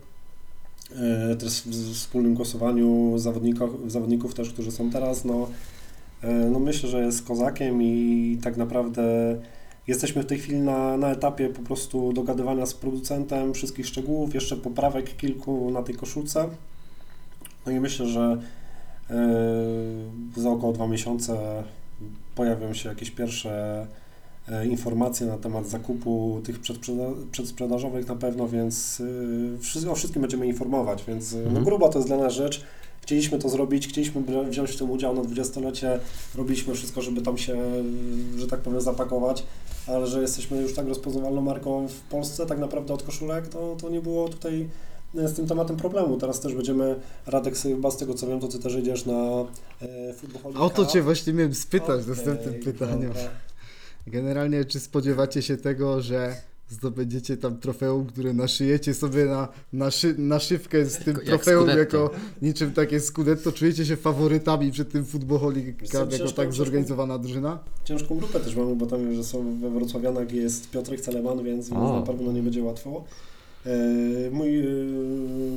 też 1.39 1.61
w 1.61 1.93
wspólnym 1.93 2.33
głosowaniu 2.33 3.17
zawodników, 3.17 3.91
zawodników 3.91 4.33
też, 4.33 4.49
którzy 4.49 4.71
są 4.71 4.89
teraz, 4.89 5.25
no, 5.25 5.49
e, 6.21 6.33
no 6.33 6.59
myślę, 6.59 6.89
że 6.89 7.05
jest 7.05 7.27
kozakiem 7.27 7.83
i 7.83 8.37
tak 8.43 8.57
naprawdę 8.57 9.03
jesteśmy 9.87 10.23
w 10.23 10.25
tej 10.25 10.39
chwili 10.39 10.59
na, 10.59 10.97
na 10.97 11.11
etapie 11.11 11.49
po 11.49 11.61
prostu 11.61 12.13
dogadywania 12.13 12.65
z 12.65 12.73
producentem 12.73 13.53
wszystkich 13.53 13.87
szczegółów, 13.87 14.33
jeszcze 14.33 14.57
poprawek 14.57 15.17
kilku 15.17 15.71
na 15.71 15.83
tej 15.83 15.95
koszulce. 15.95 16.49
No 17.65 17.71
i 17.71 17.79
myślę, 17.79 18.07
że 18.07 18.41
e, 19.09 20.41
za 20.41 20.49
około 20.49 20.73
dwa 20.73 20.87
miesiące 20.87 21.63
pojawią 22.35 22.73
się 22.73 22.89
jakieś 22.89 23.11
pierwsze 23.11 23.81
e, 23.81 24.06
informacje 24.69 25.27
na 25.27 25.37
temat 25.37 25.69
zakupu 25.69 26.41
tych 26.43 26.61
przedsprzeda- 26.61 27.13
przedsprzedażowych 27.31 28.07
na 28.07 28.15
pewno, 28.15 28.47
więc 28.47 29.01
wszy- 29.59 29.91
o 29.91 29.95
wszystkim 29.95 30.21
będziemy 30.21 30.47
informować, 30.47 31.03
więc 31.07 31.33
y, 31.33 31.35
no 31.37 31.43
Mhm. 31.47 31.65
gruba 31.65 31.89
to 31.89 31.99
jest 31.99 32.09
dla 32.09 32.17
nas 32.17 32.33
rzecz. 32.33 32.63
Chcieliśmy 33.01 33.39
to 33.39 33.49
zrobić, 33.49 33.87
chcieliśmy 33.87 34.21
wziąć 34.49 34.71
w 34.71 34.77
tym 34.77 34.91
udział 34.91 35.15
na 35.15 35.21
dwudziestolecie, 35.21 35.99
robiliśmy 36.35 36.73
wszystko, 36.73 37.01
żeby 37.01 37.21
tam 37.21 37.37
się, 37.37 37.57
że 38.37 38.47
tak 38.47 38.59
powiem, 38.59 38.81
zapakować, 38.81 39.43
ale 39.87 40.07
że 40.07 40.21
jesteśmy 40.21 40.61
już 40.61 40.73
tak 40.73 40.87
rozpoznawalną 40.87 41.41
marką 41.41 41.87
w 41.87 42.01
Polsce, 42.01 42.45
tak 42.45 42.59
naprawdę 42.59 42.93
od 42.93 43.03
koszulek, 43.03 43.47
to, 43.47 43.75
to 43.81 43.89
nie 43.89 44.01
było 44.01 44.29
tutaj 44.29 44.67
z 45.13 45.33
tym 45.33 45.47
tematem 45.47 45.77
problemu. 45.77 46.17
Teraz 46.17 46.39
też 46.39 46.53
będziemy, 46.55 46.95
Radek, 47.27 47.57
chyba 47.57 47.91
z 47.91 47.97
tego 47.97 48.13
co 48.13 48.27
wiem, 48.27 48.39
to 48.39 48.47
Ty 48.47 48.59
też 48.59 48.75
idziesz 48.75 49.05
na 49.05 49.45
e, 49.81 50.13
Football 50.13 50.57
o 50.57 50.69
to. 50.69 50.85
Cię 50.85 51.01
właśnie 51.01 51.33
miałem 51.33 51.55
spytać 51.55 52.01
w 52.01 52.07
następnym 52.09 52.53
pytaniu. 52.53 53.07
dobra. 53.07 53.21
Generalnie, 54.07 54.65
czy 54.65 54.79
spodziewacie 54.79 55.41
się 55.41 55.57
tego, 55.57 56.01
że 56.01 56.35
zdobędziecie 56.69 57.37
tam 57.37 57.59
trofeum, 57.59 58.05
które 58.05 58.33
naszyjecie 58.33 58.93
sobie 58.93 59.25
na, 59.25 59.47
na 59.73 59.91
szy, 59.91 60.15
naszywkę 60.17 60.85
z 60.85 60.97
tym 60.97 61.15
Jak 61.15 61.25
trofeum 61.25 61.67
Scudetto. 61.69 61.97
jako 61.97 62.15
niczym 62.41 62.71
takie 62.71 62.99
skudetto? 62.99 63.51
Czujecie 63.51 63.85
się 63.85 63.95
faworytami 63.95 64.71
przed 64.71 64.91
tym 64.91 65.05
co, 65.85 66.07
jako 66.11 66.31
tak 66.31 66.53
zorganizowana 66.53 67.17
drużyna? 67.17 67.59
Ciężką 67.83 68.15
grupę 68.15 68.39
też 68.39 68.55
mamy, 68.55 68.75
bo 68.75 68.85
tam 68.85 68.99
wiem, 68.99 69.13
że 69.15 69.23
są 69.23 69.59
we 69.59 69.69
Wrocławianach 69.69 70.31
jest 70.31 70.69
Piotrek 70.71 71.01
Celeban, 71.01 71.43
więc, 71.43 71.69
więc 71.69 71.81
na 71.81 72.01
pewno 72.01 72.31
nie 72.31 72.43
będzie 72.43 72.63
łatwo. 72.63 73.03
E, 73.67 74.31
Mój 74.31 74.59
e, 74.59 74.63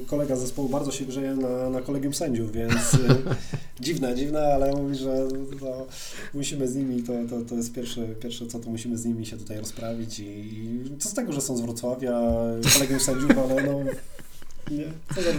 kolega 0.06 0.36
z 0.36 0.40
zespołu 0.40 0.68
bardzo 0.68 0.90
się 0.92 1.04
grzeje 1.04 1.34
na, 1.34 1.70
na 1.70 1.80
kolegium 1.80 2.14
sędziów, 2.14 2.52
więc 2.52 2.94
e, 2.94 3.16
dziwne, 3.80 4.14
dziwne, 4.14 4.54
ale 4.54 4.72
mówi, 4.72 4.96
że 4.96 5.28
no, 5.62 5.86
musimy 6.34 6.68
z 6.68 6.74
nimi, 6.74 7.02
to, 7.02 7.12
to, 7.30 7.40
to 7.48 7.54
jest 7.54 7.72
pierwsze, 7.72 8.08
pierwsze 8.08 8.46
co, 8.46 8.58
to 8.58 8.70
musimy 8.70 8.98
z 8.98 9.04
nimi 9.04 9.26
się 9.26 9.36
tutaj 9.36 9.58
rozprawić 9.58 10.18
i, 10.18 10.24
i 10.24 10.98
co 10.98 11.08
z 11.08 11.14
tego, 11.14 11.32
że 11.32 11.40
są 11.40 11.56
z 11.56 11.60
Wrocławia, 11.60 12.20
kolegium 12.74 13.00
sędziów, 13.00 13.30
ale 13.38 13.62
no 13.66 13.84
nie. 14.70 14.92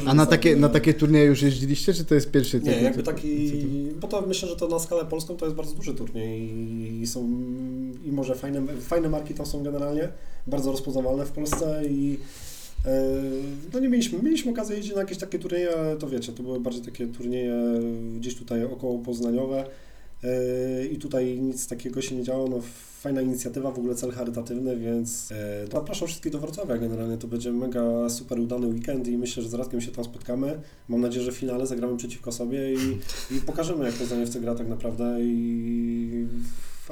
A 0.05 0.13
na 0.13 0.25
takie, 0.25 0.55
na 0.55 0.69
takie 0.69 0.93
turnieje 0.93 1.25
już 1.25 1.41
jeździliście, 1.41 1.93
czy 1.93 2.05
to 2.05 2.15
jest 2.15 2.31
pierwszy 2.31 2.57
Nie, 2.57 2.63
turniej? 2.63 2.83
jakby 2.83 3.03
taki, 3.03 3.51
bo 4.01 4.07
to 4.07 4.21
myślę, 4.21 4.49
że 4.49 4.55
to 4.55 4.67
na 4.67 4.79
skalę 4.79 5.05
polską 5.05 5.37
to 5.37 5.45
jest 5.45 5.57
bardzo 5.57 5.73
duży 5.73 5.93
turniej 5.93 6.51
i 7.01 7.07
są, 7.07 7.19
i 8.05 8.11
może 8.11 8.35
fajne, 8.35 8.61
fajne 8.81 9.09
marki 9.09 9.33
tam 9.33 9.45
są 9.45 9.63
generalnie, 9.63 10.09
bardzo 10.47 10.71
rozpoznawalne 10.71 11.25
w 11.25 11.31
Polsce 11.31 11.81
i 11.89 12.17
no 13.73 13.79
nie 13.79 13.89
mieliśmy, 13.89 14.23
mieliśmy 14.23 14.51
okazję 14.51 14.75
jeździć 14.75 14.95
na 14.95 15.01
jakieś 15.01 15.17
takie 15.17 15.39
turnieje, 15.39 15.71
to 15.99 16.09
wiecie, 16.09 16.31
to 16.31 16.43
były 16.43 16.59
bardziej 16.59 16.83
takie 16.83 17.07
turnieje 17.07 17.55
gdzieś 18.17 18.35
tutaj 18.35 18.65
około 18.65 18.99
poznaniowe 18.99 19.65
e, 20.23 20.85
i 20.85 20.97
tutaj 20.97 21.39
nic 21.39 21.67
takiego 21.67 22.01
się 22.01 22.15
nie 22.15 22.23
działo, 22.23 22.47
no 22.47 22.59
w 22.61 22.91
fajna 23.01 23.21
inicjatywa, 23.21 23.71
w 23.71 23.79
ogóle 23.79 23.95
cel 23.95 24.11
charytatywny, 24.11 24.77
więc 24.77 25.31
e, 25.31 25.67
zapraszam 25.71 26.07
wszystkich 26.07 26.31
do 26.31 26.39
Wrocławia 26.39 26.77
generalnie. 26.77 27.17
To 27.17 27.27
będzie 27.27 27.51
mega 27.51 28.09
super 28.09 28.39
udany 28.39 28.67
weekend 28.67 29.07
i 29.07 29.17
myślę, 29.17 29.43
że 29.43 29.49
z 29.49 29.53
Radkiem 29.53 29.81
się 29.81 29.91
tam 29.91 30.03
spotkamy. 30.03 30.61
Mam 30.89 31.01
nadzieję, 31.01 31.25
że 31.25 31.31
w 31.31 31.35
finale 31.35 31.67
zagramy 31.67 31.97
przeciwko 31.97 32.31
sobie 32.31 32.73
i, 32.73 32.77
i 33.35 33.41
pokażemy, 33.45 33.85
jak 33.85 33.93
Poznaniewcy 33.93 34.41
gra 34.41 34.55
tak 34.55 34.67
naprawdę 34.67 35.17
i 35.21 36.27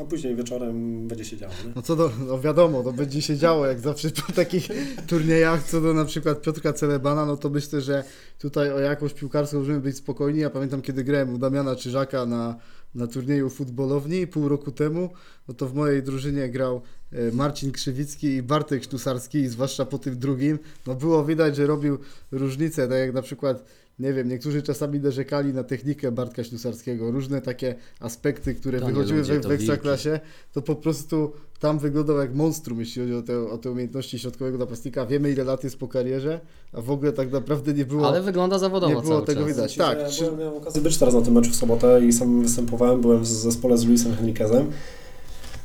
a 0.01 0.05
później 0.05 0.35
wieczorem 0.35 1.07
będzie 1.07 1.25
się 1.25 1.37
działo. 1.37 1.53
Nie? 1.65 1.71
No 1.75 1.81
co 1.81 1.95
do, 1.95 2.11
no 2.27 2.39
wiadomo, 2.39 2.83
to 2.83 2.93
będzie 2.93 3.21
się 3.21 3.37
działo, 3.37 3.65
jak 3.65 3.79
zawsze 3.79 4.09
po 4.27 4.33
takich 4.33 4.67
turniejach, 5.07 5.63
co 5.63 5.81
do 5.81 5.93
na 5.93 6.05
przykład 6.05 6.41
Piotrka 6.41 6.73
Celebana, 6.73 7.25
no 7.25 7.37
to 7.37 7.49
myślę, 7.49 7.81
że 7.81 8.03
tutaj 8.39 8.73
o 8.73 8.79
jakość 8.79 9.15
piłkarską 9.15 9.59
możemy 9.59 9.79
być 9.79 9.97
spokojni. 9.97 10.39
Ja 10.39 10.49
pamiętam, 10.49 10.81
kiedy 10.81 11.03
grałem 11.03 11.33
u 11.33 11.37
Damiana 11.37 11.75
Czyżaka 11.75 12.25
na, 12.25 12.55
na 12.95 13.07
turnieju 13.07 13.49
futbolowni 13.49 14.27
pół 14.27 14.49
roku 14.49 14.71
temu, 14.71 15.09
no 15.47 15.53
to 15.53 15.67
w 15.67 15.73
mojej 15.73 16.03
drużynie 16.03 16.49
grał 16.49 16.81
e, 17.11 17.31
Marcin 17.31 17.71
Krzywicki 17.71 18.27
i 18.27 18.43
Bartek 18.43 18.83
Sztusarski, 18.83 19.37
i 19.37 19.47
zwłaszcza 19.47 19.85
po 19.85 19.97
tym 19.97 20.19
drugim, 20.19 20.59
no 20.87 20.95
było 20.95 21.25
widać, 21.25 21.55
że 21.55 21.67
robił 21.67 21.97
różnicę, 22.31 22.87
tak 22.87 22.97
jak 22.97 23.13
na 23.13 23.21
przykład 23.21 23.65
nie 23.99 24.13
wiem, 24.13 24.29
niektórzy 24.29 24.61
czasami 24.61 24.99
narzekali 24.99 25.53
na 25.53 25.63
technikę 25.63 26.11
Bartka 26.11 26.43
Ślusarskiego, 26.43 27.11
różne 27.11 27.41
takie 27.41 27.75
aspekty, 27.99 28.55
które 28.55 28.79
To 28.79 28.85
wychodziły 28.85 29.19
ludzie, 29.19 29.39
w, 29.39 29.45
w 29.45 29.51
Ekstraklasie, 29.51 30.19
to 30.53 30.61
po 30.61 30.75
prostu 30.75 31.31
tam 31.59 31.79
wyglądał 31.79 32.17
jak 32.17 32.35
monstrum, 32.35 32.79
jeśli 32.79 33.01
chodzi 33.01 33.13
o 33.13 33.21
te, 33.21 33.39
o 33.49 33.57
te 33.57 33.71
umiejętności 33.71 34.19
środkowego 34.19 34.57
napastnika. 34.57 35.05
Wiemy, 35.05 35.31
ile 35.31 35.43
lat 35.43 35.63
jest 35.63 35.77
po 35.79 35.87
karierze, 35.87 36.39
a 36.73 36.81
w 36.81 36.91
ogóle 36.91 37.11
tak 37.13 37.31
naprawdę 37.31 37.73
nie 37.73 37.85
było... 37.85 38.07
Ale 38.07 38.21
wygląda 38.21 38.59
zawodowo 38.59 38.93
nie 38.93 39.01
było 39.01 39.13
cały 39.13 39.25
tego 39.25 39.39
czas. 39.39 39.49
widać. 39.49 39.75
Tak, 39.75 39.99
Ja 39.99 40.09
czy- 40.09 40.31
miałem 40.31 40.53
okazję 40.53 40.81
być 40.81 40.97
teraz 40.97 41.13
na 41.15 41.21
tym 41.21 41.33
meczu 41.33 41.51
w 41.51 41.55
sobotę 41.55 42.05
i 42.05 42.13
sam 42.13 42.41
występowałem, 42.41 43.01
byłem 43.01 43.19
w 43.19 43.27
zespole 43.27 43.77
z 43.77 43.85
Luisem 43.85 44.15
Henriquezem, 44.15 44.71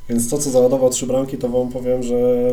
więc 0.08 0.30
to, 0.30 0.38
co 0.38 0.50
załadował 0.50 0.90
trzy 0.90 1.06
bramki, 1.06 1.38
to 1.38 1.48
wam 1.48 1.68
powiem, 1.68 2.02
że 2.02 2.52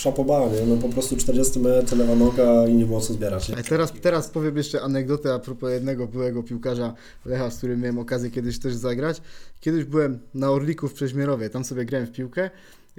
szapoba, 0.00 0.48
nie? 0.48 0.66
No 0.66 0.76
po 0.76 0.88
prostu 0.88 1.16
40 1.16 1.58
metr, 1.58 1.96
lewa 1.96 2.14
noga 2.14 2.66
i 2.66 2.74
nie 2.74 2.86
było 2.86 3.00
co 3.00 3.12
zbierać. 3.12 3.48
Nie? 3.48 3.56
Teraz, 3.56 3.92
teraz 4.00 4.28
powiem 4.28 4.56
jeszcze 4.56 4.82
anegdotę 4.82 5.34
a 5.34 5.38
propos 5.38 5.70
jednego 5.70 6.06
byłego 6.06 6.42
piłkarza 6.42 6.94
Lecha, 7.24 7.50
z 7.50 7.58
którym 7.58 7.80
miałem 7.80 7.98
okazję 7.98 8.30
kiedyś 8.30 8.58
też 8.58 8.74
zagrać. 8.74 9.22
Kiedyś 9.60 9.84
byłem 9.84 10.18
na 10.34 10.50
Orliku 10.50 10.88
w 10.88 10.92
Przeźmierowie, 10.92 11.50
tam 11.50 11.64
sobie 11.64 11.84
grałem 11.84 12.06
w 12.06 12.12
piłkę 12.12 12.50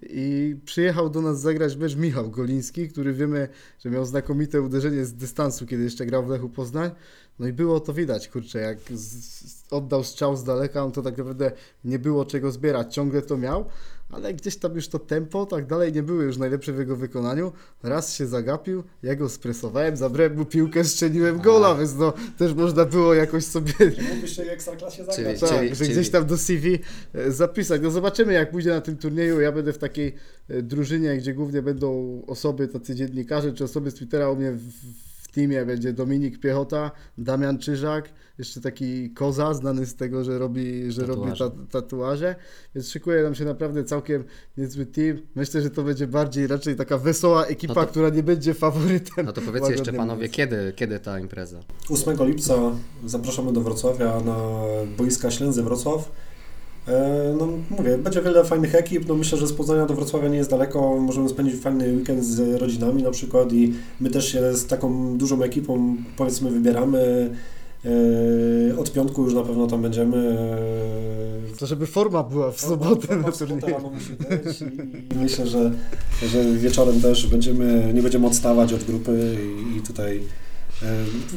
i 0.01 0.55
przyjechał 0.65 1.09
do 1.09 1.21
nas 1.21 1.41
zagrać 1.41 1.75
mecz 1.75 1.95
Michał 1.95 2.29
Goliński, 2.29 2.89
który 2.89 3.13
wiemy, 3.13 3.47
że 3.79 3.89
miał 3.89 4.05
znakomite 4.05 4.61
uderzenie 4.61 5.05
z 5.05 5.13
dystansu, 5.13 5.65
kiedy 5.65 5.83
jeszcze 5.83 6.05
grał 6.05 6.25
w 6.25 6.29
Lechu 6.29 6.49
Poznań. 6.49 6.91
No 7.39 7.47
i 7.47 7.53
było 7.53 7.79
to 7.79 7.93
widać, 7.93 8.27
kurczę, 8.27 8.59
jak 8.59 8.77
z, 8.91 9.25
z, 9.51 9.73
oddał 9.73 10.03
strzał 10.03 10.35
z 10.35 10.43
daleka, 10.43 10.83
on 10.83 10.91
to 10.91 11.01
tak 11.01 11.17
naprawdę 11.17 11.51
nie 11.83 11.99
było 11.99 12.25
czego 12.25 12.51
zbierać, 12.51 12.93
ciągle 12.95 13.21
to 13.21 13.37
miał, 13.37 13.65
ale 14.11 14.33
gdzieś 14.33 14.57
tam 14.57 14.75
już 14.75 14.87
to 14.87 14.99
tempo, 14.99 15.45
tak 15.45 15.65
dalej 15.67 15.93
nie 15.93 16.03
były 16.03 16.23
już 16.23 16.37
najlepsze 16.37 16.73
w 16.73 16.79
jego 16.79 16.95
wykonaniu. 16.95 17.51
Raz 17.83 18.13
się 18.13 18.27
zagapił, 18.27 18.83
ja 19.03 19.15
go 19.15 19.29
spresowałem, 19.29 19.97
zabrałem 19.97 20.37
mu 20.37 20.45
piłkę, 20.45 20.83
strzeliłem 20.83 21.39
gola, 21.39 21.75
więc 21.75 21.95
no 21.95 22.13
też 22.37 22.53
można 22.53 22.85
było 22.85 23.13
jakoś 23.13 23.45
sobie 23.45 23.73
Mógłbyś 24.09 24.35
się 24.35 24.45
w 24.45 24.49
Ekstraklasie 24.49 25.05
zagrać. 25.05 25.39
Czyli- 25.39 25.39
tak, 25.39 25.59
czyli- 25.59 25.69
że 25.69 25.75
czyli- 25.75 25.89
gdzieś 25.89 26.09
tam 26.09 26.25
do 26.25 26.37
CV 26.37 26.79
e, 27.13 27.31
zapisać. 27.31 27.81
No 27.81 27.91
zobaczymy 27.91 28.33
jak 28.33 28.51
pójdzie 28.51 28.69
na 28.69 28.81
tym 28.81 28.97
turnieju. 28.97 29.41
Ja 29.41 29.51
będę 29.51 29.73
w 29.73 29.77
takiej 29.77 30.15
e, 30.49 30.61
drużynie, 30.61 31.17
gdzie 31.17 31.33
głównie 31.33 31.61
będą 31.61 32.21
osoby, 32.27 32.67
tacy 32.67 32.95
dziennikarze, 32.95 33.53
czy 33.53 33.63
osoby 33.63 33.91
z 33.91 33.93
Twittera 33.93 34.29
u 34.29 34.35
mnie 34.35 34.51
w 34.51 35.10
teamie. 35.31 35.65
Będzie 35.65 35.93
Dominik 35.93 36.39
Piechota, 36.39 36.91
Damian 37.17 37.57
Czyżak, 37.57 38.09
jeszcze 38.37 38.61
taki 38.61 39.09
Koza, 39.09 39.53
znany 39.53 39.85
z 39.85 39.95
tego, 39.95 40.23
że 40.23 40.39
robi, 40.39 40.91
że 40.91 41.05
robi 41.05 41.21
Tatuaże. 41.21 41.51
ta, 41.51 41.81
tatuaże. 41.81 42.35
Więc 42.75 42.89
szykuje 42.89 43.23
nam 43.23 43.35
się 43.35 43.45
naprawdę 43.45 43.83
całkiem 43.83 44.23
niezły 44.57 44.85
team. 44.85 45.17
Myślę, 45.35 45.61
że 45.61 45.69
to 45.69 45.83
będzie 45.83 46.07
bardziej 46.07 46.47
raczej 46.47 46.75
taka 46.75 46.97
wesoła 46.97 47.45
ekipa, 47.45 47.73
No 47.73 47.81
to- 47.81 47.87
która 47.87 48.09
nie 48.09 48.23
będzie 48.23 48.53
faworytem. 48.53 49.25
No 49.25 49.33
to 49.33 49.41
powiedzcie 49.41 49.71
jeszcze 49.71 49.93
panowie, 49.93 50.29
kiedy, 50.29 50.73
kiedy 50.75 50.99
ta 50.99 51.19
impreza? 51.19 51.59
8 51.89 52.27
lipca 52.27 52.55
zapraszamy 53.05 53.53
do 53.53 53.61
Wrocławia 53.61 54.19
na 54.19 54.37
boiska 54.97 55.31
Ślęzy 55.31 55.63
Wrocław. 55.63 56.11
E, 56.87 57.35
No 57.39 57.47
mówię, 57.77 57.97
będzie 57.97 58.21
wiele 58.21 58.43
fajnych 58.45 58.75
ekip, 58.75 59.07
no 59.07 59.15
myślę, 59.15 59.37
że 59.37 59.47
z 59.47 59.53
Poznania 59.53 59.85
do 59.85 59.93
Wrocławia 59.93 60.27
nie 60.29 60.37
jest 60.37 60.49
daleko, 60.49 60.97
możemy 60.99 61.29
spędzić 61.29 61.55
fajny 61.61 61.93
weekend 61.93 62.25
z 62.25 62.61
rodzinami 62.61 63.03
na 63.03 63.11
przykład 63.11 63.53
i 63.53 63.73
my 63.99 64.09
też 64.09 64.31
się 64.31 64.53
z 64.53 64.65
taką 64.65 65.17
dużą 65.17 65.43
ekipą 65.43 65.95
powiedzmy 66.17 66.51
wybieramy. 66.51 67.29
E, 68.71 68.77
Od 68.77 68.91
piątku 68.93 69.23
już 69.23 69.33
na 69.33 69.41
pewno 69.43 69.67
tam 69.67 69.81
będziemy. 69.81 70.17
E, 71.53 71.57
To 71.59 71.65
żeby 71.67 71.85
forma 71.87 72.23
była 72.23 72.51
w 72.51 72.61
sobotę 72.61 73.07
Forma 73.07 73.27
na 73.27 73.31
turnieju. 73.31 73.91
musi 73.93 74.13
być 74.13 74.61
i 75.15 75.17
myślę, 75.17 75.47
że, 75.47 75.71
że 76.27 76.43
wieczorem 76.45 77.01
też 77.01 77.27
będziemy, 77.27 77.91
nie 77.93 78.01
będziemy 78.01 78.27
odstawać 78.27 78.73
od 78.73 78.83
grupy 78.83 79.35
i, 79.77 79.81
tutaj 79.81 80.21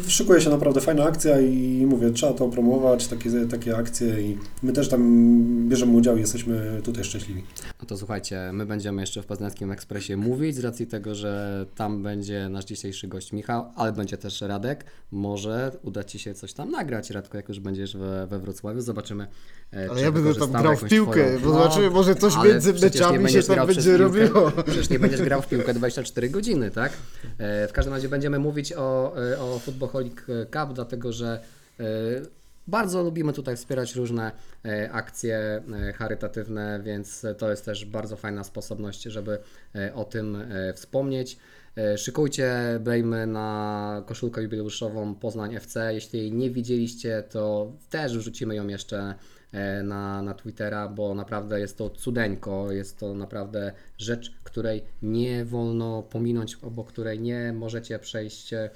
szykuje 0.09 0.41
się 0.41 0.51
naprawdę 0.51 0.81
fajna 0.81 1.05
akcja 1.05 1.41
i 1.41 1.87
mówię, 1.89 2.11
trzeba 2.11 2.33
to 2.33 2.49
promować, 2.49 3.07
takie, 3.07 3.31
takie 3.51 3.77
akcje 3.77 4.21
i 4.23 4.39
my 4.63 4.73
też 4.73 4.89
tam 4.89 5.69
bierzemy 5.69 5.93
udział 5.93 6.17
i 6.17 6.21
jesteśmy 6.21 6.81
tutaj 6.85 7.05
szczęśliwi. 7.05 7.45
No 7.81 7.87
to 7.87 7.97
słuchajcie, 7.97 8.51
my 8.53 8.67
będziemy 8.67 9.01
jeszcze 9.03 9.23
w 9.23 9.27
Poznańskim 9.27 9.73
Ekspresie 9.73 10.17
mówić 10.17 10.57
z 10.57 10.61
racji 10.61 10.87
tego, 10.87 11.15
że 11.15 11.67
tam 11.77 12.03
będzie 12.03 12.49
nasz 12.49 12.65
dzisiejszy 12.65 13.09
gość 13.09 13.33
Michał, 13.33 13.73
ale 13.77 13.93
będzie 13.93 14.17
też 14.19 14.41
Radek. 14.41 14.85
Może 15.13 15.73
uda 15.83 16.05
Ci 16.05 16.19
się 16.19 16.35
coś 16.35 16.53
tam 16.53 16.71
nagrać, 16.71 17.11
Radko, 17.11 17.37
jak 17.37 17.49
już 17.49 17.61
będziesz 17.61 17.97
we, 17.97 18.27
we 18.27 18.39
Wrocławiu. 18.39 18.81
Zobaczymy. 18.81 19.27
e, 19.73 19.89
Ale 19.91 20.01
ja 20.03 20.13
będę 20.13 20.35
tam 20.35 20.53
grał 20.53 20.77
w 20.77 20.85
piłkę, 20.85 21.13
twoją- 21.25 21.39
bo 21.41 21.47
No, 21.53 21.63
zobaczymy, 21.63 21.91
może 21.91 22.15
coś 22.15 22.35
między 22.45 22.73
meczami 22.73 23.17
się 23.17 23.23
będziesz 23.23 23.47
tam 23.47 23.67
będzie 23.67 23.83
piłkę. 23.83 23.99
robiło. 23.99 24.51
Przecież 24.67 24.91
nie 24.91 24.99
będziesz 24.99 25.23
grał 25.23 25.43
w 25.43 25.49
piłkę 25.49 25.75
24 25.75 26.31
godziny, 26.31 26.71
tak? 26.71 26.93
E, 27.39 27.69
W 27.69 27.73
każdym 27.73 27.95
razie 27.95 28.09
będziemy 28.09 28.39
mówić 28.39 28.73
o, 28.73 29.15
o 29.39 29.59
Footballholic 29.59 30.17
Cup, 30.51 30.75
dlatego 30.75 31.13
że 31.13 31.41
e, 31.81 31.85
bardzo 32.67 33.03
lubimy 33.03 33.33
tutaj 33.33 33.57
wspierać 33.57 33.95
różne 33.95 34.33
e, 34.65 34.93
akcje 34.93 35.39
e, 35.39 35.93
charytatywne, 35.93 36.81
więc 36.85 37.27
to 37.39 37.51
jest 37.51 37.65
też 37.65 37.85
bardzo 37.85 38.17
fajna 38.17 38.45
sposobność, 38.45 39.03
żeby 39.03 39.39
o 39.95 40.05
tym 40.05 40.39
wspomnieć. 40.75 41.39
Szykujcie 41.97 42.55
bejmy 42.81 43.27
na 43.27 44.03
koszulkę 44.07 44.43
jubileuszową 44.43 45.15
Poznań 45.15 45.55
FC. 45.55 45.95
Jeśli 45.95 46.19
jej 46.19 46.33
nie 46.33 46.51
widzieliście, 46.51 47.23
to 47.31 47.73
też 47.91 48.19
wrzucimy 48.19 48.55
ją 48.55 48.67
jeszcze 48.67 49.15
na, 49.85 50.23
na 50.23 50.35
Twittera, 50.35 50.89
bo 50.89 51.15
naprawdę 51.15 51.61
jest 51.61 51.79
to 51.79 51.91
cudeńko, 51.91 52.73
jest 52.73 52.99
to 52.99 53.15
naprawdę 53.15 53.73
rzecz, 53.99 54.35
której 54.45 54.85
nie 55.03 55.45
wolno 55.45 56.03
pominąć, 56.03 56.57
obok 56.63 56.89
której 56.89 57.21
nie 57.21 57.53
możecie 57.53 57.99
przejść 57.99 58.53
e, 58.53 58.71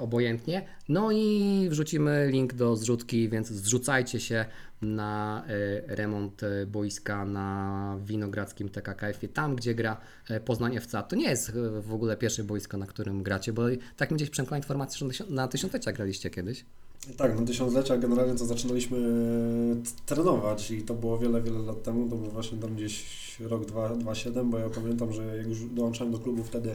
obojętnie. 0.00 0.66
No 0.88 1.12
i 1.12 1.66
wrzucimy 1.70 2.28
link 2.30 2.54
do 2.54 2.76
zrzutki, 2.76 3.28
więc 3.28 3.48
zrzucajcie 3.48 4.20
się 4.20 4.44
na 4.82 5.44
e, 5.46 5.96
remont 5.96 6.42
e, 6.42 6.66
boiska 6.66 7.24
na 7.24 7.98
Winogradzkim 8.04 8.68
TKKF-ie, 8.68 9.32
tam 9.32 9.56
gdzie 9.56 9.74
gra 9.74 10.00
e, 10.30 10.40
Poznań 10.40 10.76
FC. 10.76 11.02
To 11.08 11.16
nie 11.16 11.30
jest 11.30 11.48
e, 11.48 11.80
w 11.80 11.94
ogóle 11.94 12.16
pierwsze 12.16 12.44
boisko, 12.44 12.76
na 12.76 12.86
którym 12.86 13.22
gracie, 13.22 13.52
bo 13.52 13.62
tak 13.96 14.10
mi 14.10 14.16
gdzieś 14.16 14.30
przemkła 14.30 14.56
informacja, 14.56 15.10
że 15.10 15.24
na 15.30 15.48
tysiąclecia 15.48 15.92
graliście 15.92 16.30
kiedyś. 16.30 16.64
Tak, 17.16 17.40
na 17.40 17.46
tysiąclecia 17.46 17.98
generalnie 17.98 18.34
to 18.34 18.46
zaczynaliśmy 18.46 18.98
t- 19.84 20.14
trenować 20.14 20.70
i 20.70 20.82
to 20.82 20.94
było 20.94 21.18
wiele, 21.18 21.42
wiele 21.42 21.58
lat 21.58 21.82
temu, 21.82 22.08
to 22.08 22.16
był 22.16 22.30
właśnie 22.30 22.58
tam 22.58 22.74
gdzieś 22.74 23.04
rok 23.40 23.64
2007, 23.64 24.50
bo 24.50 24.58
ja 24.58 24.70
pamiętam, 24.70 25.12
że 25.12 25.36
jak 25.36 25.46
już 25.46 25.64
dołączałem 25.64 26.12
do 26.12 26.18
klubu 26.18 26.44
wtedy, 26.44 26.74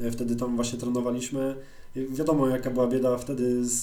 e, 0.00 0.10
wtedy 0.10 0.36
tam 0.36 0.56
właśnie 0.56 0.78
trenowaliśmy. 0.78 1.54
I 1.96 2.06
wiadomo 2.06 2.48
jaka 2.48 2.70
była 2.70 2.86
bieda 2.86 3.18
wtedy 3.18 3.64
z, 3.64 3.80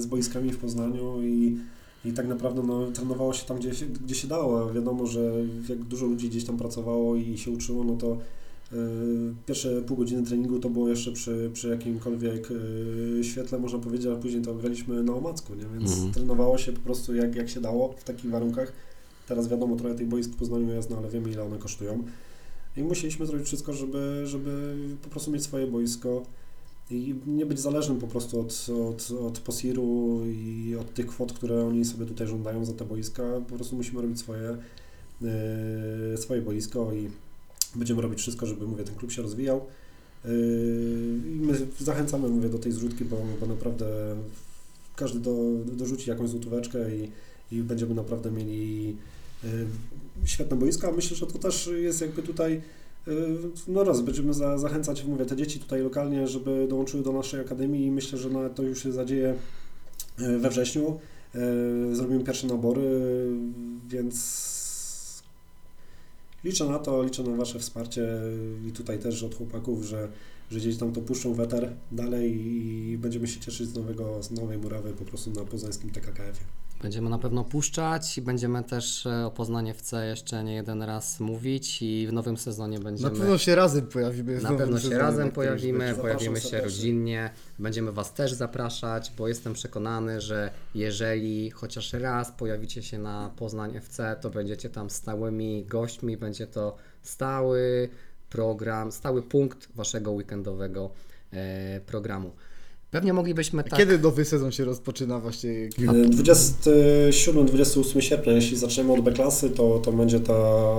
z 0.00 0.06
boiskami 0.06 0.52
w 0.52 0.58
Poznaniu 0.58 1.22
i, 1.22 1.58
i 2.04 2.12
tak 2.12 2.28
naprawdę 2.28 2.62
no, 2.62 2.86
trenowało 2.86 3.32
się 3.32 3.46
tam, 3.46 3.58
gdzie 3.58 3.74
się, 3.74 3.86
gdzie 3.86 4.14
się 4.14 4.28
dało. 4.28 4.72
Wiadomo, 4.72 5.06
że 5.06 5.32
jak 5.68 5.78
dużo 5.78 6.06
ludzi 6.06 6.28
gdzieś 6.28 6.44
tam 6.44 6.56
pracowało 6.56 7.16
i 7.16 7.38
się 7.38 7.50
uczyło, 7.50 7.84
no 7.84 7.96
to 7.96 8.12
e, 8.12 8.16
Pierwsze 9.46 9.82
pół 9.82 9.96
godziny 9.96 10.22
treningu 10.22 10.58
to 10.58 10.70
było 10.70 10.88
jeszcze 10.88 11.12
przy, 11.12 11.50
przy 11.52 11.68
jakimkolwiek 11.68 12.48
e, 13.20 13.24
świetle, 13.24 13.58
można 13.58 13.78
powiedzieć, 13.78 14.06
a 14.06 14.16
później 14.16 14.42
to 14.42 14.54
graliśmy 14.54 15.02
na 15.02 15.14
omacku, 15.14 15.54
nie? 15.54 15.64
więc 15.78 15.92
Mhm. 15.92 16.12
trenowało 16.12 16.58
się 16.58 16.72
po 16.72 16.80
prostu 16.80 17.14
jak, 17.14 17.34
jak 17.34 17.48
się 17.48 17.60
dało 17.60 17.94
w 17.98 18.04
takich 18.04 18.30
warunkach. 18.30 18.72
Teraz 19.28 19.48
wiadomo, 19.48 19.76
trochę 19.76 19.94
tych 19.94 20.08
boisk 20.08 20.30
w 20.30 20.36
Poznaniu 20.36 20.74
jest, 20.74 20.90
no 20.90 20.96
ale 20.96 21.08
wiemy 21.08 21.30
ile 21.30 21.42
one 21.42 21.58
kosztują. 21.58 22.02
I 22.76 22.82
musieliśmy 22.82 23.26
zrobić 23.26 23.46
wszystko, 23.46 23.72
żeby, 23.72 24.22
żeby 24.26 24.76
po 25.02 25.08
prostu 25.08 25.30
mieć 25.30 25.42
swoje 25.42 25.66
boisko 25.66 26.22
i 26.90 27.14
nie 27.26 27.46
być 27.46 27.60
zależnym 27.60 27.98
po 27.98 28.06
prostu 28.06 28.40
od, 28.40 28.66
od, 28.88 29.10
od 29.20 29.38
Posiru 29.38 30.20
i 30.26 30.76
od 30.80 30.94
tych 30.94 31.06
kwot, 31.06 31.32
które 31.32 31.66
oni 31.66 31.84
sobie 31.84 32.06
tutaj 32.06 32.26
żądają 32.26 32.64
za 32.64 32.72
te 32.72 32.84
boiska. 32.84 33.22
Po 33.48 33.54
prostu 33.56 33.76
musimy 33.76 34.02
robić 34.02 34.18
swoje, 34.18 34.56
e, 36.12 36.16
swoje 36.16 36.42
boisko 36.42 36.92
i 36.94 37.08
będziemy 37.76 38.02
robić 38.02 38.18
wszystko, 38.18 38.46
żeby 38.46 38.66
mówię, 38.66 38.84
ten 38.84 38.94
klub 38.94 39.12
się 39.12 39.22
rozwijał. 39.22 39.66
Yy, 40.24 40.30
I 41.26 41.40
my 41.40 41.54
zachęcamy 41.78 42.28
mówię, 42.28 42.48
do 42.48 42.58
tej 42.58 42.72
zrzutki, 42.72 43.04
bo, 43.04 43.16
bo 43.40 43.46
naprawdę 43.46 44.16
każdy 44.96 45.20
do, 45.20 45.34
dorzuci 45.72 46.10
jakąś 46.10 46.30
złotóweczkę 46.30 46.96
i, 46.96 47.10
i 47.52 47.62
będziemy 47.62 47.94
naprawdę 47.94 48.30
mieli 48.30 48.96
świetne 50.24 50.56
boiska. 50.56 50.92
Myślę, 50.92 51.16
że 51.16 51.26
to 51.26 51.38
też 51.38 51.70
jest 51.76 52.00
jakby 52.00 52.22
tutaj 52.22 52.60
y, 53.08 53.12
no 53.68 53.84
raz, 53.84 54.00
będziemy 54.00 54.34
za, 54.34 54.58
zachęcać, 54.58 55.04
mówię, 55.04 55.26
te 55.26 55.36
dzieci 55.36 55.60
tutaj 55.60 55.82
lokalnie, 55.82 56.28
żeby 56.28 56.66
dołączyły 56.68 57.02
do 57.02 57.12
naszej 57.12 57.40
akademii 57.40 57.86
i 57.86 57.90
myślę, 57.90 58.18
że 58.18 58.30
to 58.54 58.62
już 58.62 58.82
się 58.82 58.92
zadzieje 58.92 59.34
we 60.18 60.50
wrześniu. 60.50 60.98
Zrobimy 61.92 62.24
pierwsze 62.24 62.46
nabory, 62.46 63.00
więc 63.88 64.16
liczę 66.44 66.64
na 66.64 66.78
to, 66.78 67.02
liczę 67.02 67.22
na 67.22 67.36
Wasze 67.36 67.58
wsparcie 67.58 68.08
i 68.68 68.72
tutaj 68.72 68.98
też 68.98 69.22
od 69.22 69.34
chłopaków, 69.34 69.84
że, 69.84 70.08
że 70.50 70.58
gdzieś 70.58 70.76
tam 70.76 70.92
to 70.92 71.00
puszczą 71.00 71.34
weter 71.34 71.72
dalej 71.92 72.46
i 72.46 72.98
będziemy 72.98 73.28
się 73.28 73.40
cieszyć 73.40 73.68
z, 73.68 73.74
nowego, 73.74 74.22
z 74.22 74.30
nowej 74.30 74.58
murawy 74.58 74.92
po 74.92 75.04
prostu 75.04 75.30
na 75.30 75.44
poznańskim 75.44 75.90
TKKF-ie. 75.90 76.59
Będziemy 76.82 77.10
na 77.10 77.18
pewno 77.18 77.44
puszczać 77.44 78.18
i 78.18 78.22
będziemy 78.22 78.64
też 78.64 79.06
e, 79.06 79.26
o 79.26 79.30
Poznanie 79.30 79.70
FC 79.70 80.06
jeszcze 80.06 80.44
nie 80.44 80.54
jeden 80.54 80.82
raz 80.82 81.20
mówić 81.20 81.82
i 81.82 82.06
w 82.06 82.12
nowym 82.12 82.36
sezonie 82.36 82.78
będziemy... 82.78 83.12
Na 83.12 83.18
pewno 83.18 83.38
się 83.38 83.54
razem 83.54 83.86
pojawimy. 83.86 84.38
w 84.38 84.42
Na 84.42 84.52
pewno 84.52 84.80
się 84.80 84.98
razem 84.98 85.30
pojawimy, 85.30 85.94
pojawimy 85.94 86.40
się 86.40 86.60
rodzinnie. 86.60 87.30
Będziemy 87.58 87.92
Was 87.92 88.14
też 88.14 88.32
zapraszać, 88.32 89.12
bo 89.18 89.28
jestem 89.28 89.52
przekonany, 89.52 90.20
że 90.20 90.50
jeżeli 90.74 91.50
chociaż 91.50 91.92
raz 91.92 92.32
pojawicie 92.32 92.82
się 92.82 92.98
na 92.98 93.30
Poznań 93.36 93.76
FC, 93.76 94.16
to 94.20 94.30
będziecie 94.30 94.70
tam 94.70 94.90
stałymi 94.90 95.64
gośćmi, 95.64 96.16
będzie 96.16 96.46
to 96.46 96.76
stały 97.02 97.88
program, 98.30 98.92
stały 98.92 99.22
punkt 99.22 99.68
Waszego 99.74 100.12
weekendowego 100.12 100.90
e, 101.32 101.80
programu. 101.80 102.30
Pewnie 102.90 103.12
moglibyśmy 103.12 103.64
tak... 103.64 103.78
Kiedy 103.78 103.98
nowy 103.98 104.24
sezon 104.24 104.52
się 104.52 104.64
rozpoczyna 104.64 105.20
właśnie? 105.20 105.68
27-28 105.78 108.00
sierpnia, 108.00 108.32
jeśli 108.32 108.56
zaczniemy 108.56 108.92
od 108.92 109.00
B-klasy, 109.00 109.50
to, 109.50 109.78
to 109.78 109.92
będzie 109.92 110.20
ta, 110.20 110.74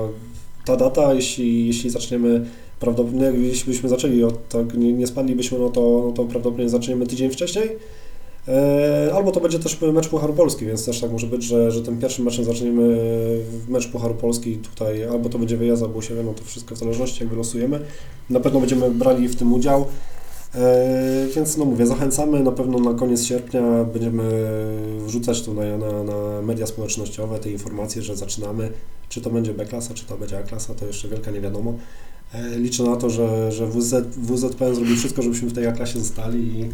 ta 0.66 0.76
data, 0.76 1.14
jeśli, 1.14 1.68
jeśli 1.68 1.90
zaczniemy 1.90 2.46
prawdopodobnie, 2.80 3.26
jeśli 3.26 3.74
byśmy 3.74 3.90
zaczęli 3.90 4.24
od 4.24 4.50
tak, 4.50 4.78
nie, 4.78 4.94
nie 4.94 5.08
spadlibyśmy, 5.08 5.60
no 5.60 5.70
to, 5.70 6.04
no 6.06 6.12
to 6.12 6.24
prawdopodobnie 6.24 6.70
zaczniemy 6.70 7.08
tydzień 7.08 7.30
wcześniej. 7.30 7.70
E, 8.48 9.12
Albo 9.16 9.32
to 9.32 9.40
będzie 9.40 9.60
też 9.60 9.82
mecz 9.82 10.08
Pucharu 10.08 10.34
Polski, 10.34 10.66
więc 10.66 10.86
też 10.86 11.00
tak 11.00 11.12
może 11.12 11.28
być, 11.28 11.44
że, 11.44 11.72
że 11.72 11.82
tym 11.82 12.00
pierwszym 12.00 12.26
meczem 12.26 12.46
zaczniemy 12.46 12.98
mecz 13.68 13.88
Pucharu 13.88 14.16
Polski 14.16 14.56
tutaj, 14.56 15.04
albo 15.04 15.30
to 15.30 15.40
będzie 15.40 15.58
wyjazd, 15.58 15.84
albo 15.84 16.02
się 16.02 16.24
no 16.24 16.34
to 16.34 16.44
wszystko 16.44 16.76
w 16.76 16.78
zależności 16.78 17.24
jak 17.24 17.30
wylosujemy. 17.30 17.80
Na 18.30 18.40
pewno 18.40 18.60
będziemy 18.60 18.92
brali 18.92 19.28
w 19.28 19.36
tym 19.36 19.54
udział. 19.54 19.86
E, 20.56 21.28
Więc 21.36 21.58
no 21.58 21.66
mówię, 21.66 21.86
zachęcamy, 21.86 22.40
na 22.40 22.52
pewno 22.52 22.80
na 22.80 23.00
koniec 23.00 23.24
sierpnia 23.24 23.84
będziemy 23.84 24.24
wrzucać 25.06 25.42
tu 25.42 25.54
na, 25.54 25.78
na, 25.78 26.04
na 26.04 26.42
media 26.42 26.68
społecznościowe 26.68 27.40
te 27.40 27.52
informacje, 27.52 28.02
że 28.02 28.16
zaczynamy. 28.16 28.72
Czy 29.10 29.22
to 29.22 29.30
będzie 29.30 29.54
B-klasa, 29.54 29.94
czy 29.94 30.06
to 30.06 30.18
będzie 30.18 30.40
A-klasa, 30.40 30.74
to 30.74 30.86
jeszcze 30.86 31.08
wielka 31.08 31.32
nie 31.32 31.42
wiadomo. 31.42 31.74
E, 32.34 32.60
Liczę 32.60 32.84
na 32.84 32.96
to, 32.96 33.10
że, 33.10 33.52
że 33.52 33.68
WZ, 33.68 33.94
WZPN 34.18 34.76
zrobi 34.76 34.96
wszystko, 34.96 35.22
żebyśmy 35.22 35.50
w 35.50 35.54
tej 35.54 35.68
A-klasie 35.68 36.00
zostali 36.00 36.60
i 36.60 36.70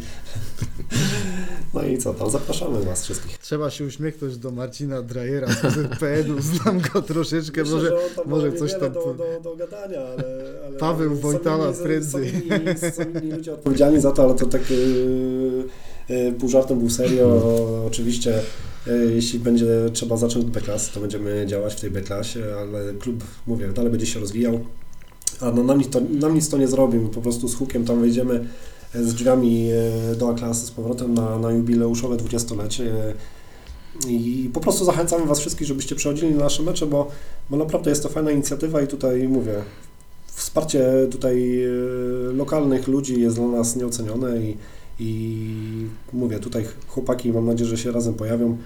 no 1.74 1.82
i 1.82 1.98
co 1.98 2.14
tam, 2.14 2.30
zapraszamy 2.30 2.80
Was 2.80 3.04
wszystkich. 3.04 3.38
Trzeba 3.38 3.70
się 3.70 3.84
uśmiechnąć 3.84 4.36
do 4.36 4.50
Marcina 4.50 5.02
Drajera 5.02 5.46
z 5.46 5.60
ZPN-u, 5.60 6.42
znam 6.42 6.80
go 6.80 7.02
troszeczkę, 7.02 7.60
Myślę, 7.62 7.76
może, 7.76 7.96
może 8.26 8.52
coś 8.52 8.72
tam... 8.72 8.92
do, 8.92 9.14
do, 9.14 9.40
do 9.42 9.56
gadania, 9.56 10.00
ale, 10.00 10.24
ale 10.66 10.78
Paweł 10.78 11.14
Wojtała 11.14 11.72
prędzej. 11.72 12.30
Są 12.30 12.36
inni, 12.38 12.92
są 12.92 13.20
inni 13.20 13.32
ludzie 13.32 13.54
odpowiedzialni 13.58 14.00
za 14.00 14.12
to, 14.12 14.22
ale 14.22 14.34
to 14.34 14.46
tak 14.46 14.62
yy, 16.08 16.32
pół 16.32 16.48
żartem, 16.48 16.80
pół 16.80 16.90
serio. 16.90 17.42
Oczywiście 17.86 18.40
yy, 18.86 19.12
jeśli 19.14 19.38
będzie 19.38 19.66
trzeba 19.92 20.16
zacząć 20.16 20.44
od 20.44 20.50
B-klasy, 20.50 20.94
to 20.94 21.00
będziemy 21.00 21.46
działać 21.46 21.74
w 21.74 21.80
tej 21.80 21.90
B-klasie, 21.90 22.44
ale 22.58 22.94
klub, 22.94 23.24
mówię, 23.46 23.68
dalej 23.68 23.90
będzie 23.90 24.06
się 24.06 24.20
rozwijał. 24.20 24.60
A 25.40 25.50
no, 25.50 25.62
nam, 25.62 25.78
nic 25.78 25.88
to, 25.88 26.00
nam 26.10 26.34
nic 26.34 26.48
to 26.48 26.58
nie 26.58 26.68
zrobi, 26.68 26.98
my 26.98 27.08
po 27.08 27.20
prostu 27.20 27.48
z 27.48 27.54
hukiem 27.54 27.84
tam 27.84 28.00
wejdziemy 28.00 28.48
z 28.94 29.14
drzwiami 29.14 29.70
e, 30.12 30.16
do 30.16 30.28
A-klasy 30.28 30.66
z 30.66 30.70
powrotem 30.70 31.14
na, 31.14 31.38
na 31.38 31.50
jubileuszowe 31.50 32.16
20-lecie. 32.16 32.92
I 34.08 34.50
po 34.52 34.60
prostu 34.60 34.84
zachęcamy 34.84 35.26
Was 35.26 35.40
wszystkich, 35.40 35.66
żebyście 35.66 35.94
przychodzili 35.94 36.34
na 36.34 36.44
nasze 36.44 36.62
mecze, 36.62 36.86
bo, 36.86 37.10
bo 37.50 37.56
naprawdę 37.56 37.90
jest 37.90 38.02
to 38.02 38.08
fajna 38.08 38.30
inicjatywa 38.30 38.82
i 38.82 38.86
tutaj 38.86 39.28
mówię, 39.28 39.54
wsparcie 40.26 41.06
tutaj 41.10 41.62
e, 41.64 41.68
lokalnych 42.32 42.88
ludzi 42.88 43.20
jest 43.20 43.36
dla 43.36 43.46
nas 43.46 43.76
nieocenione 43.76 44.42
i, 44.42 44.56
i 45.00 45.46
mówię, 46.12 46.38
tutaj 46.38 46.64
chłopaki 46.88 47.32
mam 47.32 47.46
nadzieję, 47.46 47.70
że 47.70 47.78
się 47.78 47.92
razem 47.92 48.14
pojawią 48.14 48.56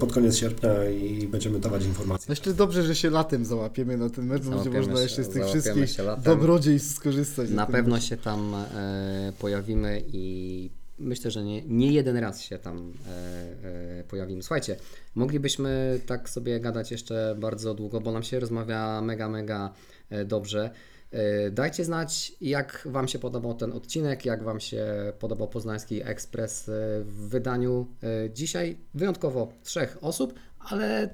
pod 0.00 0.12
koniec 0.12 0.36
sierpnia 0.36 0.84
i 0.84 1.28
będziemy 1.28 1.60
dawać 1.60 1.84
informacje. 1.84 2.32
Jeszcze 2.32 2.54
dobrze, 2.54 2.82
że 2.82 2.96
się 2.96 3.10
latem 3.10 3.44
załapiemy 3.44 3.96
na 3.96 4.10
ten 4.10 4.26
mecz, 4.26 4.42
bo 4.42 4.50
będzie 4.50 4.64
Załapiemy 4.64 4.78
można 4.78 4.96
się- 4.96 5.02
jeszcze 5.02 5.24
z 5.24 5.26
tych 5.28 5.34
załapiemy 5.42 5.62
wszystkich 5.62 5.90
się 5.90 6.02
latem. 6.02 6.24
dobrodziejstw 6.24 6.94
skorzystać. 6.96 7.50
Na 7.50 7.66
tym 7.66 7.72
pewno 7.74 7.94
meczu. 7.94 8.06
się 8.06 8.16
tam 8.16 8.54
e, 8.54 9.32
pojawimy 9.38 10.02
i 10.12 10.70
myślę, 10.98 11.30
że 11.30 11.44
nie, 11.44 11.62
nie 11.64 11.92
jeden 11.92 12.16
raz 12.16 12.42
się 12.42 12.58
tam 12.58 12.92
e, 13.06 13.98
e, 14.00 14.04
pojawimy. 14.04 14.42
Słuchajcie, 14.42 14.76
moglibyśmy 15.14 16.00
tak 16.06 16.28
sobie 16.30 16.60
gadać 16.60 16.90
jeszcze 16.90 17.36
bardzo 17.40 17.74
długo, 17.74 18.00
bo 18.00 18.12
nam 18.12 18.22
się 18.22 18.40
rozmawia 18.40 19.00
mega, 19.00 19.28
mega 19.28 19.72
e, 20.10 20.24
dobrze. 20.24 20.70
E, 21.10 21.50
Dajcie 21.50 21.84
znać, 21.84 22.32
jak 22.40 22.88
Wam 22.90 23.08
się 23.08 23.18
podobał 23.18 23.54
ten 23.54 23.72
odcinek, 23.72 24.24
jak 24.24 24.42
Wam 24.42 24.60
się 24.60 25.12
podobał 25.18 25.48
Poznański 25.48 26.02
Ekspres 26.02 26.68
e, 26.68 26.72
w 27.04 27.28
wydaniu 27.28 27.86
e, 28.02 28.30
dzisiaj 28.30 28.76
wyjątkowo 28.94 29.52
trzech 29.62 29.98
osób, 30.00 30.34
ale 30.58 31.08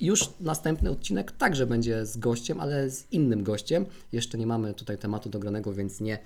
już 0.00 0.30
następny 0.40 0.90
odcinek 0.90 1.32
także 1.32 1.66
będzie 1.66 2.06
z 2.06 2.16
gościem, 2.16 2.60
ale 2.60 2.90
z 2.90 3.12
innym 3.12 3.42
gościem. 3.44 3.86
Jeszcze 4.12 4.38
nie 4.38 4.46
mamy 4.46 4.74
tutaj 4.74 4.98
tematu 4.98 5.28
dogranego, 5.28 5.72
więc 5.72 6.00
nie 6.00 6.18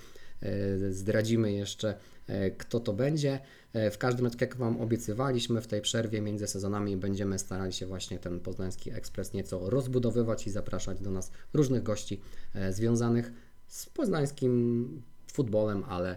zdradzimy 0.90 1.52
jeszcze, 1.52 1.94
e, 2.26 2.50
kto 2.50 2.80
to 2.80 2.92
będzie. 2.92 3.40
E, 3.72 3.90
W 3.90 3.98
każdym 3.98 4.24
razie, 4.24 4.38
tak 4.38 4.48
jak 4.48 4.56
Wam 4.56 4.80
obiecywaliśmy, 4.80 5.60
w 5.60 5.66
tej 5.66 5.80
przerwie 5.80 6.20
między 6.20 6.46
sezonami 6.46 6.96
będziemy 6.96 7.38
starali 7.38 7.72
się 7.72 7.86
właśnie 7.86 8.18
ten 8.18 8.40
Poznański 8.40 8.90
Ekspres 8.90 9.32
nieco 9.32 9.70
rozbudowywać 9.70 10.46
i 10.46 10.50
zapraszać 10.50 11.00
do 11.00 11.10
nas 11.10 11.30
różnych 11.54 11.82
gości 11.82 12.20
e, 12.54 12.72
związanych 12.72 13.32
z 13.68 13.86
poznańskim 13.86 15.02
futbolem, 15.32 15.84
ale, 15.88 16.16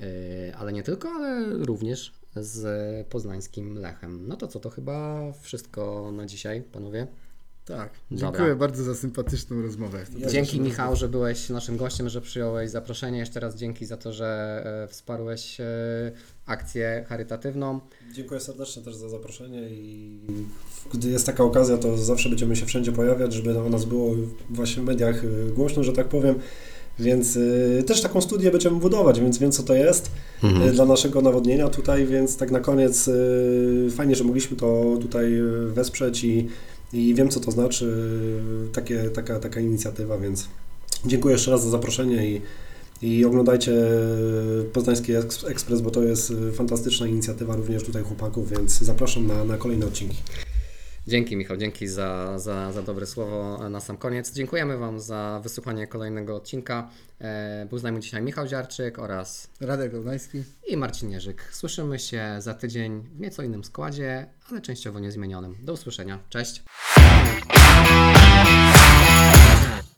e, 0.00 0.56
ale 0.56 0.72
nie 0.72 0.82
tylko, 0.82 1.08
ale 1.08 1.44
również 1.64 2.12
z 2.36 3.06
poznańskim 3.06 3.74
Lechem. 3.78 4.28
No 4.28 4.36
to 4.36 4.48
co, 4.48 4.60
to 4.60 4.70
chyba 4.70 5.32
wszystko 5.40 6.12
na 6.12 6.26
dzisiaj, 6.26 6.62
panowie. 6.62 7.06
Tak, 7.66 7.90
Dobra. 8.10 8.30
dziękuję 8.30 8.56
bardzo 8.56 8.84
za 8.84 8.94
sympatyczną 8.94 9.62
rozmowę. 9.62 10.04
Ja 10.18 10.28
Dzięki 10.28 10.60
Michał, 10.60 10.96
że 10.96 11.08
byłeś 11.08 11.48
naszym 11.48 11.76
gościem, 11.76 12.08
że 12.08 12.20
przyjąłeś 12.20 12.70
zaproszenie. 12.70 13.18
Jeszcze 13.18 13.40
raz 13.40 13.56
dzięki 13.56 13.86
za 13.86 13.96
to, 13.96 14.12
że 14.12 14.62
e, 14.84 14.88
wsparłeś 14.88 15.60
e, 15.60 15.64
akcję 16.46 17.04
charytatywną. 17.08 17.80
Dziękuję 18.12 18.40
serdecznie 18.40 18.82
też 18.82 18.94
za 18.96 19.08
zaproszenie 19.08 19.68
i 19.70 20.20
gdy 20.94 21.08
jest 21.08 21.26
taka 21.26 21.44
okazja, 21.44 21.78
to 21.78 21.98
zawsze 21.98 22.28
będziemy 22.28 22.56
się 22.56 22.66
wszędzie 22.66 22.92
pojawiać, 22.92 23.32
żeby 23.32 23.58
o 23.58 23.68
nas 23.68 23.84
było 23.84 24.14
właśnie 24.50 24.82
w 24.82 24.86
mediach 24.86 25.24
y, 25.24 25.52
głośno, 25.54 25.82
że 25.82 25.92
tak 25.92 26.08
powiem. 26.08 26.34
Więc 26.98 27.36
y, 27.36 27.84
też 27.86 28.02
taką 28.02 28.20
studię 28.20 28.50
będziemy 28.50 28.80
budować, 28.80 29.20
więc 29.20 29.38
wiem 29.38 29.52
co 29.52 29.62
to 29.62 29.74
jest 29.74 30.10
y, 30.68 30.72
dla 30.72 30.84
naszego 30.84 31.22
nawodnienia 31.22 31.68
tutaj, 31.68 32.06
więc 32.06 32.36
tak 32.36 32.50
na 32.50 32.60
koniec 32.60 33.08
y, 33.08 33.88
fajnie, 33.96 34.16
że 34.16 34.24
mogliśmy 34.24 34.56
to 34.56 34.96
tutaj 35.00 35.32
wesprzeć 35.72 36.24
i, 36.24 36.48
i 36.92 37.14
wiem 37.14 37.28
co 37.28 37.40
to 37.40 37.50
znaczy 37.50 37.84
y, 38.68 38.72
takie, 38.72 39.10
taka, 39.10 39.38
taka 39.40 39.60
inicjatywa, 39.60 40.18
więc 40.18 40.48
dziękuję 41.06 41.32
jeszcze 41.32 41.50
raz 41.50 41.62
za 41.64 41.70
zaproszenie 41.70 42.26
i, 42.30 42.42
i 43.02 43.24
oglądajcie 43.24 43.72
Poznański 44.72 45.12
Eks- 45.12 45.50
Ekspres, 45.50 45.80
bo 45.80 45.90
to 45.90 46.02
jest 46.02 46.30
y, 46.30 46.52
fantastyczna 46.52 47.06
inicjatywa 47.06 47.56
również 47.56 47.82
tutaj 47.84 48.02
chłopaków, 48.02 48.50
więc 48.50 48.78
zapraszam 48.78 49.26
na, 49.26 49.44
na 49.44 49.56
kolejne 49.56 49.86
odcinki. 49.86 50.16
Dzięki 51.08 51.36
Michał, 51.36 51.56
dzięki 51.56 51.88
za, 51.88 52.38
za, 52.38 52.72
za 52.72 52.82
dobre 52.82 53.06
słowo 53.06 53.68
na 53.70 53.80
sam 53.80 53.96
koniec. 53.96 54.32
Dziękujemy 54.32 54.78
Wam 54.78 55.00
za 55.00 55.40
wysłuchanie 55.42 55.86
kolejnego 55.86 56.36
odcinka. 56.36 56.90
E, 57.20 57.66
Był 57.70 57.78
z 57.78 57.82
nami 57.82 58.00
dzisiaj 58.00 58.22
Michał 58.22 58.46
Dziarczyk 58.46 58.98
oraz 58.98 59.48
Radek 59.60 59.92
Gałdański. 59.92 60.42
i 60.68 60.76
Marcin 60.76 61.10
Jerzyk. 61.10 61.48
Słyszymy 61.52 61.98
się 61.98 62.36
za 62.38 62.54
tydzień 62.54 63.02
w 63.16 63.20
nieco 63.20 63.42
innym 63.42 63.64
składzie, 63.64 64.26
ale 64.50 64.60
częściowo 64.60 64.98
niezmienionym. 65.00 65.56
Do 65.62 65.72
usłyszenia. 65.72 66.18
Cześć! 66.28 66.62